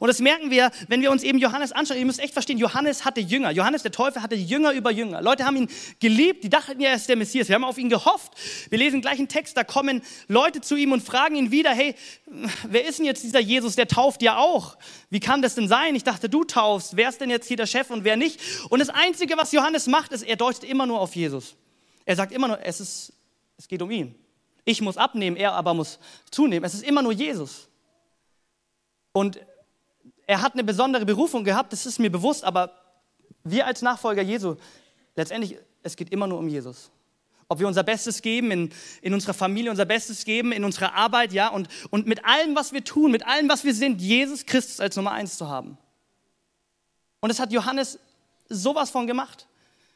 Und 0.00 0.08
das 0.08 0.20
merken 0.20 0.50
wir, 0.50 0.70
wenn 0.88 1.02
wir 1.02 1.10
uns 1.10 1.22
eben 1.22 1.38
Johannes 1.38 1.70
anschauen. 1.70 1.98
Ihr 1.98 2.06
müsst 2.06 2.18
echt 2.18 2.32
verstehen, 2.32 2.56
Johannes 2.56 3.04
hatte 3.04 3.20
Jünger. 3.20 3.50
Johannes 3.50 3.82
der 3.82 3.92
Täufer 3.92 4.22
hatte 4.22 4.34
Jünger 4.34 4.72
über 4.72 4.90
Jünger. 4.90 5.20
Leute 5.20 5.44
haben 5.44 5.54
ihn 5.54 5.68
geliebt, 6.00 6.44
die 6.44 6.48
dachten, 6.48 6.80
er 6.80 6.94
ist 6.94 7.10
der 7.10 7.16
Messias. 7.16 7.48
Wir 7.48 7.56
haben 7.56 7.64
auf 7.64 7.76
ihn 7.76 7.90
gehofft. 7.90 8.32
Wir 8.70 8.78
lesen 8.78 9.02
gleich 9.02 9.18
einen 9.18 9.28
Text, 9.28 9.54
da 9.54 9.64
kommen 9.64 10.00
Leute 10.28 10.62
zu 10.62 10.76
ihm 10.76 10.92
und 10.92 11.02
fragen 11.02 11.36
ihn 11.36 11.50
wieder, 11.50 11.70
hey, 11.72 11.94
wer 12.64 12.86
ist 12.86 12.98
denn 12.98 13.04
jetzt 13.04 13.22
dieser 13.22 13.40
Jesus, 13.40 13.76
der 13.76 13.86
tauft 13.86 14.22
ja 14.22 14.38
auch? 14.38 14.78
Wie 15.10 15.20
kann 15.20 15.42
das 15.42 15.56
denn 15.56 15.68
sein? 15.68 15.94
Ich 15.94 16.04
dachte, 16.04 16.30
du 16.30 16.44
taufst. 16.44 16.96
Wer 16.96 17.10
ist 17.10 17.20
denn 17.20 17.28
jetzt 17.28 17.48
hier 17.48 17.58
der 17.58 17.66
Chef 17.66 17.90
und 17.90 18.02
wer 18.04 18.16
nicht? 18.16 18.40
Und 18.70 18.78
das 18.78 18.88
Einzige, 18.88 19.36
was 19.36 19.52
Johannes 19.52 19.88
macht, 19.88 20.12
ist, 20.12 20.22
er 20.22 20.36
deutet 20.36 20.64
immer 20.64 20.86
nur 20.86 21.00
auf 21.00 21.14
Jesus. 21.14 21.54
Er 22.06 22.16
sagt 22.16 22.32
immer 22.32 22.48
nur, 22.48 22.64
es, 22.64 22.80
ist, 22.80 23.12
es 23.58 23.68
geht 23.68 23.82
um 23.82 23.90
ihn. 23.90 24.21
Ich 24.64 24.80
muss 24.80 24.96
abnehmen, 24.96 25.36
er 25.36 25.52
aber 25.52 25.74
muss 25.74 25.98
zunehmen. 26.30 26.64
Es 26.64 26.74
ist 26.74 26.84
immer 26.84 27.02
nur 27.02 27.12
Jesus. 27.12 27.68
Und 29.12 29.40
er 30.26 30.40
hat 30.40 30.54
eine 30.54 30.64
besondere 30.64 31.04
Berufung 31.04 31.44
gehabt, 31.44 31.72
das 31.72 31.84
ist 31.86 31.98
mir 31.98 32.10
bewusst, 32.10 32.44
aber 32.44 32.72
wir 33.44 33.66
als 33.66 33.82
Nachfolger 33.82 34.22
Jesu, 34.22 34.56
letztendlich, 35.16 35.58
es 35.82 35.96
geht 35.96 36.10
immer 36.10 36.26
nur 36.26 36.38
um 36.38 36.48
Jesus. 36.48 36.90
Ob 37.48 37.58
wir 37.58 37.66
unser 37.66 37.82
Bestes 37.82 38.22
geben 38.22 38.50
in, 38.50 38.70
in 39.02 39.12
unserer 39.12 39.34
Familie, 39.34 39.70
unser 39.70 39.84
Bestes 39.84 40.24
geben 40.24 40.52
in 40.52 40.64
unserer 40.64 40.94
Arbeit, 40.94 41.32
ja, 41.32 41.48
und, 41.48 41.68
und 41.90 42.06
mit 42.06 42.24
allem, 42.24 42.54
was 42.54 42.72
wir 42.72 42.84
tun, 42.84 43.10
mit 43.10 43.26
allem, 43.26 43.48
was 43.48 43.64
wir 43.64 43.74
sind, 43.74 44.00
Jesus 44.00 44.46
Christus 44.46 44.80
als 44.80 44.96
Nummer 44.96 45.12
eins 45.12 45.36
zu 45.36 45.48
haben. 45.48 45.76
Und 47.20 47.28
das 47.28 47.40
hat 47.40 47.52
Johannes 47.52 47.98
sowas 48.48 48.90
von 48.90 49.06
gemacht. 49.06 49.46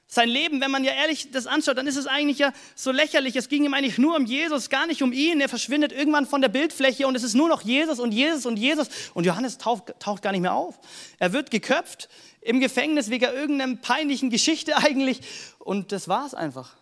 Sein 0.09 0.29
Leben, 0.29 0.61
wenn 0.61 0.71
man 0.71 0.85
ja 0.85 0.93
ehrlich 0.93 1.33
das 1.33 1.49
anschaut, 1.49 1.77
dann 1.77 1.89
ist 1.89 1.97
es 1.97 2.07
eigentlich 2.07 2.39
ja 2.39 2.53
so 2.77 2.93
lächerlich. 2.93 3.35
Es 3.35 3.49
ging 3.49 3.65
ihm 3.65 3.75
eigentlich 3.75 3.99
nur 3.99 4.15
um 4.15 4.25
Jesus, 4.25 4.71
gar 4.71 4.87
nicht 4.87 5.03
um 5.03 5.13
ihn. 5.13 5.41
Er 5.41 5.49
verschwindet 5.49 5.93
irgendwann 5.93 6.27
von 6.27 6.41
der 6.41 6.49
Bildfläche 6.49 7.09
und 7.09 7.17
es 7.17 7.25
ist 7.25 7.35
nur 7.35 7.49
noch 7.49 7.63
Jesus 7.63 7.99
und 7.99 8.13
Jesus 8.13 8.47
und 8.47 8.57
Jesus. 8.57 8.89
Und 9.15 9.27
Johannes 9.27 9.59
taucht, 9.59 9.99
taucht 9.99 10.23
gar 10.23 10.31
nicht 10.31 10.43
mehr 10.43 10.55
auf. 10.55 10.79
Er 11.19 11.33
wird 11.33 11.51
geköpft 11.51 12.09
im 12.41 12.61
Gefängnis 12.61 13.11
wegen 13.11 13.25
irgendeiner 13.25 13.77
peinlichen 13.77 14.31
Geschichte 14.31 14.77
eigentlich. 14.77 15.21
Und 15.59 15.91
das 15.91 16.07
war 16.07 16.25
es 16.25 16.35
einfach. 16.35 16.77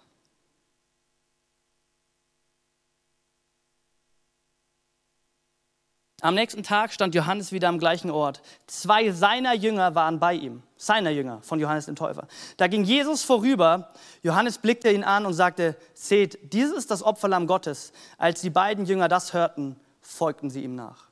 Am 6.25 6.35
nächsten 6.35 6.63
Tag 6.63 6.91
stand 6.91 7.15
Johannes 7.15 7.53
wieder 7.53 7.69
am 7.69 7.79
gleichen 7.79 8.11
Ort. 8.11 8.41
Zwei 8.67 9.11
seiner 9.11 9.53
Jünger 9.53 9.95
waren 9.95 10.19
bei 10.19 10.33
ihm, 10.33 10.63
seiner 10.75 11.11
Jünger 11.11 11.43
von 11.43 11.61
Johannes 11.61 11.85
dem 11.85 11.97
Täufer. 11.97 12.27
Da 12.57 12.67
ging 12.67 12.83
Jesus 12.83 13.23
vorüber. 13.23 13.93
Johannes 14.23 14.57
blickte 14.57 14.91
ihn 14.91 15.05
an 15.05 15.27
und 15.27 15.35
sagte: 15.35 15.77
Seht, 15.93 16.55
dieses 16.55 16.79
ist 16.79 16.91
das 16.91 17.03
Opferlamm 17.03 17.47
Gottes. 17.47 17.93
Als 18.17 18.41
die 18.41 18.49
beiden 18.49 18.87
Jünger 18.87 19.09
das 19.09 19.35
hörten, 19.35 19.77
folgten 20.01 20.49
sie 20.49 20.65
ihm 20.65 20.75
nach. 20.75 21.09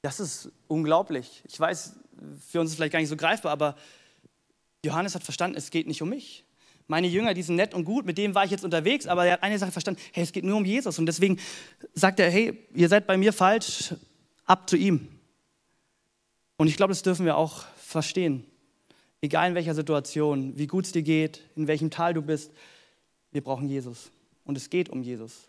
Das 0.00 0.18
ist 0.18 0.50
unglaublich. 0.66 1.42
Ich 1.44 1.60
weiß, 1.60 1.96
für 2.48 2.60
uns 2.60 2.70
ist 2.70 2.72
es 2.72 2.76
vielleicht 2.76 2.94
gar 2.94 3.00
nicht 3.00 3.10
so 3.10 3.18
greifbar, 3.18 3.52
aber 3.52 3.74
Johannes 4.82 5.14
hat 5.14 5.24
verstanden, 5.24 5.58
es 5.58 5.68
geht 5.68 5.86
nicht 5.86 6.00
um 6.00 6.08
mich 6.08 6.46
meine 6.90 7.06
Jünger, 7.06 7.34
die 7.34 7.42
sind 7.42 7.54
nett 7.54 7.72
und 7.72 7.84
gut, 7.84 8.04
mit 8.04 8.18
denen 8.18 8.34
war 8.34 8.44
ich 8.44 8.50
jetzt 8.50 8.64
unterwegs, 8.64 9.06
aber 9.06 9.24
er 9.24 9.34
hat 9.34 9.44
eine 9.44 9.58
Sache 9.58 9.70
verstanden, 9.70 10.00
hey, 10.12 10.24
es 10.24 10.32
geht 10.32 10.44
nur 10.44 10.56
um 10.56 10.64
Jesus. 10.64 10.98
Und 10.98 11.06
deswegen 11.06 11.38
sagt 11.94 12.18
er, 12.18 12.28
hey, 12.28 12.58
ihr 12.74 12.88
seid 12.88 13.06
bei 13.06 13.16
mir 13.16 13.32
falsch, 13.32 13.94
ab 14.44 14.68
zu 14.68 14.76
ihm. 14.76 15.08
Und 16.56 16.66
ich 16.66 16.76
glaube, 16.76 16.90
das 16.90 17.02
dürfen 17.02 17.24
wir 17.24 17.36
auch 17.36 17.64
verstehen. 17.76 18.44
Egal 19.22 19.50
in 19.50 19.54
welcher 19.54 19.74
Situation, 19.74 20.58
wie 20.58 20.66
gut 20.66 20.84
es 20.84 20.92
dir 20.92 21.02
geht, 21.02 21.42
in 21.54 21.68
welchem 21.68 21.90
Tal 21.90 22.12
du 22.12 22.22
bist, 22.22 22.50
wir 23.30 23.42
brauchen 23.42 23.68
Jesus. 23.68 24.10
Und 24.44 24.56
es 24.56 24.68
geht 24.68 24.88
um 24.88 25.02
Jesus. 25.02 25.46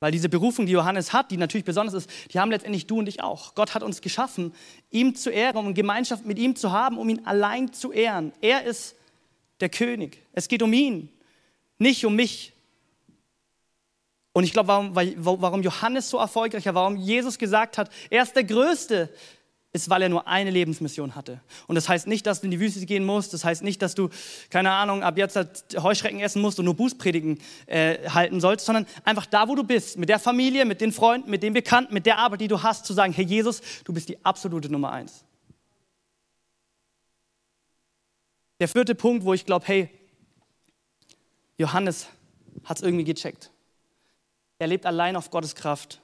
Weil 0.00 0.10
diese 0.10 0.30
Berufung, 0.30 0.64
die 0.64 0.72
Johannes 0.72 1.12
hat, 1.12 1.32
die 1.32 1.36
natürlich 1.36 1.66
besonders 1.66 1.94
ist, 1.94 2.10
die 2.32 2.40
haben 2.40 2.50
letztendlich 2.50 2.86
du 2.86 2.98
und 2.98 3.08
ich 3.10 3.22
auch. 3.22 3.54
Gott 3.54 3.74
hat 3.74 3.82
uns 3.82 4.00
geschaffen, 4.00 4.54
ihm 4.90 5.14
zu 5.14 5.28
ehren, 5.28 5.58
um 5.58 5.74
Gemeinschaft 5.74 6.24
mit 6.24 6.38
ihm 6.38 6.56
zu 6.56 6.72
haben, 6.72 6.96
um 6.96 7.10
ihn 7.10 7.26
allein 7.26 7.74
zu 7.74 7.92
ehren. 7.92 8.32
Er 8.40 8.64
ist 8.64 8.96
der 9.60 9.68
König. 9.68 10.18
Es 10.32 10.48
geht 10.48 10.62
um 10.62 10.72
ihn, 10.72 11.08
nicht 11.78 12.04
um 12.04 12.14
mich. 12.14 12.52
Und 14.32 14.44
ich 14.44 14.52
glaube, 14.52 14.68
warum, 14.68 14.94
warum 15.42 15.62
Johannes 15.62 16.10
so 16.10 16.18
erfolgreich 16.18 16.66
war, 16.66 16.74
warum 16.74 16.96
Jesus 16.96 17.38
gesagt 17.38 17.78
hat, 17.78 17.90
er 18.10 18.24
ist 18.24 18.34
der 18.34 18.44
Größte, 18.44 19.10
ist, 19.74 19.90
weil 19.90 20.02
er 20.02 20.08
nur 20.08 20.26
eine 20.28 20.50
Lebensmission 20.50 21.16
hatte. 21.16 21.40
Und 21.66 21.74
das 21.74 21.88
heißt 21.88 22.06
nicht, 22.06 22.26
dass 22.26 22.40
du 22.40 22.46
in 22.46 22.52
die 22.52 22.60
Wüste 22.60 22.86
gehen 22.86 23.04
musst, 23.04 23.34
das 23.34 23.44
heißt 23.44 23.62
nicht, 23.62 23.82
dass 23.82 23.94
du, 23.94 24.08
keine 24.48 24.70
Ahnung, 24.70 25.02
ab 25.02 25.18
jetzt 25.18 25.36
Heuschrecken 25.76 26.20
essen 26.20 26.40
musst 26.40 26.60
und 26.60 26.64
nur 26.64 26.74
Bußpredigen 26.74 27.40
äh, 27.66 28.08
halten 28.08 28.40
sollst, 28.40 28.66
sondern 28.66 28.86
einfach 29.04 29.26
da, 29.26 29.48
wo 29.48 29.56
du 29.56 29.64
bist, 29.64 29.98
mit 29.98 30.08
der 30.08 30.20
Familie, 30.20 30.64
mit 30.64 30.80
den 30.80 30.92
Freunden, 30.92 31.28
mit 31.28 31.42
den 31.42 31.52
Bekannten, 31.52 31.92
mit 31.92 32.06
der 32.06 32.18
Arbeit, 32.18 32.40
die 32.40 32.48
du 32.48 32.62
hast, 32.62 32.86
zu 32.86 32.92
sagen, 32.92 33.12
hey 33.12 33.24
Jesus, 33.24 33.62
du 33.84 33.92
bist 33.92 34.08
die 34.08 34.24
absolute 34.24 34.70
Nummer 34.70 34.92
eins. 34.92 35.24
Der 38.64 38.68
vierte 38.70 38.94
Punkt, 38.94 39.26
wo 39.26 39.34
ich 39.34 39.44
glaube, 39.44 39.66
hey, 39.66 39.90
Johannes 41.58 42.06
hat 42.64 42.78
es 42.78 42.82
irgendwie 42.82 43.04
gecheckt. 43.04 43.50
Er 44.58 44.68
lebt 44.68 44.86
allein 44.86 45.16
auf 45.16 45.30
Gottes 45.30 45.54
Kraft. 45.54 46.00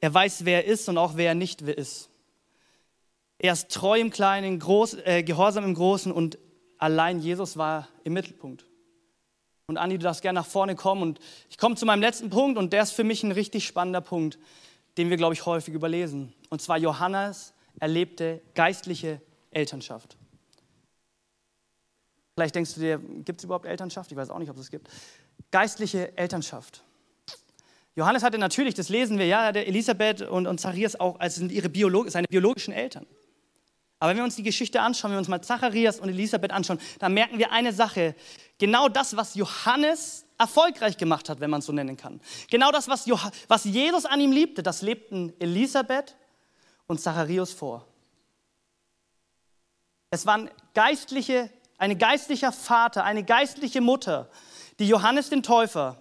Er 0.00 0.14
weiß, 0.14 0.44
wer 0.44 0.64
er 0.64 0.72
ist 0.72 0.88
und 0.88 0.96
auch 0.96 1.16
wer 1.16 1.30
er 1.30 1.34
nicht 1.34 1.60
ist. 1.60 2.08
Er 3.36 3.54
ist 3.54 3.68
treu 3.72 3.98
im 3.98 4.10
Kleinen, 4.10 4.60
groß, 4.60 4.98
äh, 5.04 5.24
gehorsam 5.24 5.64
im 5.64 5.74
Großen 5.74 6.12
und 6.12 6.38
allein 6.78 7.18
Jesus 7.18 7.56
war 7.56 7.88
im 8.04 8.12
Mittelpunkt. 8.12 8.64
Und 9.66 9.78
Andi, 9.78 9.98
du 9.98 10.04
darfst 10.04 10.22
gerne 10.22 10.38
nach 10.38 10.46
vorne 10.46 10.76
kommen. 10.76 11.02
Und 11.02 11.18
ich 11.50 11.58
komme 11.58 11.74
zu 11.74 11.84
meinem 11.84 12.00
letzten 12.00 12.30
Punkt 12.30 12.58
und 12.58 12.72
der 12.72 12.84
ist 12.84 12.92
für 12.92 13.02
mich 13.02 13.24
ein 13.24 13.32
richtig 13.32 13.66
spannender 13.66 14.02
Punkt, 14.02 14.38
den 14.98 15.10
wir, 15.10 15.16
glaube 15.16 15.34
ich, 15.34 15.46
häufig 15.46 15.74
überlesen. 15.74 16.32
Und 16.48 16.62
zwar 16.62 16.78
Johannes 16.78 17.54
erlebte 17.80 18.40
geistliche 18.54 19.20
Elternschaft. 19.50 20.16
Vielleicht 22.36 22.54
denkst 22.54 22.74
du 22.74 22.80
dir, 22.80 22.98
gibt 22.98 23.40
es 23.40 23.44
überhaupt 23.44 23.64
Elternschaft? 23.64 24.12
Ich 24.12 24.16
weiß 24.16 24.28
auch 24.28 24.38
nicht, 24.38 24.50
ob 24.50 24.56
es 24.56 24.64
es 24.64 24.70
gibt. 24.70 24.90
Geistliche 25.50 26.16
Elternschaft. 26.18 26.82
Johannes 27.94 28.22
hatte 28.22 28.36
natürlich, 28.36 28.74
das 28.74 28.90
lesen 28.90 29.18
wir, 29.18 29.26
ja, 29.26 29.52
der 29.52 29.66
Elisabeth 29.66 30.20
und, 30.20 30.46
und 30.46 30.60
Zacharias 30.60 31.00
auch 31.00 31.18
als 31.18 31.36
sind 31.36 31.50
ihre 31.50 31.70
Biolog 31.70 32.10
seine 32.10 32.26
biologischen 32.28 32.74
Eltern. 32.74 33.06
Aber 33.98 34.10
wenn 34.10 34.18
wir 34.18 34.24
uns 34.24 34.36
die 34.36 34.42
Geschichte 34.42 34.82
anschauen, 34.82 35.12
wenn 35.12 35.16
wir 35.16 35.20
uns 35.20 35.28
mal 35.28 35.40
Zacharias 35.40 35.98
und 35.98 36.10
Elisabeth 36.10 36.52
anschauen, 36.52 36.78
dann 36.98 37.14
merken 37.14 37.38
wir 37.38 37.52
eine 37.52 37.72
Sache. 37.72 38.14
Genau 38.58 38.90
das, 38.90 39.16
was 39.16 39.34
Johannes 39.34 40.26
erfolgreich 40.36 40.98
gemacht 40.98 41.30
hat, 41.30 41.40
wenn 41.40 41.48
man 41.48 41.60
es 41.60 41.66
so 41.66 41.72
nennen 41.72 41.96
kann. 41.96 42.20
Genau 42.50 42.70
das, 42.70 42.86
was, 42.88 43.08
was 43.48 43.64
Jesus 43.64 44.04
an 44.04 44.20
ihm 44.20 44.32
liebte, 44.32 44.62
das 44.62 44.82
lebten 44.82 45.32
Elisabeth 45.40 46.14
und 46.86 47.00
Zacharias 47.00 47.54
vor. 47.54 47.86
Es 50.10 50.26
waren 50.26 50.50
geistliche, 50.74 51.50
ein 51.78 51.98
geistlicher 51.98 52.52
Vater, 52.52 53.04
eine 53.04 53.24
geistliche 53.24 53.80
Mutter, 53.80 54.28
die 54.78 54.88
Johannes 54.88 55.30
den 55.30 55.42
Täufer 55.42 55.96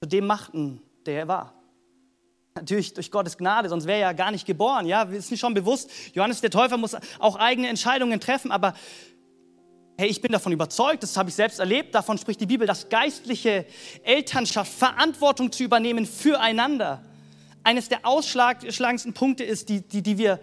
zu 0.00 0.08
dem 0.08 0.26
machten, 0.26 0.82
der 1.06 1.20
er 1.20 1.28
war. 1.28 1.54
Natürlich 2.54 2.94
durch 2.94 3.10
Gottes 3.10 3.36
Gnade, 3.36 3.68
sonst 3.68 3.86
wäre 3.86 3.98
er 3.98 4.08
ja 4.08 4.12
gar 4.12 4.30
nicht 4.30 4.46
geboren. 4.46 4.86
Ja, 4.86 5.10
wir 5.10 5.20
sind 5.20 5.38
schon 5.38 5.52
bewusst, 5.52 5.90
Johannes 6.14 6.40
der 6.40 6.50
Täufer 6.50 6.78
muss 6.78 6.96
auch 7.18 7.36
eigene 7.36 7.68
Entscheidungen 7.68 8.18
treffen, 8.18 8.50
aber 8.50 8.74
hey, 9.98 10.08
ich 10.08 10.20
bin 10.20 10.32
davon 10.32 10.52
überzeugt, 10.52 11.02
das 11.02 11.16
habe 11.16 11.28
ich 11.28 11.34
selbst 11.34 11.58
erlebt, 11.58 11.94
davon 11.94 12.18
spricht 12.18 12.40
die 12.40 12.46
Bibel, 12.46 12.66
dass 12.66 12.88
geistliche 12.88 13.66
Elternschaft, 14.02 14.72
Verantwortung 14.72 15.52
zu 15.52 15.64
übernehmen 15.64 16.06
füreinander, 16.06 17.02
eines 17.62 17.88
der 17.88 18.06
ausschlagendsten 18.06 19.12
Punkte 19.12 19.44
ist, 19.44 19.68
die, 19.68 19.80
die, 19.80 20.02
die 20.02 20.18
wir 20.18 20.38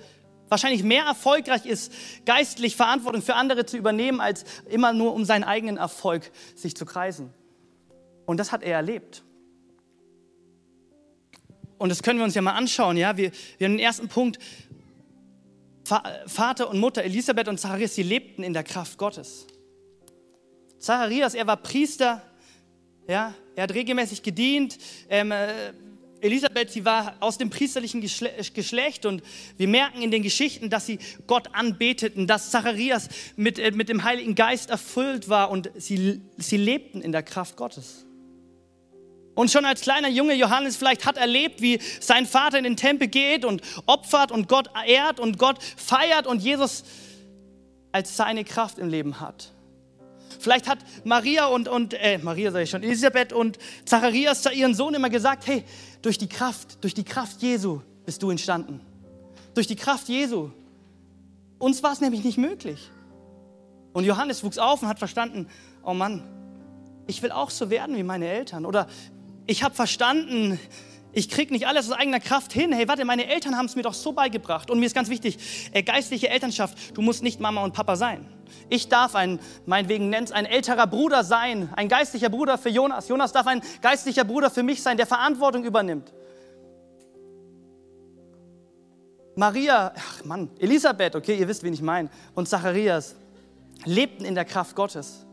wahrscheinlich 0.54 0.84
mehr 0.84 1.04
erfolgreich 1.04 1.66
ist, 1.66 1.92
geistlich 2.26 2.76
Verantwortung 2.76 3.24
für 3.24 3.34
andere 3.34 3.66
zu 3.66 3.76
übernehmen, 3.76 4.22
als 4.22 4.46
immer 4.70 4.94
nur 4.94 5.14
um 5.14 5.26
seinen 5.26 5.44
eigenen 5.44 5.78
Erfolg 5.78 6.32
sich 6.56 6.76
zu 6.76 6.86
kreisen. 6.86 7.34
Und 8.26 8.38
das 8.38 8.52
hat 8.52 8.62
er 8.62 8.76
erlebt. 8.76 9.24
Und 11.78 11.90
das 11.90 12.04
können 12.04 12.20
wir 12.20 12.24
uns 12.24 12.36
ja 12.36 12.42
mal 12.42 12.54
anschauen. 12.54 12.96
Ja? 12.98 13.18
Wir, 13.18 13.32
wir 13.58 13.66
haben 13.66 13.74
den 13.74 13.86
ersten 13.86 14.08
Punkt. 14.08 14.40
Vater 16.28 16.70
und 16.70 16.80
Mutter, 16.80 17.04
Elisabeth 17.04 17.50
und 17.50 17.60
Zacharias, 17.60 17.96
sie 17.96 18.04
lebten 18.04 18.44
in 18.44 18.54
der 18.54 18.64
Kraft 18.64 18.98
Gottes. 18.98 19.48
Zacharias, 20.80 21.34
er 21.34 21.46
war 21.46 21.58
Priester, 21.58 22.22
ja, 23.08 23.34
er 23.56 23.64
hat 23.64 23.74
regelmäßig 23.74 24.24
gedient. 24.24 24.78
Ähm, 25.10 25.32
äh, 25.32 25.74
Elisabeth, 26.24 26.72
sie 26.72 26.86
war 26.86 27.16
aus 27.20 27.38
dem 27.38 27.50
priesterlichen 27.50 28.02
Geschlecht 28.02 29.06
und 29.06 29.22
wir 29.58 29.68
merken 29.68 30.02
in 30.02 30.10
den 30.10 30.24
Geschichten, 30.24 30.70
dass 30.70 30.86
sie 30.86 31.00
Gott 31.28 31.50
anbeteten, 31.54 32.28
dass 32.28 32.52
Zacharias 32.52 33.10
mit, 33.36 33.60
äh, 33.60 33.72
mit 33.72 33.90
dem 33.90 34.04
Heiligen 34.04 34.36
Geist 34.36 34.70
erfüllt 34.70 35.30
war 35.30 35.52
und 35.52 35.70
sie, 35.76 36.22
sie 36.38 36.58
lebten 36.58 37.02
in 37.02 37.12
der 37.12 37.24
Kraft 37.24 37.58
Gottes. 37.58 38.06
Und 39.36 39.52
schon 39.52 39.66
als 39.66 39.82
kleiner 39.82 40.10
Junge 40.10 40.36
Johannes 40.36 40.78
vielleicht 40.78 41.06
hat 41.06 41.18
erlebt, 41.18 41.62
wie 41.62 41.80
sein 42.00 42.26
Vater 42.26 42.58
in 42.58 42.64
den 42.64 42.78
Tempel 42.78 43.08
geht 43.08 43.46
und 43.46 43.62
opfert 43.88 44.32
und 44.32 44.48
Gott 44.48 44.70
ehrt 44.86 45.20
und 45.20 45.40
Gott 45.40 45.58
feiert 45.62 46.28
und 46.28 46.42
Jesus 46.42 46.84
als 47.92 48.16
seine 48.16 48.44
Kraft 48.44 48.78
im 48.78 48.90
Leben 48.90 49.20
hat. 49.20 49.53
Vielleicht 50.40 50.68
hat 50.68 50.80
Maria 51.04 51.48
und, 51.48 51.68
und 51.68 51.94
äh, 51.94 52.18
Maria 52.18 52.52
sage 52.52 52.64
ich 52.64 52.70
schon, 52.70 52.84
Elisabeth 52.84 53.34
und 53.34 53.58
Zacharias 53.86 54.42
zu 54.42 54.52
ihren 54.52 54.74
Sohn 54.74 54.94
immer 54.94 55.10
gesagt, 55.10 55.48
hey, 55.48 55.64
durch 56.02 56.18
die 56.18 56.28
Kraft, 56.28 56.84
durch 56.84 56.94
die 56.94 57.04
Kraft 57.04 57.42
Jesu 57.42 57.82
bist 58.06 58.22
du 58.24 58.30
entstanden. 58.30 58.82
Durch 59.54 59.68
die 59.68 59.76
Kraft 59.76 60.10
Jesu. 60.10 60.50
Uns 61.60 61.84
war 61.84 61.94
es 61.94 62.02
nämlich 62.02 62.24
nicht 62.24 62.38
möglich. 62.38 62.92
Und 63.94 64.06
Johannes 64.06 64.44
wuchs 64.44 64.58
auf 64.58 64.82
und 64.82 64.88
hat 64.88 65.00
verstanden, 65.00 65.48
oh 65.84 65.94
Mann, 65.94 66.24
ich 67.08 67.22
will 67.22 67.32
auch 67.32 67.50
so 67.50 67.70
werden 67.70 67.96
wie 67.96 68.04
meine 68.04 68.28
Eltern. 68.28 68.66
Oder 68.66 68.88
ich 69.46 69.64
habe 69.64 69.76
verstanden, 69.76 70.60
ich 71.14 71.30
kriege 71.30 71.54
nicht 71.54 71.68
alles 71.68 71.90
aus 71.90 71.98
eigener 71.98 72.20
Kraft 72.20 72.52
hin. 72.52 72.74
Hey, 72.74 72.88
warte, 72.88 73.06
meine 73.06 73.28
Eltern 73.28 73.56
haben 73.56 73.68
es 73.68 73.76
mir 73.76 73.84
doch 73.84 73.94
so 73.94 74.12
beigebracht. 74.12 74.72
Und 74.72 74.80
mir 74.80 74.88
ist 74.88 74.96
ganz 74.96 75.10
wichtig, 75.10 75.38
äh, 75.72 75.84
geistliche 75.84 76.30
Elternschaft, 76.30 76.98
du 76.98 77.02
musst 77.02 77.22
nicht 77.22 77.40
Mama 77.40 77.64
und 77.64 77.74
Papa 77.74 77.96
sein. 77.96 78.26
Ich 78.70 78.90
darf 78.90 79.16
ein, 79.16 79.40
meinetwegen 79.66 80.10
nennt 80.10 80.32
ein 80.32 80.46
älterer 80.46 80.88
Bruder 80.88 81.24
sein, 81.24 81.70
ein 81.76 81.88
geistlicher 81.88 82.30
Bruder 82.30 82.58
für 82.58 82.70
Jonas. 82.70 83.08
Jonas 83.08 83.32
darf 83.32 83.46
ein 83.46 83.62
geistlicher 83.82 84.24
Bruder 84.24 84.50
für 84.50 84.64
mich 84.64 84.82
sein, 84.82 84.98
der 84.98 85.06
Verantwortung 85.06 85.64
übernimmt. 85.64 86.12
Maria, 89.36 89.94
ach 89.96 90.24
Mann, 90.26 90.50
Elisabeth, 90.60 91.16
okay, 91.16 91.38
ihr 91.38 91.48
wisst, 91.48 91.64
wen 91.64 91.74
ich 91.74 91.82
meine, 91.82 92.10
und 92.36 92.48
Zacharias 92.48 93.16
lebten 93.86 94.26
in 94.26 94.36
der 94.36 94.46
Kraft 94.46 94.76
Gottes. 94.76 95.26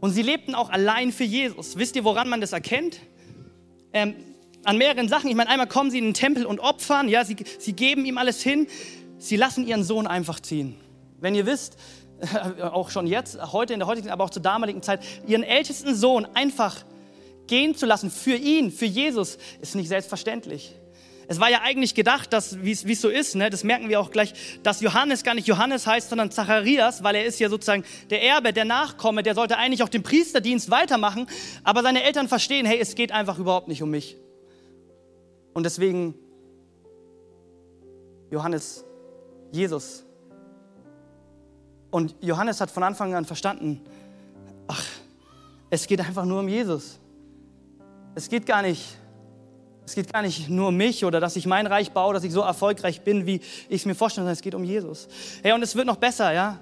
Und 0.00 0.10
sie 0.10 0.22
lebten 0.22 0.54
auch 0.54 0.70
allein 0.70 1.10
für 1.10 1.24
Jesus. 1.24 1.76
Wisst 1.78 1.96
ihr, 1.96 2.04
woran 2.04 2.28
man 2.28 2.40
das 2.40 2.52
erkennt? 2.52 3.00
Ähm, 3.96 4.14
an 4.64 4.76
mehreren 4.76 5.08
Sachen. 5.08 5.30
Ich 5.30 5.36
meine, 5.36 5.48
einmal 5.48 5.68
kommen 5.68 5.90
sie 5.90 5.96
in 5.96 6.04
den 6.04 6.12
Tempel 6.12 6.44
und 6.44 6.60
opfern, 6.60 7.08
ja, 7.08 7.24
sie, 7.24 7.36
sie 7.58 7.72
geben 7.72 8.04
ihm 8.04 8.18
alles 8.18 8.42
hin. 8.42 8.66
Sie 9.16 9.36
lassen 9.36 9.66
ihren 9.66 9.84
Sohn 9.84 10.06
einfach 10.06 10.38
ziehen. 10.38 10.76
Wenn 11.18 11.34
ihr 11.34 11.46
wisst, 11.46 11.78
auch 12.60 12.90
schon 12.90 13.06
jetzt, 13.06 13.40
heute 13.52 13.72
in 13.72 13.78
der 13.78 13.86
heutigen, 13.86 14.10
aber 14.10 14.24
auch 14.24 14.30
zur 14.30 14.42
damaligen 14.42 14.82
Zeit, 14.82 15.02
ihren 15.26 15.42
ältesten 15.42 15.94
Sohn 15.94 16.26
einfach 16.34 16.84
gehen 17.46 17.74
zu 17.74 17.86
lassen 17.86 18.10
für 18.10 18.34
ihn, 18.34 18.70
für 18.70 18.84
Jesus, 18.84 19.38
ist 19.62 19.76
nicht 19.76 19.88
selbstverständlich. 19.88 20.74
Es 21.28 21.40
war 21.40 21.50
ja 21.50 21.62
eigentlich 21.62 21.94
gedacht, 21.94 22.32
dass, 22.32 22.62
wie 22.62 22.72
es 22.72 23.00
so 23.00 23.08
ist, 23.08 23.34
ne, 23.34 23.50
das 23.50 23.64
merken 23.64 23.88
wir 23.88 24.00
auch 24.00 24.10
gleich, 24.10 24.32
dass 24.62 24.80
Johannes 24.80 25.24
gar 25.24 25.34
nicht 25.34 25.48
Johannes 25.48 25.86
heißt, 25.86 26.08
sondern 26.08 26.30
Zacharias, 26.30 27.02
weil 27.02 27.16
er 27.16 27.24
ist 27.24 27.40
ja 27.40 27.48
sozusagen 27.48 27.84
der 28.10 28.22
Erbe, 28.22 28.52
der 28.52 28.64
Nachkomme, 28.64 29.24
der 29.24 29.34
sollte 29.34 29.56
eigentlich 29.56 29.82
auch 29.82 29.88
den 29.88 30.04
Priesterdienst 30.04 30.70
weitermachen, 30.70 31.26
aber 31.64 31.82
seine 31.82 32.04
Eltern 32.04 32.28
verstehen, 32.28 32.64
hey, 32.64 32.78
es 32.78 32.94
geht 32.94 33.10
einfach 33.10 33.38
überhaupt 33.38 33.66
nicht 33.66 33.82
um 33.82 33.90
mich. 33.90 34.16
Und 35.52 35.64
deswegen 35.64 36.14
Johannes, 38.30 38.84
Jesus. 39.50 40.04
Und 41.90 42.14
Johannes 42.20 42.60
hat 42.60 42.70
von 42.70 42.82
Anfang 42.82 43.14
an 43.14 43.24
verstanden, 43.24 43.80
ach, 44.68 44.84
es 45.70 45.86
geht 45.86 46.00
einfach 46.00 46.24
nur 46.24 46.40
um 46.40 46.48
Jesus. 46.48 47.00
Es 48.14 48.28
geht 48.28 48.46
gar 48.46 48.62
nicht 48.62 48.98
es 49.86 49.94
geht 49.94 50.12
gar 50.12 50.22
nicht 50.22 50.48
nur 50.48 50.68
um 50.68 50.76
mich 50.76 51.04
oder 51.04 51.20
dass 51.20 51.36
ich 51.36 51.46
mein 51.46 51.66
Reich 51.66 51.92
baue, 51.92 52.12
dass 52.12 52.24
ich 52.24 52.32
so 52.32 52.40
erfolgreich 52.40 53.02
bin, 53.02 53.24
wie 53.24 53.36
ich 53.68 53.82
es 53.82 53.86
mir 53.86 53.94
vorstelle, 53.94 54.24
sondern 54.24 54.32
es 54.32 54.42
geht 54.42 54.54
um 54.54 54.64
Jesus. 54.64 55.06
Hey, 55.42 55.52
und 55.52 55.62
es 55.62 55.76
wird 55.76 55.86
noch 55.86 55.96
besser, 55.96 56.32
ja? 56.32 56.58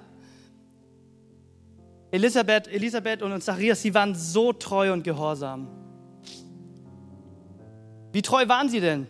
Elisabeth, 2.11 2.69
Elisabeth 2.69 3.23
und 3.23 3.43
Zacharias, 3.43 3.81
sie 3.81 3.95
waren 3.95 4.15
so 4.15 4.53
treu 4.53 4.93
und 4.93 5.03
gehorsam. 5.03 5.69
Wie 8.13 8.23
treu 8.23 8.47
waren 8.47 8.69
sie 8.69 8.81
denn? 8.81 9.07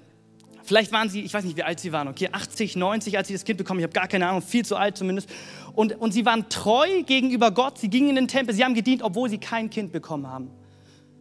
Vielleicht 0.63 0.93
waren 0.93 1.11
sie, 1.11 1.23
ich 1.23 1.35
weiß 1.35 1.45
nicht, 1.45 1.57
wie 1.57 1.65
alt 1.65 1.81
sie 1.81 1.93
waren, 1.93 2.07
okay, 2.07 2.29
80, 2.31 2.77
90, 2.77 3.19
als 3.19 3.29
sie 3.29 3.35
das 3.35 3.45
Kind 3.45 3.59
bekommen, 3.59 3.81
ich 3.81 3.85
habe 3.85 3.93
gar 3.93 4.09
keine 4.09 4.29
Ahnung, 4.29 4.41
viel 4.43 4.65
zu 4.65 4.77
alt 4.77 4.97
zumindest. 4.97 5.29
Und, 5.75 6.01
und 6.01 6.13
sie 6.13 6.25
waren 6.25 6.49
treu 6.49 7.03
gegenüber 7.03 7.51
Gott, 7.51 7.79
sie 7.79 7.91
gingen 7.91 8.11
in 8.11 8.15
den 8.15 8.29
Tempel, 8.29 8.55
sie 8.55 8.65
haben 8.65 8.75
gedient, 8.75 9.03
obwohl 9.03 9.29
sie 9.29 9.39
kein 9.39 9.69
Kind 9.69 9.93
bekommen 9.93 10.29
haben. 10.29 10.51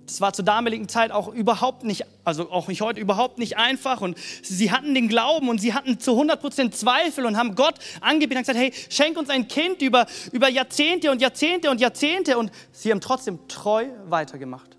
Das 0.05 0.19
war 0.19 0.33
zur 0.33 0.43
damaligen 0.43 0.89
Zeit 0.89 1.11
auch 1.11 1.29
überhaupt 1.29 1.83
nicht, 1.83 2.05
also 2.25 2.51
auch 2.51 2.67
nicht 2.67 2.81
heute, 2.81 2.99
überhaupt 2.99 3.37
nicht 3.37 3.57
einfach. 3.57 4.01
Und 4.01 4.17
sie 4.41 4.71
hatten 4.71 4.93
den 4.93 5.07
Glauben 5.07 5.47
und 5.47 5.61
sie 5.61 5.73
hatten 5.73 5.99
zu 5.99 6.11
100% 6.19 6.71
Zweifel 6.71 7.25
und 7.25 7.37
haben 7.37 7.55
Gott 7.55 7.75
angebetet 8.01 8.39
und 8.39 8.53
gesagt, 8.53 8.59
hey, 8.59 8.73
schenk 8.89 9.17
uns 9.17 9.29
ein 9.29 9.47
Kind 9.47 9.81
über, 9.81 10.05
über 10.33 10.49
Jahrzehnte 10.49 11.09
und 11.09 11.21
Jahrzehnte 11.21 11.69
und 11.69 11.79
Jahrzehnte. 11.79 12.37
Und 12.37 12.51
sie 12.71 12.91
haben 12.91 12.99
trotzdem 12.99 13.47
treu 13.47 13.87
weitergemacht. 14.05 14.77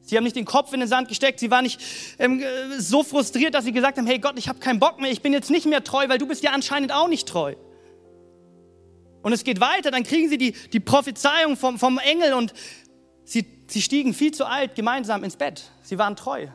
Sie 0.00 0.16
haben 0.16 0.24
nicht 0.24 0.36
den 0.36 0.44
Kopf 0.44 0.72
in 0.72 0.80
den 0.80 0.88
Sand 0.88 1.08
gesteckt. 1.08 1.40
Sie 1.40 1.50
waren 1.50 1.64
nicht 1.64 1.80
ähm, 2.18 2.42
so 2.78 3.02
frustriert, 3.02 3.54
dass 3.54 3.64
sie 3.64 3.72
gesagt 3.72 3.98
haben, 3.98 4.06
hey 4.06 4.18
Gott, 4.18 4.38
ich 4.38 4.48
habe 4.48 4.60
keinen 4.60 4.78
Bock 4.78 5.00
mehr. 5.00 5.10
Ich 5.10 5.22
bin 5.22 5.32
jetzt 5.32 5.50
nicht 5.50 5.66
mehr 5.66 5.84
treu, 5.84 6.08
weil 6.08 6.18
du 6.18 6.26
bist 6.26 6.42
ja 6.42 6.52
anscheinend 6.52 6.92
auch 6.92 7.08
nicht 7.08 7.28
treu. 7.28 7.54
Und 9.22 9.32
es 9.32 9.44
geht 9.44 9.60
weiter. 9.60 9.90
Dann 9.90 10.04
kriegen 10.04 10.28
sie 10.28 10.36
die, 10.36 10.52
die 10.52 10.80
Prophezeiung 10.80 11.56
vom, 11.56 11.78
vom 11.78 11.98
Engel 11.98 12.34
und 12.34 12.52
sie 13.24 13.53
Sie 13.66 13.82
stiegen 13.82 14.14
viel 14.14 14.32
zu 14.32 14.46
alt 14.46 14.74
gemeinsam 14.74 15.24
ins 15.24 15.36
Bett. 15.36 15.70
Sie 15.82 15.98
waren 15.98 16.16
treu. 16.16 16.48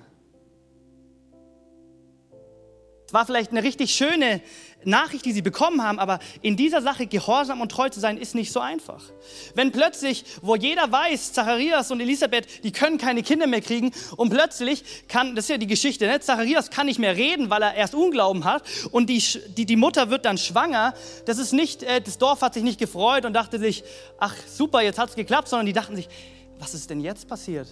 Es 3.09 3.13
war 3.13 3.25
vielleicht 3.25 3.49
eine 3.49 3.63
richtig 3.63 3.95
schöne 3.95 4.39
Nachricht, 4.83 5.25
die 5.25 5.31
sie 5.31 5.41
bekommen 5.41 5.81
haben, 5.81 5.97
aber 5.97 6.19
in 6.43 6.55
dieser 6.55 6.83
Sache 6.83 7.07
gehorsam 7.07 7.59
und 7.59 7.71
treu 7.71 7.89
zu 7.89 7.99
sein, 7.99 8.19
ist 8.19 8.35
nicht 8.35 8.51
so 8.51 8.59
einfach. 8.59 9.03
Wenn 9.55 9.71
plötzlich, 9.71 10.23
wo 10.43 10.55
jeder 10.55 10.91
weiß, 10.91 11.33
Zacharias 11.33 11.89
und 11.89 12.01
Elisabeth, 12.01 12.63
die 12.63 12.71
können 12.71 12.99
keine 12.99 13.23
Kinder 13.23 13.47
mehr 13.47 13.61
kriegen 13.61 13.91
und 14.15 14.29
plötzlich 14.29 14.83
kann, 15.07 15.35
das 15.35 15.45
ist 15.45 15.49
ja 15.49 15.57
die 15.57 15.65
Geschichte, 15.65 16.05
ne? 16.05 16.19
Zacharias 16.19 16.69
kann 16.69 16.85
nicht 16.85 16.99
mehr 16.99 17.15
reden, 17.15 17.49
weil 17.49 17.63
er 17.63 17.73
erst 17.73 17.95
Unglauben 17.95 18.45
hat 18.45 18.61
und 18.91 19.09
die, 19.09 19.23
die, 19.57 19.65
die 19.65 19.75
Mutter 19.75 20.11
wird 20.11 20.25
dann 20.25 20.37
schwanger, 20.37 20.93
das 21.25 21.39
ist 21.39 21.51
nicht, 21.51 21.81
äh, 21.81 22.01
das 22.01 22.19
Dorf 22.19 22.41
hat 22.43 22.53
sich 22.53 22.61
nicht 22.61 22.79
gefreut 22.79 23.25
und 23.25 23.33
dachte 23.33 23.57
sich, 23.57 23.83
ach 24.19 24.35
super, 24.47 24.83
jetzt 24.83 24.99
hat 24.99 25.09
es 25.09 25.15
geklappt, 25.15 25.47
sondern 25.47 25.65
die 25.65 25.73
dachten 25.73 25.95
sich, 25.95 26.09
was 26.59 26.73
ist 26.73 26.89
denn 26.89 26.99
jetzt 26.99 27.27
passiert? 27.27 27.67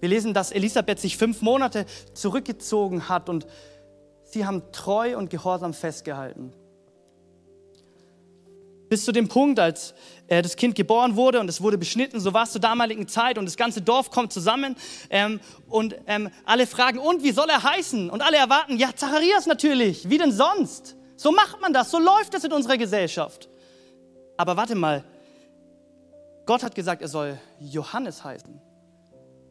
Wir 0.00 0.08
lesen, 0.08 0.32
dass 0.32 0.52
Elisabeth 0.52 0.98
sich 0.98 1.16
fünf 1.16 1.42
Monate 1.42 1.84
zurückgezogen 2.14 3.08
hat 3.08 3.28
und 3.28 3.46
sie 4.24 4.46
haben 4.46 4.72
treu 4.72 5.16
und 5.18 5.28
gehorsam 5.28 5.74
festgehalten. 5.74 6.52
bis 8.90 9.04
zu 9.04 9.12
dem 9.12 9.28
Punkt, 9.28 9.60
als 9.60 9.94
äh, 10.26 10.42
das 10.42 10.56
Kind 10.56 10.74
geboren 10.74 11.14
wurde 11.14 11.38
und 11.38 11.48
es 11.48 11.62
wurde 11.62 11.78
beschnitten, 11.78 12.18
so 12.18 12.34
war 12.34 12.42
es 12.42 12.50
zur 12.50 12.60
damaligen 12.60 13.06
Zeit 13.06 13.38
und 13.38 13.44
das 13.44 13.56
ganze 13.56 13.80
Dorf 13.80 14.10
kommt 14.10 14.32
zusammen 14.32 14.74
ähm, 15.10 15.40
und 15.68 15.94
ähm, 16.08 16.28
alle 16.44 16.66
fragen, 16.66 16.98
und 16.98 17.22
wie 17.22 17.30
soll 17.30 17.48
er 17.48 17.62
heißen? 17.62 18.10
Und 18.10 18.20
alle 18.20 18.36
erwarten, 18.36 18.76
ja, 18.76 18.90
Zacharias 18.94 19.46
natürlich, 19.46 20.10
wie 20.10 20.18
denn 20.18 20.32
sonst? 20.32 20.96
So 21.16 21.30
macht 21.30 21.60
man 21.60 21.72
das, 21.72 21.90
so 21.90 22.00
läuft 22.00 22.34
es 22.34 22.42
in 22.42 22.52
unserer 22.52 22.76
Gesellschaft. 22.76 23.48
Aber 24.36 24.56
warte 24.56 24.74
mal, 24.74 25.04
Gott 26.50 26.64
hat 26.64 26.74
gesagt, 26.74 27.00
er 27.00 27.06
soll 27.06 27.38
Johannes 27.60 28.24
heißen. 28.24 28.60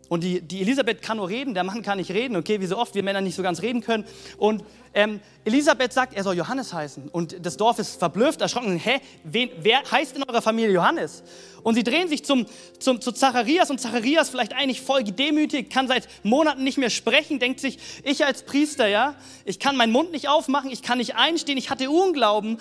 Und 0.09 0.21
die, 0.21 0.41
die 0.41 0.59
Elisabeth 0.59 1.01
kann 1.01 1.15
nur 1.15 1.29
reden, 1.29 1.53
der 1.53 1.63
Mann 1.63 1.81
kann 1.81 1.97
nicht 1.97 2.11
reden, 2.11 2.35
okay, 2.35 2.59
wie 2.59 2.65
so 2.65 2.77
oft 2.77 2.93
wir 2.93 3.03
Männer 3.03 3.21
nicht 3.21 3.35
so 3.35 3.41
ganz 3.41 3.61
reden 3.61 3.79
können. 3.79 4.03
Und 4.37 4.65
ähm, 4.93 5.21
Elisabeth 5.45 5.93
sagt, 5.93 6.13
er 6.13 6.25
soll 6.25 6.35
Johannes 6.35 6.73
heißen. 6.73 7.07
Und 7.07 7.45
das 7.45 7.55
Dorf 7.55 7.79
ist 7.79 7.99
verblüfft, 7.99 8.41
erschrocken. 8.41 8.75
Hä, 8.75 8.99
wen, 9.23 9.49
wer 9.61 9.81
heißt 9.89 10.17
in 10.17 10.23
eurer 10.23 10.41
Familie 10.41 10.73
Johannes? 10.73 11.23
Und 11.63 11.75
sie 11.75 11.85
drehen 11.85 12.09
sich 12.09 12.25
zum, 12.25 12.45
zum, 12.79 12.99
zu 12.99 13.13
Zacharias 13.13 13.69
und 13.69 13.79
Zacharias 13.79 14.29
vielleicht 14.29 14.51
eigentlich 14.51 14.81
voll 14.81 15.05
gedemütigt, 15.05 15.71
kann 15.71 15.87
seit 15.87 16.05
Monaten 16.23 16.65
nicht 16.65 16.77
mehr 16.77 16.89
sprechen, 16.89 17.39
denkt 17.39 17.61
sich, 17.61 17.79
ich 18.03 18.25
als 18.25 18.43
Priester, 18.43 18.87
ja, 18.87 19.15
ich 19.45 19.57
kann 19.57 19.77
meinen 19.77 19.93
Mund 19.93 20.11
nicht 20.11 20.27
aufmachen, 20.27 20.69
ich 20.69 20.81
kann 20.81 20.97
nicht 20.97 21.15
einstehen, 21.15 21.57
ich 21.57 21.69
hatte 21.69 21.89
Unglauben. 21.89 22.57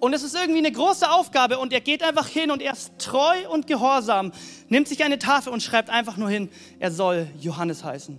Und 0.00 0.14
es 0.14 0.22
ist 0.22 0.34
irgendwie 0.34 0.58
eine 0.58 0.72
große 0.72 1.10
Aufgabe 1.10 1.58
und 1.58 1.74
er 1.74 1.82
geht 1.82 2.02
einfach 2.02 2.26
hin 2.26 2.50
und 2.50 2.62
er 2.62 2.72
ist 2.72 2.92
treu 2.98 3.48
und 3.50 3.66
gehorsam, 3.66 4.32
nimmt 4.68 4.88
sich 4.88 5.04
eine 5.04 5.18
Tafel 5.18 5.52
und 5.52 5.62
schreibt 5.62 5.90
einfach 5.90 6.16
nur 6.16 6.30
hin, 6.30 6.48
er 6.78 6.90
soll 6.90 7.28
Johannes 7.38 7.84
heißen. 7.84 8.18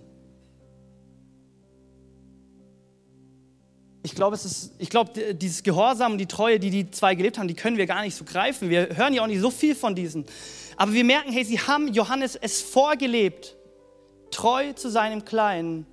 Ich 4.03 4.15
glaube, 4.15 4.37
glaube, 4.89 5.33
dieses 5.33 5.63
Gehorsam 5.63 6.13
und 6.13 6.17
die 6.19 6.27
Treue, 6.27 6.59
die 6.59 6.69
die 6.69 6.89
zwei 6.91 7.15
gelebt 7.15 7.37
haben, 7.39 7.47
die 7.47 7.55
können 7.55 7.77
wir 7.77 7.87
gar 7.87 8.01
nicht 8.01 8.15
so 8.15 8.25
greifen. 8.25 8.69
Wir 8.69 8.95
hören 8.95 9.13
ja 9.13 9.23
auch 9.23 9.27
nicht 9.27 9.41
so 9.41 9.51
viel 9.51 9.75
von 9.75 9.95
diesen. 9.95 10.25
Aber 10.77 10.93
wir 10.93 11.03
merken, 11.03 11.31
hey, 11.31 11.43
sie 11.43 11.59
haben 11.59 11.87
Johannes 11.93 12.35
es 12.35 12.61
vorgelebt, 12.61 13.55
treu 14.31 14.73
zu 14.73 14.89
seinem 14.89 15.25
Kleinen 15.25 15.85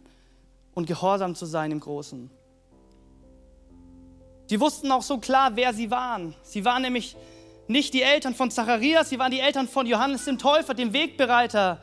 und 0.74 0.86
gehorsam 0.86 1.34
zu 1.34 1.45
seinem 1.45 1.80
Großen. 1.80 2.30
Die 4.51 4.61
wussten 4.61 4.90
auch 4.92 5.03
so 5.03 5.18
klar, 5.18 5.53
wer 5.55 5.74
sie 5.74 5.90
waren. 5.90 6.34
Sie 6.42 6.64
waren 6.64 6.82
nämlich 6.82 7.16
nicht 7.66 7.92
die 7.92 8.03
Eltern 8.03 8.34
von 8.34 8.51
Zacharias, 8.51 9.11
sie 9.11 9.18
waren 9.18 9.30
die 9.30 9.40
Eltern 9.40 9.68
von 9.68 9.86
Johannes 9.86 10.24
dem 10.24 10.38
Täufer, 10.38 10.72
dem 10.72 10.92
Wegbereiter, 10.92 11.80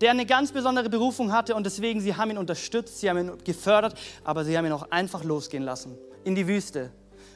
der 0.00 0.12
eine 0.12 0.24
ganz 0.24 0.50
besondere 0.50 0.88
Berufung 0.88 1.30
hatte 1.30 1.54
und 1.54 1.64
deswegen, 1.64 2.00
sie 2.00 2.16
haben 2.16 2.30
ihn 2.30 2.38
unterstützt, 2.38 3.00
sie 3.00 3.10
haben 3.10 3.18
ihn 3.18 3.44
gefördert, 3.44 3.94
aber 4.24 4.44
sie 4.44 4.56
haben 4.56 4.64
ihn 4.64 4.72
auch 4.72 4.90
einfach 4.90 5.24
losgehen 5.24 5.62
lassen 5.62 5.98
in 6.24 6.34
die 6.34 6.46
Wüste, 6.46 6.90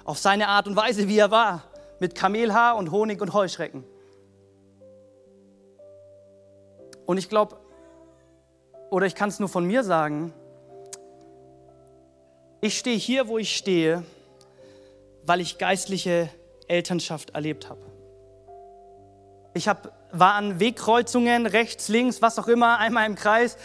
auf 0.05 0.19
seine 0.19 0.49
Art 0.49 0.67
und 0.67 0.77
Weise, 0.77 1.09
wie 1.09 1.19
er 1.19 1.31
war, 1.31 1.65
mit 2.01 2.15
Kamelhaar 2.15 2.77
und 2.77 2.91
Honig 2.91 3.21
und 3.21 3.35
Heuschrecken. 3.35 3.85
Und 7.05 7.19
ich 7.19 7.29
glaube, 7.29 7.59
oder 8.91 9.07
ich 9.07 9.15
kann 9.15 9.29
es 9.29 9.41
nur 9.41 9.51
von 9.51 9.67
mir 9.67 9.85
sagen, 9.85 10.33
ich 12.62 12.79
stehe 12.79 12.97
hier, 12.97 13.29
wo 13.29 13.37
ich 13.37 13.55
stehe, 13.55 14.05
weil 15.27 15.41
ich 15.41 15.59
geistliche 15.59 16.29
Elternschaft 16.68 17.31
erlebt 17.31 17.68
habe. 17.68 17.81
Ich 19.55 19.68
hab, 19.68 19.93
war 20.12 20.35
an 20.35 20.61
Wegkreuzungen, 20.61 21.47
rechts, 21.47 21.89
links, 21.89 22.22
was 22.22 22.39
auch 22.39 22.49
immer, 22.49 22.79
einmal 22.79 23.07
im 23.07 23.14
Kreis, 23.14 23.57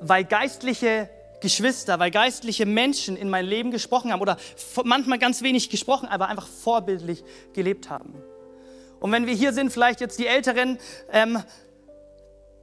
weil 0.00 0.24
geistliche 0.24 1.10
Geschwister, 1.40 1.98
weil 1.98 2.10
geistliche 2.10 2.66
Menschen 2.66 3.16
in 3.16 3.28
mein 3.28 3.44
Leben 3.44 3.70
gesprochen 3.70 4.12
haben 4.12 4.20
oder 4.20 4.36
manchmal 4.84 5.18
ganz 5.18 5.42
wenig 5.42 5.70
gesprochen, 5.70 6.08
aber 6.08 6.28
einfach 6.28 6.46
vorbildlich 6.46 7.24
gelebt 7.52 7.90
haben. 7.90 8.14
Und 9.00 9.12
wenn 9.12 9.26
wir 9.26 9.34
hier 9.34 9.52
sind, 9.52 9.70
vielleicht 9.72 10.00
jetzt 10.00 10.18
die 10.18 10.26
Älteren, 10.26 10.78
ähm, 11.12 11.42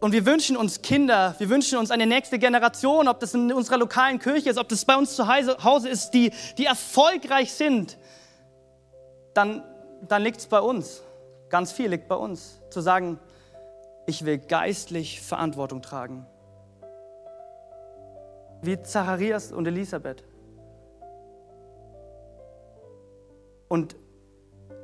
und 0.01 0.11
wir 0.11 0.26
wünschen 0.26 0.57
uns 0.57 0.82
Kinder, 0.82 1.36
wir 1.39 1.49
wünschen 1.49 1.80
uns 1.80 1.89
eine 1.89 2.05
nächste 2.05 2.38
Generation, 2.38 3.07
ob 3.07 3.19
das 3.21 3.34
in 3.34 3.51
unserer 3.51 3.78
lokalen 3.78 4.19
Kirche 4.19 4.49
ist, 4.49 4.57
ob 4.57 4.67
das 4.67 4.86
bei 4.86 4.95
uns 4.95 5.15
zu 5.15 5.28
Hause 5.28 5.89
ist, 5.89 6.11
die, 6.11 6.32
die 6.57 6.65
erfolgreich 6.65 7.53
sind, 7.53 7.97
dann, 9.36 9.63
dann 10.01 10.23
liegt 10.23 10.39
es 10.39 10.47
bei 10.47 10.59
uns. 10.59 11.03
Ganz 11.49 11.71
viel 11.71 11.89
liegt 11.89 12.07
bei 12.07 12.15
uns. 12.15 12.61
Zu 12.71 12.81
sagen, 12.81 13.19
ich 14.07 14.25
will 14.25 14.39
geistlich 14.39 15.21
Verantwortung 15.21 15.81
tragen. 15.81 16.25
Wie 18.61 18.81
Zacharias 18.81 19.51
und 19.51 19.67
Elisabeth. 19.67 20.23
Und 23.67 23.95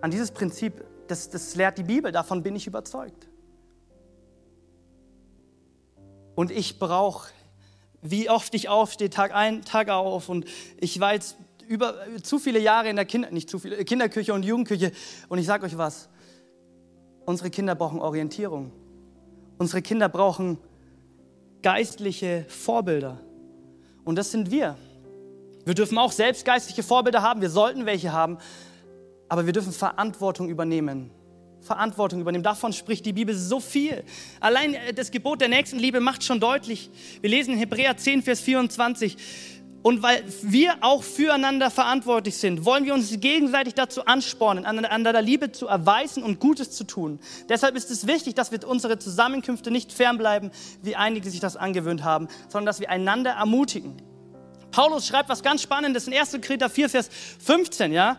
an 0.01 0.11
dieses 0.11 0.31
Prinzip, 0.31 0.83
das, 1.07 1.29
das 1.29 1.55
lehrt 1.55 1.77
die 1.77 1.83
Bibel, 1.83 2.11
davon 2.11 2.43
bin 2.43 2.55
ich 2.55 2.67
überzeugt. 2.67 3.27
Und 6.35 6.51
ich 6.51 6.79
brauche, 6.79 7.29
wie 8.01 8.29
oft 8.29 8.53
ich 8.55 8.67
aufstehe, 8.67 9.09
Tag 9.09 9.33
ein, 9.33 9.63
Tag 9.63 9.89
auf. 9.89 10.27
Und 10.29 10.45
ich 10.79 10.99
weiß, 10.99 11.37
über 11.71 11.95
zu 12.21 12.37
viele 12.37 12.59
Jahre 12.59 12.89
in 12.89 12.97
der 12.97 13.05
Kinder, 13.05 13.31
nicht 13.31 13.49
zu 13.49 13.57
viele, 13.57 13.85
Kinderküche 13.85 14.33
und 14.33 14.43
Jugendküche. 14.43 14.91
Und 15.29 15.37
ich 15.37 15.45
sage 15.45 15.65
euch 15.65 15.77
was, 15.77 16.09
unsere 17.25 17.49
Kinder 17.49 17.75
brauchen 17.75 18.01
Orientierung. 18.01 18.73
Unsere 19.57 19.81
Kinder 19.81 20.09
brauchen 20.09 20.57
geistliche 21.61 22.45
Vorbilder. 22.49 23.21
Und 24.03 24.17
das 24.17 24.31
sind 24.31 24.51
wir. 24.51 24.77
Wir 25.63 25.73
dürfen 25.73 25.97
auch 25.97 26.11
selbst 26.11 26.43
geistliche 26.43 26.83
Vorbilder 26.83 27.21
haben, 27.21 27.39
wir 27.39 27.49
sollten 27.49 27.85
welche 27.85 28.11
haben, 28.11 28.37
aber 29.29 29.45
wir 29.45 29.53
dürfen 29.53 29.71
Verantwortung 29.71 30.49
übernehmen. 30.49 31.09
Verantwortung 31.61 32.19
übernehmen. 32.19 32.43
Davon 32.43 32.73
spricht 32.73 33.05
die 33.05 33.13
Bibel 33.13 33.35
so 33.35 33.59
viel. 33.61 34.03
Allein 34.39 34.73
äh, 34.73 34.93
das 34.93 35.11
Gebot 35.11 35.39
der 35.39 35.47
Nächstenliebe 35.47 36.01
macht 36.01 36.23
schon 36.23 36.39
deutlich. 36.39 36.89
Wir 37.21 37.29
lesen 37.29 37.53
in 37.53 37.59
Hebräer 37.59 37.95
10, 37.95 38.23
Vers 38.23 38.41
24. 38.41 39.15
Und 39.83 40.03
weil 40.03 40.23
wir 40.43 40.75
auch 40.81 41.03
füreinander 41.03 41.71
verantwortlich 41.71 42.37
sind, 42.37 42.65
wollen 42.65 42.85
wir 42.85 42.93
uns 42.93 43.19
gegenseitig 43.19 43.73
dazu 43.73 44.05
anspornen, 44.05 44.65
einander 44.65 45.21
Liebe 45.21 45.51
zu 45.51 45.67
erweisen 45.67 46.21
und 46.21 46.39
Gutes 46.39 46.71
zu 46.71 46.83
tun. 46.83 47.19
Deshalb 47.49 47.75
ist 47.75 47.89
es 47.89 48.05
wichtig, 48.05 48.35
dass 48.35 48.51
wir 48.51 48.67
unsere 48.67 48.99
Zusammenkünfte 48.99 49.71
nicht 49.71 49.91
fernbleiben, 49.91 50.51
wie 50.83 50.95
einige 50.95 51.29
sich 51.31 51.39
das 51.39 51.57
angewöhnt 51.57 52.03
haben, 52.03 52.27
sondern 52.47 52.67
dass 52.67 52.79
wir 52.79 52.89
einander 52.91 53.31
ermutigen. 53.31 53.97
Paulus 54.69 55.07
schreibt 55.07 55.29
was 55.29 55.41
ganz 55.41 55.61
Spannendes 55.63 56.07
in 56.07 56.13
1. 56.13 56.39
Korinther 56.45 56.69
4, 56.69 56.89
Vers 56.89 57.09
15, 57.43 57.91
ja? 57.91 58.17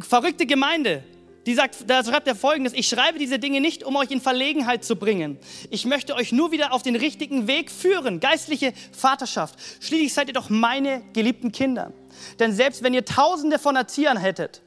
Verrückte 0.00 0.46
Gemeinde. 0.46 1.04
Die 1.46 1.54
sagt, 1.54 1.76
da 1.88 2.02
schreibt 2.02 2.26
er 2.26 2.34
folgendes, 2.34 2.72
ich 2.72 2.88
schreibe 2.88 3.18
diese 3.18 3.38
Dinge 3.38 3.60
nicht, 3.60 3.84
um 3.84 3.96
euch 3.96 4.10
in 4.10 4.20
Verlegenheit 4.20 4.84
zu 4.84 4.96
bringen. 4.96 5.38
Ich 5.70 5.84
möchte 5.84 6.14
euch 6.14 6.32
nur 6.32 6.52
wieder 6.52 6.72
auf 6.72 6.82
den 6.82 6.96
richtigen 6.96 7.46
Weg 7.46 7.70
führen, 7.70 8.20
geistliche 8.20 8.72
Vaterschaft. 8.92 9.58
Schließlich 9.80 10.14
seid 10.14 10.28
ihr 10.28 10.34
doch 10.34 10.48
meine 10.48 11.02
geliebten 11.12 11.52
Kinder. 11.52 11.92
Denn 12.38 12.52
selbst 12.52 12.82
wenn 12.82 12.94
ihr 12.94 13.04
tausende 13.04 13.58
von 13.58 13.76
Erziehern 13.76 14.16
hättet, 14.16 14.62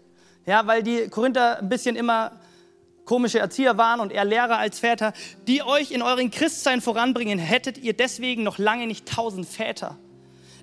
ja, 0.45 0.67
weil 0.67 0.83
die 0.83 1.07
Korinther 1.09 1.59
ein 1.59 1.69
bisschen 1.69 1.95
immer 1.95 2.39
komische 3.05 3.39
Erzieher 3.39 3.77
waren 3.77 3.99
und 3.99 4.11
eher 4.11 4.25
Lehrer 4.25 4.57
als 4.57 4.79
Väter, 4.79 5.13
die 5.47 5.63
euch 5.63 5.91
in 5.91 6.01
euren 6.01 6.29
Christsein 6.29 6.81
voranbringen, 6.81 7.39
hättet 7.39 7.77
ihr 7.77 7.93
deswegen 7.93 8.43
noch 8.43 8.59
lange 8.59 8.85
nicht 8.85 9.07
tausend 9.07 9.47
Väter. 9.47 9.97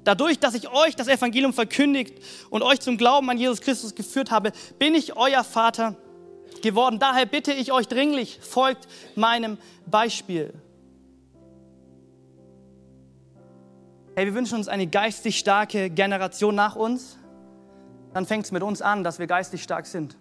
Dadurch, 0.04 0.38
dass 0.38 0.54
ich 0.54 0.70
euch 0.70 0.94
das 0.94 1.08
Evangelium 1.08 1.54
verkündigt 1.54 2.14
und 2.50 2.62
euch 2.62 2.80
zum 2.80 2.98
Glauben 2.98 3.28
an 3.30 3.38
Jesus 3.38 3.62
Christus 3.62 3.94
geführt 3.94 4.30
habe, 4.30 4.52
bin 4.78 4.94
ich 4.94 5.16
euer 5.16 5.42
Vater 5.42 5.96
geworden. 6.62 6.98
Daher 6.98 7.26
bitte 7.26 7.52
ich 7.52 7.72
euch 7.72 7.88
dringlich, 7.88 8.38
folgt 8.40 8.86
meinem 9.14 9.58
Beispiel. 9.86 10.52
Hey, 14.16 14.26
wir 14.26 14.34
wünschen 14.34 14.56
uns 14.56 14.68
eine 14.68 14.86
geistig 14.86 15.38
starke 15.38 15.90
Generation 15.90 16.54
nach 16.54 16.76
uns. 16.76 17.18
Dann 18.12 18.26
fängt 18.26 18.44
es 18.44 18.52
mit 18.52 18.62
uns 18.62 18.80
an, 18.80 19.02
dass 19.02 19.18
wir 19.18 19.26
geistig 19.26 19.62
stark 19.62 19.86
sind. 19.86 20.16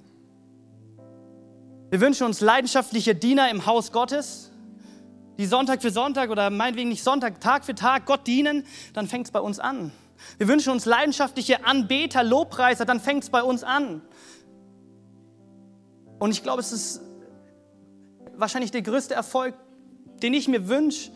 Wir 1.91 2.01
wünschen 2.01 2.25
uns 2.25 2.41
leidenschaftliche 2.41 3.13
Diener 3.13 3.51
im 3.51 3.67
Haus 3.67 3.91
Gottes, 3.91 4.51
die 5.38 5.45
Sonntag 5.45 5.84
für 5.84 5.91
Sonntag 5.91 6.31
oder 6.31 6.49
meinetwegen 6.49 6.89
nicht 6.89 7.03
Sonntag, 7.03 7.39
Tag 7.39 7.65
für 7.65 7.75
Tag 7.75 8.07
Gott 8.07 8.25
dienen. 8.25 8.65
Dann 8.93 9.07
fängt 9.07 9.27
es 9.27 9.31
bei 9.31 9.39
uns 9.39 9.59
an. 9.59 9.91
Wir 10.39 10.47
wünschen 10.47 10.71
uns 10.71 10.86
leidenschaftliche 10.86 11.65
Anbeter, 11.65 12.23
Lobpreiser, 12.23 12.86
dann 12.86 12.99
fängt 12.99 13.23
es 13.25 13.29
bei 13.29 13.43
uns 13.43 13.63
an. 13.63 14.01
Und 16.24 16.32
ich 16.32 16.41
glaube, 16.41 16.61
es 16.61 16.71
ist 16.71 17.01
wahrscheinlich 18.38 18.71
der 18.71 18.82
größte 18.82 19.13
Erfolg, 19.13 19.55
den 20.21 20.34
ich 20.34 20.47
mir 20.47 20.69
wünsche, 20.69 21.11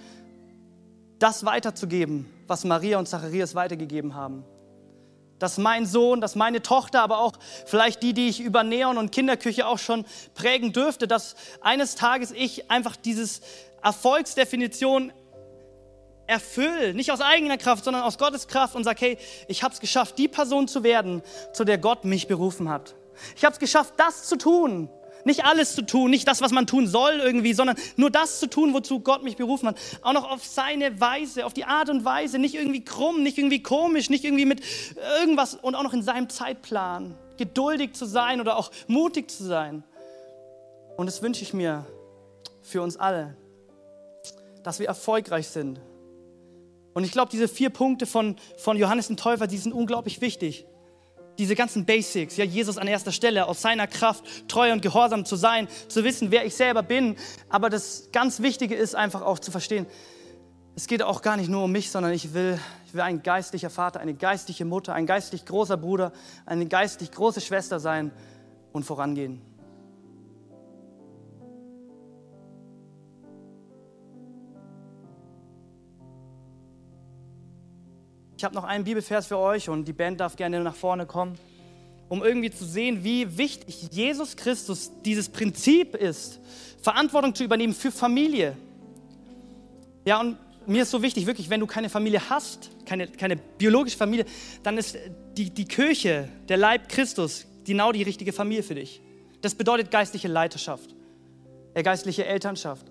das 1.18 1.46
weiterzugeben, 1.46 2.30
was 2.46 2.66
Maria 2.66 3.00
und 3.00 3.08
Zacharias 3.08 3.56
weitergegeben 3.56 4.16
haben. 4.16 4.44
Dass 5.40 5.58
mein 5.60 5.86
Sohn, 5.86 6.20
dass 6.20 6.36
meine 6.36 6.62
Tochter, 6.62 7.04
aber 7.04 7.20
auch 7.20 7.38
vielleicht 7.66 8.04
die, 8.04 8.14
die 8.14 8.28
ich 8.28 8.42
über 8.42 8.66
Neon 8.66 8.98
und 8.98 9.14
Kinderküche 9.14 9.66
auch 9.66 9.80
schon 9.80 10.04
prägen 10.36 10.74
dürfte, 10.74 11.08
dass 11.08 11.38
eines 11.62 11.96
Tages 11.96 12.32
ich 12.32 12.70
einfach 12.70 12.98
dieses 12.98 13.40
Erfolgsdefinition 13.82 15.14
erfülle, 16.26 16.94
nicht 16.94 17.14
aus 17.14 17.22
eigener 17.22 17.58
Kraft, 17.58 17.86
sondern 17.86 18.04
aus 18.04 18.18
Gottes 18.18 18.50
Kraft 18.50 18.76
und 18.76 18.84
sage, 18.84 19.00
hey, 19.00 19.18
ich 19.48 19.64
habe 19.64 19.74
es 19.74 19.80
geschafft, 19.80 20.18
die 20.18 20.28
Person 20.28 20.68
zu 20.68 20.84
werden, 20.84 21.22
zu 21.54 21.64
der 21.64 21.78
Gott 21.78 22.04
mich 22.04 22.28
berufen 22.28 22.68
hat. 22.68 22.94
Ich 23.36 23.46
habe 23.46 23.54
es 23.54 23.60
geschafft, 23.60 23.94
das 23.96 24.28
zu 24.28 24.38
tun. 24.38 24.90
Nicht 25.28 25.44
alles 25.44 25.76
zu 25.76 25.86
tun, 25.86 26.10
nicht 26.10 26.26
das, 26.26 26.40
was 26.40 26.52
man 26.52 26.68
tun 26.68 26.88
soll 26.88 27.20
irgendwie, 27.22 27.54
sondern 27.54 27.76
nur 27.98 28.10
das 28.10 28.40
zu 28.40 28.50
tun, 28.50 28.74
wozu 28.74 29.02
Gott 29.02 29.24
mich 29.24 29.36
berufen 29.36 29.68
hat. 29.68 29.78
Auch 30.02 30.14
noch 30.14 30.32
auf 30.32 30.46
seine 30.46 31.02
Weise, 31.02 31.46
auf 31.46 31.54
die 31.54 31.66
Art 31.66 31.90
und 31.90 32.06
Weise, 32.06 32.40
nicht 32.40 32.56
irgendwie 32.56 32.84
krumm, 32.84 33.24
nicht 33.24 33.38
irgendwie 33.38 33.62
komisch, 33.62 34.10
nicht 34.10 34.24
irgendwie 34.24 34.46
mit 34.46 34.62
irgendwas 35.20 35.54
und 35.54 35.76
auch 35.76 35.84
noch 35.84 35.92
in 35.92 36.02
seinem 36.02 36.30
Zeitplan. 36.30 37.14
Geduldig 37.36 37.94
zu 37.94 38.06
sein 38.06 38.40
oder 38.40 38.56
auch 38.56 38.72
mutig 38.88 39.30
zu 39.30 39.44
sein. 39.44 39.84
Und 40.96 41.08
das 41.08 41.22
wünsche 41.22 41.44
ich 41.44 41.54
mir 41.54 41.86
für 42.62 42.82
uns 42.82 42.96
alle, 42.96 43.36
dass 44.64 44.80
wir 44.80 44.88
erfolgreich 44.88 45.50
sind. 45.50 45.82
Und 46.94 47.04
ich 47.04 47.12
glaube, 47.12 47.30
diese 47.30 47.50
vier 47.50 47.70
Punkte 47.70 48.06
von, 48.06 48.38
von 48.58 48.78
Johannes 48.78 49.08
den 49.08 49.18
Täufer, 49.18 49.46
die 49.46 49.58
sind 49.58 49.74
unglaublich 49.74 50.22
wichtig 50.22 50.66
diese 51.38 51.56
ganzen 51.56 51.86
Basics, 51.86 52.38
ja, 52.38 52.46
Jesus 52.46 52.78
an 52.78 52.88
erster 52.88 53.12
Stelle, 53.12 53.48
aus 53.48 53.62
seiner 53.62 53.88
Kraft 53.88 54.48
treu 54.48 54.72
und 54.72 54.82
gehorsam 54.82 55.26
zu 55.26 55.36
sein, 55.36 55.68
zu 55.88 56.04
wissen, 56.04 56.32
wer 56.32 56.46
ich 56.46 56.56
selber 56.56 56.84
bin. 56.84 57.16
Aber 57.50 57.70
das 57.70 58.10
ganz 58.12 58.42
Wichtige 58.42 58.76
ist 58.76 58.96
einfach 58.96 59.22
auch 59.22 59.40
zu 59.40 59.52
verstehen, 59.52 59.86
es 60.76 60.86
geht 60.86 61.02
auch 61.02 61.24
gar 61.24 61.38
nicht 61.38 61.50
nur 61.50 61.64
um 61.64 61.72
mich, 61.72 61.90
sondern 61.90 62.14
ich 62.14 62.36
will, 62.36 62.60
ich 62.86 62.94
will 62.94 63.02
ein 63.02 63.24
geistlicher 63.24 63.72
Vater, 63.72 64.00
eine 64.00 64.14
geistliche 64.14 64.64
Mutter, 64.64 64.94
ein 64.94 65.08
geistlich 65.08 65.44
großer 65.44 65.76
Bruder, 65.76 66.14
eine 66.46 66.68
geistlich 66.68 67.12
große 67.12 67.42
Schwester 67.42 67.80
sein 67.80 68.12
und 68.74 68.84
vorangehen. 68.84 69.42
Ich 78.38 78.44
habe 78.44 78.54
noch 78.54 78.66
einen 78.66 78.84
Bibelvers 78.84 79.26
für 79.26 79.40
euch 79.40 79.68
und 79.68 79.86
die 79.86 79.94
Band 79.94 80.20
darf 80.20 80.36
gerne 80.36 80.60
nach 80.60 80.76
vorne 80.76 81.08
kommen, 81.08 81.40
um 82.08 82.24
irgendwie 82.24 82.52
zu 82.52 82.66
sehen, 82.66 83.04
wie 83.04 83.36
wichtig 83.36 83.90
Jesus 83.90 84.36
Christus 84.36 84.92
dieses 85.04 85.28
Prinzip 85.28 85.96
ist, 85.96 86.40
Verantwortung 86.80 87.34
zu 87.34 87.44
übernehmen 87.44 87.74
für 87.74 87.92
Familie. 87.92 88.56
Ja, 90.06 90.20
und 90.20 90.38
mir 90.68 90.84
ist 90.84 90.92
so 90.92 91.02
wichtig, 91.02 91.26
wirklich, 91.26 91.50
wenn 91.50 91.60
du 91.60 91.66
keine 91.66 91.90
Familie 91.90 92.30
hast, 92.30 92.70
keine, 92.86 93.08
keine 93.08 93.38
biologische 93.38 93.98
Familie, 93.98 94.26
dann 94.62 94.78
ist 94.78 94.96
die, 95.36 95.50
die 95.50 95.66
Kirche, 95.66 96.30
der 96.48 96.58
Leib 96.58 96.90
Christus, 96.90 97.48
genau 97.66 97.92
die 97.92 98.04
richtige 98.04 98.34
Familie 98.34 98.62
für 98.62 98.76
dich. 98.76 99.02
Das 99.42 99.56
bedeutet 99.56 99.90
geistliche 99.90 100.28
Leiterschaft, 100.28 100.94
äh, 101.74 101.82
geistliche 101.82 102.28
Elternschaft. 102.28 102.86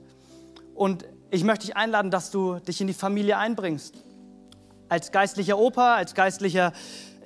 Und 0.74 1.05
ich 1.30 1.44
möchte 1.44 1.66
dich 1.66 1.76
einladen, 1.76 2.11
dass 2.11 2.32
du 2.32 2.59
dich 2.59 2.80
in 2.80 2.88
die 2.88 2.94
Familie 2.94 3.38
einbringst 3.38 4.03
als 4.89 5.12
geistlicher 5.12 5.59
Opa, 5.59 5.97
als 5.97 6.14
geistlicher 6.14 6.72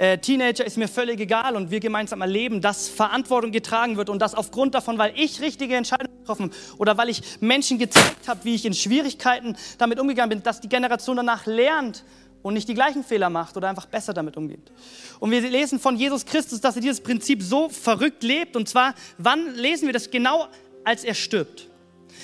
äh, 0.01 0.19
Teenager 0.19 0.65
ist 0.65 0.79
mir 0.79 0.89
völlig 0.89 1.21
egal 1.21 1.57
und 1.57 1.71
wir 1.71 1.79
gemeinsam 1.79 2.23
erleben, 2.23 2.63
dass 2.63 2.89
Verantwortung 2.89 3.53
getragen 3.53 3.99
wird 3.99 4.09
und 4.09 4.21
das 4.21 4.35
aufgrund 4.35 4.75
davon, 4.75 4.97
weil 4.97 5.13
ich 5.15 5.43
richtige 5.43 5.77
Entscheidungen 5.77 6.19
getroffen 6.21 6.51
oder 6.79 6.97
weil 6.97 7.11
ich 7.11 7.23
Menschen 7.41 7.79
gezeigt 7.79 8.27
habe, 8.27 8.41
wie 8.45 8.55
ich 8.55 8.65
in 8.65 8.73
Schwierigkeiten 8.73 9.57
damit 9.77 10.01
umgegangen 10.01 10.31
bin, 10.31 10.43
dass 10.43 10.61
die 10.61 10.71
Generation 10.71 11.17
danach 11.17 11.45
lernt 11.45 12.05
und 12.43 12.55
nicht 12.55 12.69
die 12.69 12.75
gleichen 12.75 13.05
Fehler 13.05 13.29
macht 13.29 13.59
oder 13.59 13.69
einfach 13.69 13.87
besser 13.87 14.15
damit 14.15 14.39
umgeht. 14.39 14.73
Und 15.19 15.31
wir 15.31 15.43
lesen 15.43 15.79
von 15.79 15.97
Jesus 15.97 16.25
Christus, 16.25 16.63
dass 16.63 16.77
er 16.77 16.83
dieses 16.83 17.03
Prinzip 17.03 17.43
so 17.43 17.69
verrückt 17.69 18.23
lebt 18.23 18.57
und 18.57 18.69
zwar, 18.71 18.95
wann 19.19 19.55
lesen 19.55 19.87
wir 19.87 19.93
das 19.93 20.11
genau, 20.11 20.47
als 20.83 21.05
er 21.05 21.13
stirbt. 21.13 21.70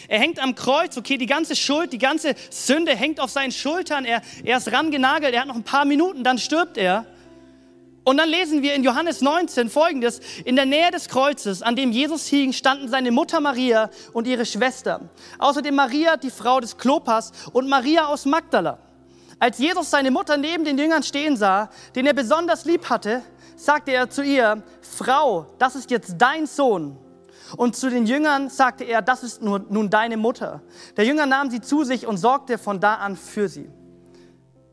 Er 0.09 0.19
hängt 0.19 0.43
am 0.43 0.55
Kreuz, 0.55 0.97
okay, 0.97 1.19
die 1.19 1.27
ganze 1.27 1.57
Schuld, 1.57 1.93
die 1.93 1.99
ganze 1.99 2.35
Sünde 2.51 2.95
hängt 2.95 3.21
auf 3.21 3.31
seinen 3.31 3.53
Schultern. 3.53 4.05
Er, 4.05 4.23
er 4.45 4.59
ist 4.59 4.73
rangenagelt, 4.73 5.35
er 5.35 5.41
hat 5.43 5.49
noch 5.49 5.57
ein 5.57 5.65
paar 5.65 5.85
Minuten, 5.85 6.25
dann 6.25 6.39
stirbt 6.39 6.77
er. 6.77 7.07
Und 8.05 8.19
dann 8.19 8.29
lesen 8.29 8.63
wir 8.63 8.75
in 8.75 8.85
Johannes 8.85 9.21
19 9.21 9.69
folgendes: 9.69 10.21
In 10.45 10.55
der 10.55 10.65
Nähe 10.65 10.93
des 10.93 11.09
Kreuzes, 11.09 11.63
an 11.63 11.75
dem 11.75 11.91
Jesus 11.91 12.29
hing, 12.29 12.53
standen 12.53 12.89
seine 12.89 13.11
Mutter 13.11 13.41
Maria 13.41 13.91
und 14.13 14.29
ihre 14.29 14.47
Schwester. 14.47 15.11
Außerdem 15.39 15.75
Maria, 15.75 16.17
die 16.17 16.31
Frau 16.31 16.61
des 16.61 16.79
Klopas, 16.79 17.33
und 17.53 17.69
Maria 17.69 18.07
aus 18.07 18.25
Magdala. 18.25 18.79
Als 19.41 19.59
Jesus 19.59 19.91
seine 19.91 20.13
Mutter 20.13 20.37
neben 20.37 20.65
den 20.65 20.79
Jüngern 20.79 21.03
stehen 21.03 21.37
sah, 21.37 21.69
den 21.97 22.07
er 22.07 22.15
besonders 22.15 22.65
lieb 22.65 22.89
hatte, 22.89 23.23
sagte 23.57 23.91
er 23.91 24.09
zu 24.09 24.23
ihr: 24.23 24.63
Frau, 24.83 25.47
das 25.59 25.75
ist 25.75 25.91
jetzt 25.91 26.15
dein 26.17 26.47
Sohn. 26.47 26.97
Und 27.57 27.77
zu 27.77 27.91
den 27.91 28.07
Jüngern 28.07 28.49
sagte 28.49 28.85
er, 28.85 29.03
das 29.03 29.23
ist 29.23 29.43
nun 29.43 29.91
deine 29.91 30.17
Mutter. 30.17 30.63
Der 30.97 31.05
Jünger 31.05 31.27
nahm 31.27 31.51
sie 31.51 31.61
zu 31.61 31.85
sich 31.85 32.07
und 32.07 32.17
sorgte 32.17 32.59
von 32.59 32.81
da 32.81 32.95
an 32.95 33.17
für 33.17 33.49
sie. 33.49 33.69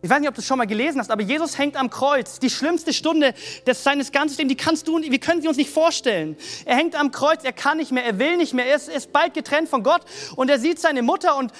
Ich 0.03 0.09
weiß 0.09 0.19
nicht, 0.19 0.28
ob 0.28 0.36
du 0.36 0.41
es 0.41 0.47
schon 0.47 0.57
mal 0.57 0.67
gelesen 0.67 0.99
hast, 0.99 1.11
aber 1.11 1.21
Jesus 1.21 1.57
hängt 1.57 1.78
am 1.78 1.89
Kreuz. 1.89 2.38
Die 2.38 2.49
schlimmste 2.49 2.91
Stunde 2.91 3.34
des 3.65 3.86
seines 3.86 4.11
ganzen 4.11 4.38
Lebens, 4.38 4.51
die 4.51 4.57
kannst 4.57 4.88
du 4.88 5.01
wir 5.01 5.19
können 5.19 5.41
sie 5.41 5.47
uns 5.47 5.55
nicht 5.55 5.69
vorstellen. 5.69 6.36
Er 6.65 6.76
hängt 6.76 6.99
am 6.99 7.11
Kreuz, 7.11 7.45
er 7.45 7.53
kann 7.53 7.78
nicht 7.78 7.93
mehr, 7.93 8.03
er 8.03 8.19
will 8.19 8.36
nicht 8.36 8.53
mehr, 8.53 8.65
er 8.65 8.76
ist, 8.76 8.89
ist 8.89 9.13
bald 9.13 9.34
getrennt 9.34 9.69
von 9.69 9.82
Gott 9.82 10.01
und 10.36 10.49
er 10.49 10.59
sieht 10.59 10.78
seine 10.78 11.03
Mutter 11.03 11.38
und 11.38 11.53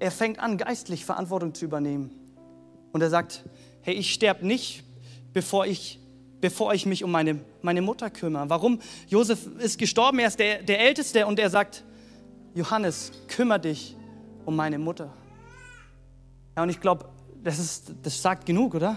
er 0.00 0.10
fängt 0.10 0.38
an, 0.38 0.58
geistlich 0.58 1.06
Verantwortung 1.06 1.54
zu 1.54 1.64
übernehmen. 1.64 2.10
Und 2.92 3.00
er 3.00 3.08
sagt, 3.08 3.44
hey, 3.80 3.94
ich 3.94 4.12
sterbe 4.12 4.46
nicht, 4.46 4.84
bevor 5.32 5.64
ich 5.64 5.98
bevor 6.40 6.74
ich 6.74 6.86
mich 6.86 7.04
um 7.04 7.10
meine, 7.10 7.40
meine 7.62 7.82
Mutter 7.82 8.10
kümmere. 8.10 8.48
Warum? 8.48 8.80
Josef 9.08 9.46
ist 9.58 9.78
gestorben, 9.78 10.18
er 10.18 10.28
ist 10.28 10.38
der, 10.38 10.62
der 10.62 10.80
Älteste 10.80 11.26
und 11.26 11.38
er 11.38 11.50
sagt, 11.50 11.84
Johannes, 12.54 13.12
kümmere 13.28 13.60
dich 13.60 13.96
um 14.44 14.56
meine 14.56 14.78
Mutter. 14.78 15.12
Ja, 16.56 16.62
und 16.62 16.70
ich 16.70 16.80
glaube, 16.80 17.06
das, 17.42 17.84
das 18.02 18.20
sagt 18.20 18.46
genug, 18.46 18.74
oder? 18.74 18.96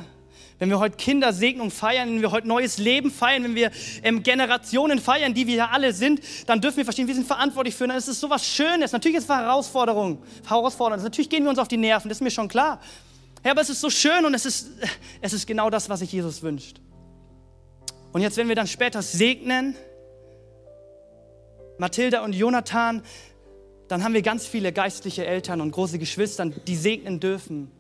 Wenn 0.60 0.70
wir 0.70 0.80
heute 0.80 0.96
Kindersegnung 0.98 1.72
feiern, 1.72 2.10
wenn 2.10 2.22
wir 2.22 2.32
heute 2.32 2.48
neues 2.48 2.78
Leben 2.78 3.12
feiern, 3.12 3.44
wenn 3.44 3.56
wir 3.56 3.72
ähm, 4.04 4.24
Generationen 4.24 5.00
feiern, 5.00 5.34
die 5.34 5.48
wir 5.48 5.56
ja 5.56 5.70
alle 5.72 5.94
sind, 5.94 6.22
dann 6.48 6.62
dürfen 6.62 6.78
wir 6.78 6.86
verstehen, 6.86 7.08
wir 7.08 7.16
sind 7.16 7.28
verantwortlich 7.28 7.76
für. 7.76 7.86
Ist 7.94 8.08
es 8.08 8.20
so 8.20 8.30
was 8.30 8.48
Schönes. 8.48 8.92
Natürlich 8.92 9.18
ist 9.18 9.26
es 9.26 9.30
Herausforderung, 9.30 10.20
herausfordernd. 10.48 11.04
Natürlich 11.04 11.30
gehen 11.30 11.44
wir 11.44 11.50
uns 11.50 11.60
auf 11.60 11.68
die 11.68 11.78
Nerven, 11.78 12.10
das 12.10 12.20
ist 12.20 12.22
mir 12.22 12.32
schon 12.32 12.48
klar. 12.48 12.80
Ja, 13.44 13.52
aber 13.52 13.62
es 13.62 13.70
ist 13.70 13.82
so 13.82 13.90
schön 13.90 14.26
und 14.26 14.34
es 14.34 14.46
ist, 14.46 14.70
es 15.22 15.34
ist 15.34 15.46
genau 15.48 15.70
das, 15.70 15.90
was 15.90 16.00
sich 16.00 16.12
Jesus 16.12 16.42
wünscht. 16.42 16.80
Und 18.14 18.22
jetzt, 18.22 18.38
wenn 18.38 18.48
wir 18.48 18.56
dann 18.56 18.68
später 18.68 19.02
segnen, 19.02 19.76
Mathilda 21.80 22.24
und 22.24 22.34
Jonathan, 22.34 23.02
dann 23.88 24.04
haben 24.04 24.14
wir 24.14 24.22
ganz 24.22 24.46
viele 24.46 24.72
geistliche 24.72 25.26
Eltern 25.26 25.62
und 25.62 25.72
große 25.72 25.98
Geschwister, 25.98 26.46
die 26.46 26.76
segnen 26.76 27.20
dürfen. 27.20 27.72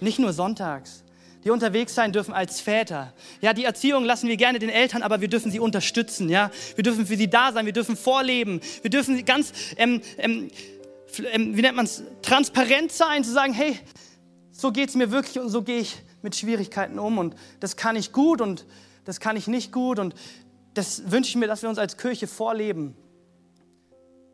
Nicht 0.00 0.18
nur 0.18 0.34
sonntags, 0.34 1.04
die 1.42 1.50
unterwegs 1.50 1.94
sein 1.94 2.12
dürfen 2.12 2.34
als 2.34 2.60
Väter. 2.60 3.14
Ja, 3.40 3.54
die 3.54 3.64
Erziehung 3.64 4.04
lassen 4.04 4.28
wir 4.28 4.36
gerne 4.36 4.58
den 4.58 4.68
Eltern, 4.68 5.02
aber 5.02 5.22
wir 5.22 5.28
dürfen 5.28 5.50
sie 5.50 5.58
unterstützen. 5.58 6.28
Ja, 6.28 6.50
wir 6.76 6.84
dürfen 6.84 7.06
für 7.06 7.16
sie 7.16 7.30
da 7.30 7.52
sein, 7.52 7.64
wir 7.64 7.72
dürfen 7.72 7.96
vorleben, 7.96 8.60
wir 8.82 8.90
dürfen 8.90 9.24
ganz, 9.24 9.54
ähm, 9.78 10.02
ähm, 10.18 10.50
ähm 11.32 11.56
wie 11.56 11.62
nennt 11.62 11.76
man 11.76 11.86
es, 11.86 12.02
transparent 12.20 12.92
sein, 12.92 13.24
zu 13.24 13.32
sagen, 13.32 13.54
hey, 13.54 13.78
so 14.52 14.70
geht 14.70 14.90
es 14.90 14.96
mir 14.96 15.10
wirklich 15.10 15.38
und 15.38 15.48
so 15.48 15.62
gehe 15.62 15.80
ich 15.80 15.96
mit 16.20 16.36
Schwierigkeiten 16.36 16.98
um 16.98 17.16
und 17.16 17.34
das 17.58 17.76
kann 17.76 17.96
ich 17.96 18.12
gut 18.12 18.42
und 18.42 18.66
das 19.08 19.20
kann 19.20 19.38
ich 19.38 19.46
nicht 19.46 19.72
gut 19.72 19.98
und 19.98 20.14
das 20.74 21.10
wünsche 21.10 21.30
ich 21.30 21.36
mir, 21.36 21.46
dass 21.46 21.62
wir 21.62 21.70
uns 21.70 21.78
als 21.78 21.96
Kirche 21.96 22.26
vorleben. 22.26 22.94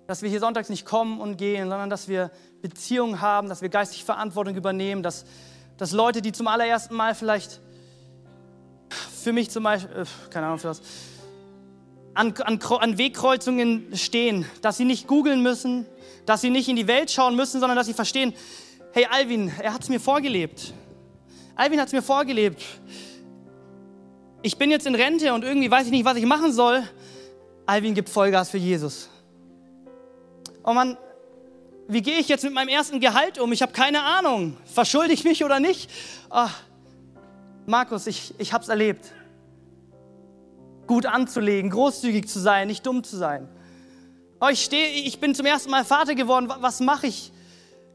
Dass 0.08 0.20
wir 0.20 0.28
hier 0.28 0.40
sonntags 0.40 0.68
nicht 0.68 0.84
kommen 0.84 1.20
und 1.20 1.36
gehen, 1.36 1.68
sondern 1.68 1.90
dass 1.90 2.08
wir 2.08 2.32
Beziehungen 2.60 3.20
haben, 3.20 3.48
dass 3.48 3.62
wir 3.62 3.68
geistig 3.68 4.02
Verantwortung 4.02 4.56
übernehmen, 4.56 5.04
dass, 5.04 5.26
dass 5.76 5.92
Leute, 5.92 6.22
die 6.22 6.32
zum 6.32 6.48
allerersten 6.48 6.96
Mal 6.96 7.14
vielleicht 7.14 7.60
für 9.22 9.32
mich 9.32 9.48
zum 9.48 9.62
Beispiel, 9.62 9.94
äh, 9.94 10.04
keine 10.30 10.46
Ahnung 10.46 10.58
für 10.58 10.70
was, 10.70 10.82
an, 12.14 12.34
an, 12.38 12.60
an 12.60 12.98
Wegkreuzungen 12.98 13.96
stehen, 13.96 14.44
dass 14.60 14.76
sie 14.76 14.84
nicht 14.84 15.06
googeln 15.06 15.40
müssen, 15.40 15.86
dass 16.26 16.40
sie 16.40 16.50
nicht 16.50 16.68
in 16.68 16.74
die 16.74 16.88
Welt 16.88 17.12
schauen 17.12 17.36
müssen, 17.36 17.60
sondern 17.60 17.76
dass 17.76 17.86
sie 17.86 17.94
verstehen, 17.94 18.34
hey 18.90 19.06
Alvin, 19.08 19.52
er 19.56 19.72
hat 19.72 19.84
es 19.84 19.88
mir 19.88 20.00
vorgelebt. 20.00 20.74
Alvin 21.54 21.78
hat 21.78 21.86
es 21.86 21.92
mir 21.92 22.02
vorgelebt 22.02 22.60
ich 24.44 24.58
bin 24.58 24.70
jetzt 24.70 24.86
in 24.86 24.94
Rente 24.94 25.32
und 25.32 25.42
irgendwie 25.42 25.70
weiß 25.70 25.86
ich 25.86 25.90
nicht, 25.90 26.04
was 26.04 26.18
ich 26.18 26.26
machen 26.26 26.52
soll. 26.52 26.86
Alvin 27.64 27.94
gibt 27.94 28.10
Vollgas 28.10 28.50
für 28.50 28.58
Jesus. 28.58 29.08
Oh 30.62 30.74
Mann, 30.74 30.98
wie 31.88 32.02
gehe 32.02 32.18
ich 32.18 32.28
jetzt 32.28 32.44
mit 32.44 32.52
meinem 32.52 32.68
ersten 32.68 33.00
Gehalt 33.00 33.38
um? 33.38 33.52
Ich 33.52 33.62
habe 33.62 33.72
keine 33.72 34.02
Ahnung. 34.02 34.58
Verschulde 34.66 35.14
ich 35.14 35.24
mich 35.24 35.42
oder 35.44 35.60
nicht? 35.60 35.90
Oh, 36.30 36.50
Markus, 37.64 38.06
ich, 38.06 38.34
ich 38.36 38.52
habe 38.52 38.62
es 38.62 38.68
erlebt. 38.68 39.12
Gut 40.86 41.06
anzulegen, 41.06 41.70
großzügig 41.70 42.28
zu 42.28 42.38
sein, 42.38 42.68
nicht 42.68 42.84
dumm 42.84 43.02
zu 43.02 43.16
sein. 43.16 43.48
Oh, 44.42 44.48
ich, 44.48 44.62
steh, 44.62 44.84
ich 45.06 45.20
bin 45.20 45.34
zum 45.34 45.46
ersten 45.46 45.70
Mal 45.70 45.86
Vater 45.86 46.14
geworden. 46.14 46.52
Was 46.60 46.80
mache 46.80 47.06
ich? 47.06 47.32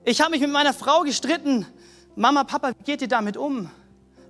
Ich 0.04 0.20
habe 0.20 0.32
mich 0.32 0.42
mit 0.42 0.50
meiner 0.50 0.74
Frau 0.74 1.02
gestritten. 1.02 1.68
Mama, 2.16 2.44
Papa, 2.44 2.72
wie 2.76 2.84
geht 2.84 3.04
ihr 3.04 3.08
damit 3.08 3.38
um? 3.38 3.70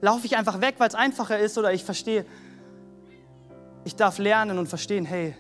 Laufe 0.02 0.26
ich 0.26 0.38
einfach 0.38 0.62
weg, 0.62 0.76
weil 0.78 0.88
es 0.88 0.96
einfacher 0.96 1.40
ist 1.40 1.58
oder 1.58 1.74
ich 1.74 1.84
verstehe, 1.84 2.26
ich 3.84 3.96
darf 3.96 4.18
lernen 4.18 4.58
und 4.58 4.68
verstehen, 4.68 5.06
hey, 5.06 5.36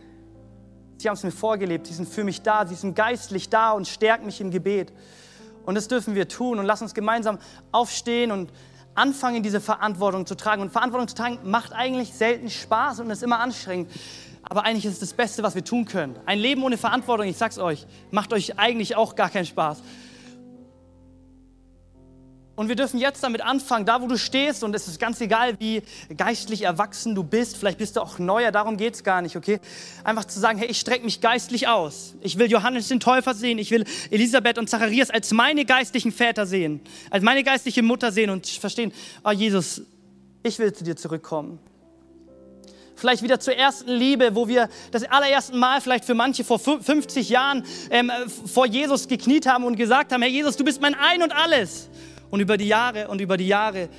sie 0.97 1.07
haben 1.07 1.15
es 1.15 1.23
mir 1.23 1.31
vorgelebt, 1.31 1.87
sie 1.87 1.93
sind 1.93 2.09
für 2.09 2.23
mich 2.23 2.41
da, 2.41 2.65
sie 2.65 2.75
sind 2.75 2.95
geistlich 2.95 3.49
da 3.49 3.71
und 3.71 3.87
stärken 3.87 4.25
mich 4.25 4.41
im 4.41 4.51
Gebet. 4.51 4.91
Und 5.65 5.75
das 5.75 5.87
dürfen 5.87 6.15
wir 6.15 6.27
tun 6.27 6.59
und 6.59 6.65
lass 6.65 6.81
uns 6.81 6.93
gemeinsam 6.93 7.37
aufstehen 7.71 8.31
und 8.31 8.51
anfangen, 8.95 9.43
diese 9.43 9.61
Verantwortung 9.61 10.25
zu 10.25 10.35
tragen. 10.35 10.61
Und 10.61 10.71
Verantwortung 10.71 11.07
zu 11.07 11.15
tragen 11.15 11.39
macht 11.43 11.73
eigentlich 11.73 12.13
selten 12.13 12.49
Spaß 12.49 12.99
und 12.99 13.09
ist 13.09 13.23
immer 13.23 13.39
anstrengend. 13.39 13.91
Aber 14.43 14.65
eigentlich 14.65 14.85
ist 14.85 14.93
es 14.93 14.99
das 14.99 15.13
Beste, 15.13 15.43
was 15.43 15.55
wir 15.55 15.63
tun 15.63 15.85
können. 15.85 16.17
Ein 16.25 16.39
Leben 16.39 16.63
ohne 16.63 16.77
Verantwortung, 16.77 17.27
ich 17.27 17.37
sag's 17.37 17.59
euch, 17.59 17.85
macht 18.11 18.33
euch 18.33 18.57
eigentlich 18.57 18.95
auch 18.95 19.15
gar 19.15 19.29
keinen 19.29 19.45
Spaß. 19.45 19.81
Und 22.59 22.67
wir 22.67 22.75
dürfen 22.75 22.99
jetzt 22.99 23.23
damit 23.23 23.39
anfangen, 23.39 23.85
da 23.85 24.01
wo 24.01 24.07
du 24.07 24.17
stehst, 24.17 24.65
und 24.65 24.75
es 24.75 24.85
ist 24.89 24.99
ganz 24.99 25.21
egal, 25.21 25.57
wie 25.61 25.81
geistlich 26.17 26.63
erwachsen 26.63 27.15
du 27.15 27.23
bist, 27.23 27.55
vielleicht 27.55 27.77
bist 27.77 27.95
du 27.95 28.01
auch 28.01 28.19
neuer, 28.19 28.51
darum 28.51 28.75
geht 28.75 28.95
es 28.95 29.05
gar 29.05 29.21
nicht, 29.21 29.37
okay? 29.37 29.61
Einfach 30.03 30.25
zu 30.25 30.41
sagen, 30.41 30.59
hey, 30.59 30.67
ich 30.67 30.77
strecke 30.77 31.05
mich 31.05 31.21
geistlich 31.21 31.69
aus. 31.69 32.15
Ich 32.19 32.37
will 32.37 32.51
Johannes 32.51 32.89
den 32.89 32.99
Täufer 32.99 33.33
sehen, 33.33 33.59
ich 33.59 33.71
will 33.71 33.85
Elisabeth 34.11 34.57
und 34.57 34.69
Zacharias 34.69 35.09
als 35.09 35.31
meine 35.31 35.63
geistlichen 35.63 36.11
Väter 36.11 36.45
sehen, 36.45 36.81
als 37.09 37.23
meine 37.23 37.45
geistliche 37.45 37.81
Mutter 37.81 38.11
sehen 38.11 38.29
und 38.29 38.45
verstehen, 38.45 38.91
oh 39.23 39.31
Jesus, 39.31 39.83
ich 40.43 40.59
will 40.59 40.73
zu 40.73 40.83
dir 40.83 40.97
zurückkommen. 40.97 41.59
Vielleicht 42.93 43.23
wieder 43.23 43.39
zur 43.39 43.55
ersten 43.55 43.89
Liebe, 43.89 44.35
wo 44.35 44.49
wir 44.49 44.67
das 44.91 45.05
allererste 45.05 45.55
Mal, 45.55 45.79
vielleicht 45.79 46.03
für 46.03 46.13
manche 46.13 46.43
vor 46.43 46.59
50 46.59 47.29
Jahren, 47.29 47.63
ähm, 47.89 48.11
vor 48.27 48.65
Jesus 48.65 49.07
gekniet 49.07 49.45
haben 49.45 49.63
und 49.63 49.77
gesagt 49.77 50.11
haben, 50.11 50.21
Herr 50.21 50.29
Jesus, 50.29 50.57
du 50.57 50.65
bist 50.65 50.81
mein 50.81 50.93
Ein 50.93 51.23
und 51.23 51.31
alles. 51.31 51.89
Und 52.29 52.39
über 52.39 52.57
die 52.57 52.67
Jahre 52.67 53.07
und 53.07 53.21
über 53.21 53.37
die 53.37 53.47
Jahre 53.47 53.89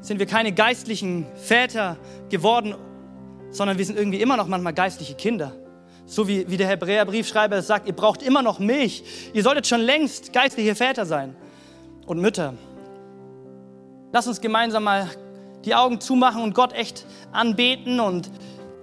sind 0.00 0.18
wir 0.18 0.26
keine 0.26 0.52
geistlichen 0.52 1.26
Väter 1.36 1.96
geworden, 2.28 2.74
sondern 3.50 3.78
wir 3.78 3.84
sind 3.84 3.98
irgendwie 3.98 4.20
immer 4.20 4.36
noch 4.36 4.46
manchmal 4.46 4.72
geistliche 4.72 5.14
Kinder. 5.14 5.52
So 6.06 6.28
wie, 6.28 6.48
wie 6.48 6.56
der 6.56 6.68
Hebräerbriefschreiber 6.68 7.56
es 7.56 7.66
sagt, 7.66 7.86
ihr 7.88 7.92
braucht 7.92 8.22
immer 8.22 8.42
noch 8.42 8.58
Milch. 8.58 9.02
Ihr 9.32 9.42
solltet 9.42 9.66
schon 9.66 9.80
längst 9.80 10.32
geistliche 10.32 10.74
Väter 10.74 11.04
sein 11.04 11.34
und 12.06 12.20
Mütter. 12.20 12.54
Lass 14.12 14.26
uns 14.26 14.40
gemeinsam 14.40 14.84
mal 14.84 15.10
die 15.64 15.74
Augen 15.74 16.00
zumachen 16.00 16.42
und 16.42 16.54
Gott 16.54 16.72
echt 16.72 17.04
anbeten 17.32 17.98
und 17.98 18.30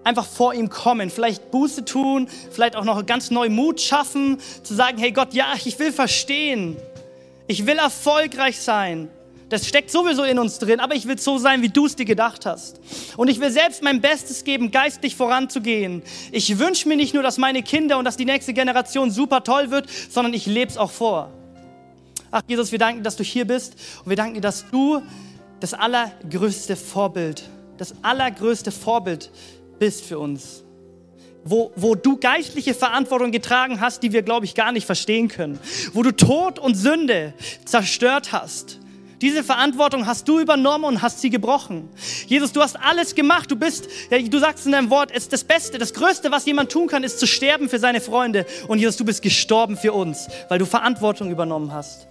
einfach 0.03 0.25
vor 0.25 0.53
ihm 0.53 0.69
kommen. 0.69 1.09
Vielleicht 1.09 1.49
Buße 1.49 1.85
tun, 1.85 2.27
vielleicht 2.51 2.75
auch 2.75 2.83
noch 2.83 3.05
ganz 3.05 3.31
neu 3.31 3.49
Mut 3.49 3.79
schaffen, 3.79 4.37
zu 4.63 4.73
sagen, 4.73 4.97
hey 4.97 5.11
Gott, 5.11 5.33
ja, 5.33 5.53
ich 5.63 5.79
will 5.79 5.93
verstehen. 5.93 6.75
Ich 7.47 7.65
will 7.65 7.77
erfolgreich 7.77 8.59
sein. 8.59 9.09
Das 9.49 9.67
steckt 9.67 9.91
sowieso 9.91 10.23
in 10.23 10.39
uns 10.39 10.57
drin, 10.57 10.79
aber 10.79 10.95
ich 10.95 11.07
will 11.07 11.19
so 11.19 11.37
sein, 11.37 11.61
wie 11.61 11.69
du 11.69 11.85
es 11.85 11.95
dir 11.95 12.05
gedacht 12.05 12.45
hast. 12.45 12.79
Und 13.17 13.27
ich 13.27 13.39
will 13.39 13.51
selbst 13.51 13.83
mein 13.83 14.01
Bestes 14.01 14.43
geben, 14.43 14.71
geistlich 14.71 15.15
voranzugehen. 15.15 16.01
Ich 16.31 16.57
wünsche 16.57 16.87
mir 16.87 16.95
nicht 16.95 17.13
nur, 17.13 17.21
dass 17.21 17.37
meine 17.37 17.61
Kinder 17.61 17.99
und 17.99 18.05
dass 18.05 18.17
die 18.17 18.25
nächste 18.25 18.53
Generation 18.53 19.11
super 19.11 19.43
toll 19.43 19.69
wird, 19.69 19.87
sondern 20.09 20.33
ich 20.33 20.47
lebe 20.47 20.71
es 20.71 20.77
auch 20.77 20.89
vor. 20.89 21.29
Ach 22.31 22.41
Jesus, 22.47 22.71
wir 22.71 22.79
danken 22.79 23.03
dass 23.03 23.15
du 23.15 23.23
hier 23.23 23.45
bist 23.45 23.75
und 24.03 24.09
wir 24.09 24.17
danken 24.17 24.35
dir, 24.35 24.41
dass 24.41 24.65
du 24.71 25.03
das 25.59 25.75
allergrößte 25.75 26.75
Vorbild, 26.75 27.43
das 27.77 27.93
allergrößte 28.01 28.71
Vorbild 28.71 29.29
bist 29.77 30.03
für 30.03 30.17
uns 30.17 30.62
wo, 31.45 31.71
wo 31.75 31.95
du 31.95 32.17
geistliche 32.17 32.73
Verantwortung 32.73 33.31
getragen 33.31 33.81
hast, 33.81 34.03
die 34.03 34.11
wir, 34.11 34.21
glaube 34.21 34.45
ich, 34.45 34.55
gar 34.55 34.71
nicht 34.71 34.85
verstehen 34.85 35.27
können. 35.27 35.59
Wo 35.93 36.03
du 36.03 36.11
Tod 36.11 36.59
und 36.59 36.75
Sünde 36.75 37.33
zerstört 37.65 38.31
hast. 38.31 38.79
Diese 39.21 39.41
Verantwortung 39.41 40.05
hast 40.05 40.27
du 40.27 40.39
übernommen 40.41 40.83
und 40.83 41.01
hast 41.01 41.21
sie 41.21 41.29
gebrochen. 41.29 41.87
Jesus, 42.27 42.51
du 42.51 42.61
hast 42.61 42.75
alles 42.75 43.15
gemacht. 43.15 43.49
Du 43.49 43.55
bist, 43.55 43.87
du 44.09 44.39
sagst 44.39 44.65
in 44.65 44.73
deinem 44.73 44.89
Wort, 44.89 45.11
es 45.11 45.23
ist 45.23 45.33
das 45.33 45.45
Beste, 45.45 45.77
das 45.77 45.93
Größte, 45.93 46.29
was 46.29 46.45
jemand 46.45 46.73
tun 46.73 46.87
kann, 46.87 47.05
ist 47.05 47.19
zu 47.19 47.25
sterben 47.25 47.69
für 47.69 47.79
seine 47.79 48.01
Freunde. 48.01 48.45
Und 48.67 48.79
Jesus, 48.79 48.97
du 48.97 49.05
bist 49.05 49.21
gestorben 49.21 49.77
für 49.77 49.93
uns, 49.93 50.27
weil 50.49 50.59
du 50.59 50.65
Verantwortung 50.65 51.31
übernommen 51.31 51.71
hast. 51.71 52.07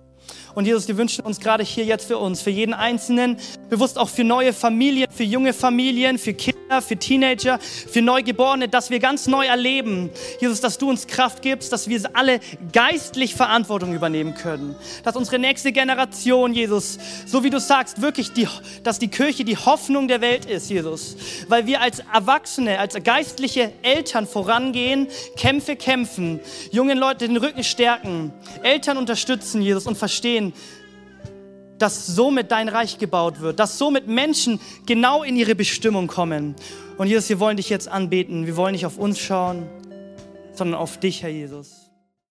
Und 0.54 0.66
Jesus, 0.66 0.88
wir 0.88 0.96
wünschen 0.96 1.24
uns 1.24 1.40
gerade 1.40 1.64
hier 1.64 1.84
jetzt 1.84 2.06
für 2.06 2.18
uns, 2.18 2.42
für 2.42 2.50
jeden 2.50 2.74
Einzelnen, 2.74 3.38
bewusst 3.70 3.98
auch 3.98 4.08
für 4.08 4.24
neue 4.24 4.52
Familien, 4.52 5.06
für 5.10 5.22
junge 5.22 5.52
Familien, 5.52 6.18
für 6.18 6.34
Kinder, 6.34 6.82
für 6.82 6.96
Teenager, 6.96 7.58
für 7.58 8.02
Neugeborene, 8.02 8.68
dass 8.68 8.90
wir 8.90 8.98
ganz 8.98 9.26
neu 9.26 9.46
erleben, 9.46 10.10
Jesus, 10.40 10.60
dass 10.60 10.78
du 10.78 10.90
uns 10.90 11.06
Kraft 11.06 11.42
gibst, 11.42 11.72
dass 11.72 11.88
wir 11.88 12.02
alle 12.14 12.40
geistlich 12.72 13.34
Verantwortung 13.34 13.94
übernehmen 13.94 14.34
können. 14.34 14.74
Dass 15.04 15.16
unsere 15.16 15.38
nächste 15.38 15.72
Generation, 15.72 16.52
Jesus, 16.52 16.98
so 17.26 17.44
wie 17.44 17.50
du 17.50 17.60
sagst, 17.60 18.00
wirklich, 18.02 18.32
die, 18.32 18.48
dass 18.82 18.98
die 18.98 19.08
Kirche 19.08 19.44
die 19.44 19.56
Hoffnung 19.56 20.08
der 20.08 20.20
Welt 20.20 20.46
ist, 20.46 20.70
Jesus. 20.70 21.16
Weil 21.48 21.66
wir 21.66 21.80
als 21.80 22.00
Erwachsene, 22.12 22.78
als 22.78 22.94
geistliche 23.02 23.72
Eltern 23.82 24.26
vorangehen, 24.26 25.08
Kämpfe 25.36 25.76
kämpfen, 25.76 26.40
jungen 26.70 26.98
Leuten 26.98 27.20
den 27.20 27.36
Rücken 27.36 27.64
stärken, 27.64 28.32
Eltern 28.62 28.96
unterstützen, 28.96 29.62
Jesus, 29.62 29.86
und 29.86 29.96
verstehen, 29.96 30.41
sehen, 30.50 30.52
dass 31.78 32.06
somit 32.06 32.52
dein 32.52 32.68
Reich 32.68 32.98
gebaut 32.98 33.40
wird, 33.40 33.58
dass 33.58 33.76
somit 33.76 34.06
Menschen 34.06 34.60
genau 34.86 35.24
in 35.24 35.36
ihre 35.36 35.56
Bestimmung 35.56 36.06
kommen. 36.06 36.54
Und 36.96 37.08
Jesus, 37.08 37.28
wir 37.28 37.40
wollen 37.40 37.56
dich 37.56 37.70
jetzt 37.70 37.88
anbeten. 37.88 38.46
Wir 38.46 38.56
wollen 38.56 38.72
nicht 38.72 38.86
auf 38.86 38.98
uns 38.98 39.18
schauen, 39.18 39.66
sondern 40.52 40.78
auf 40.80 41.00
dich, 41.00 41.24
Herr 41.24 41.30
Jesus. 41.30 41.81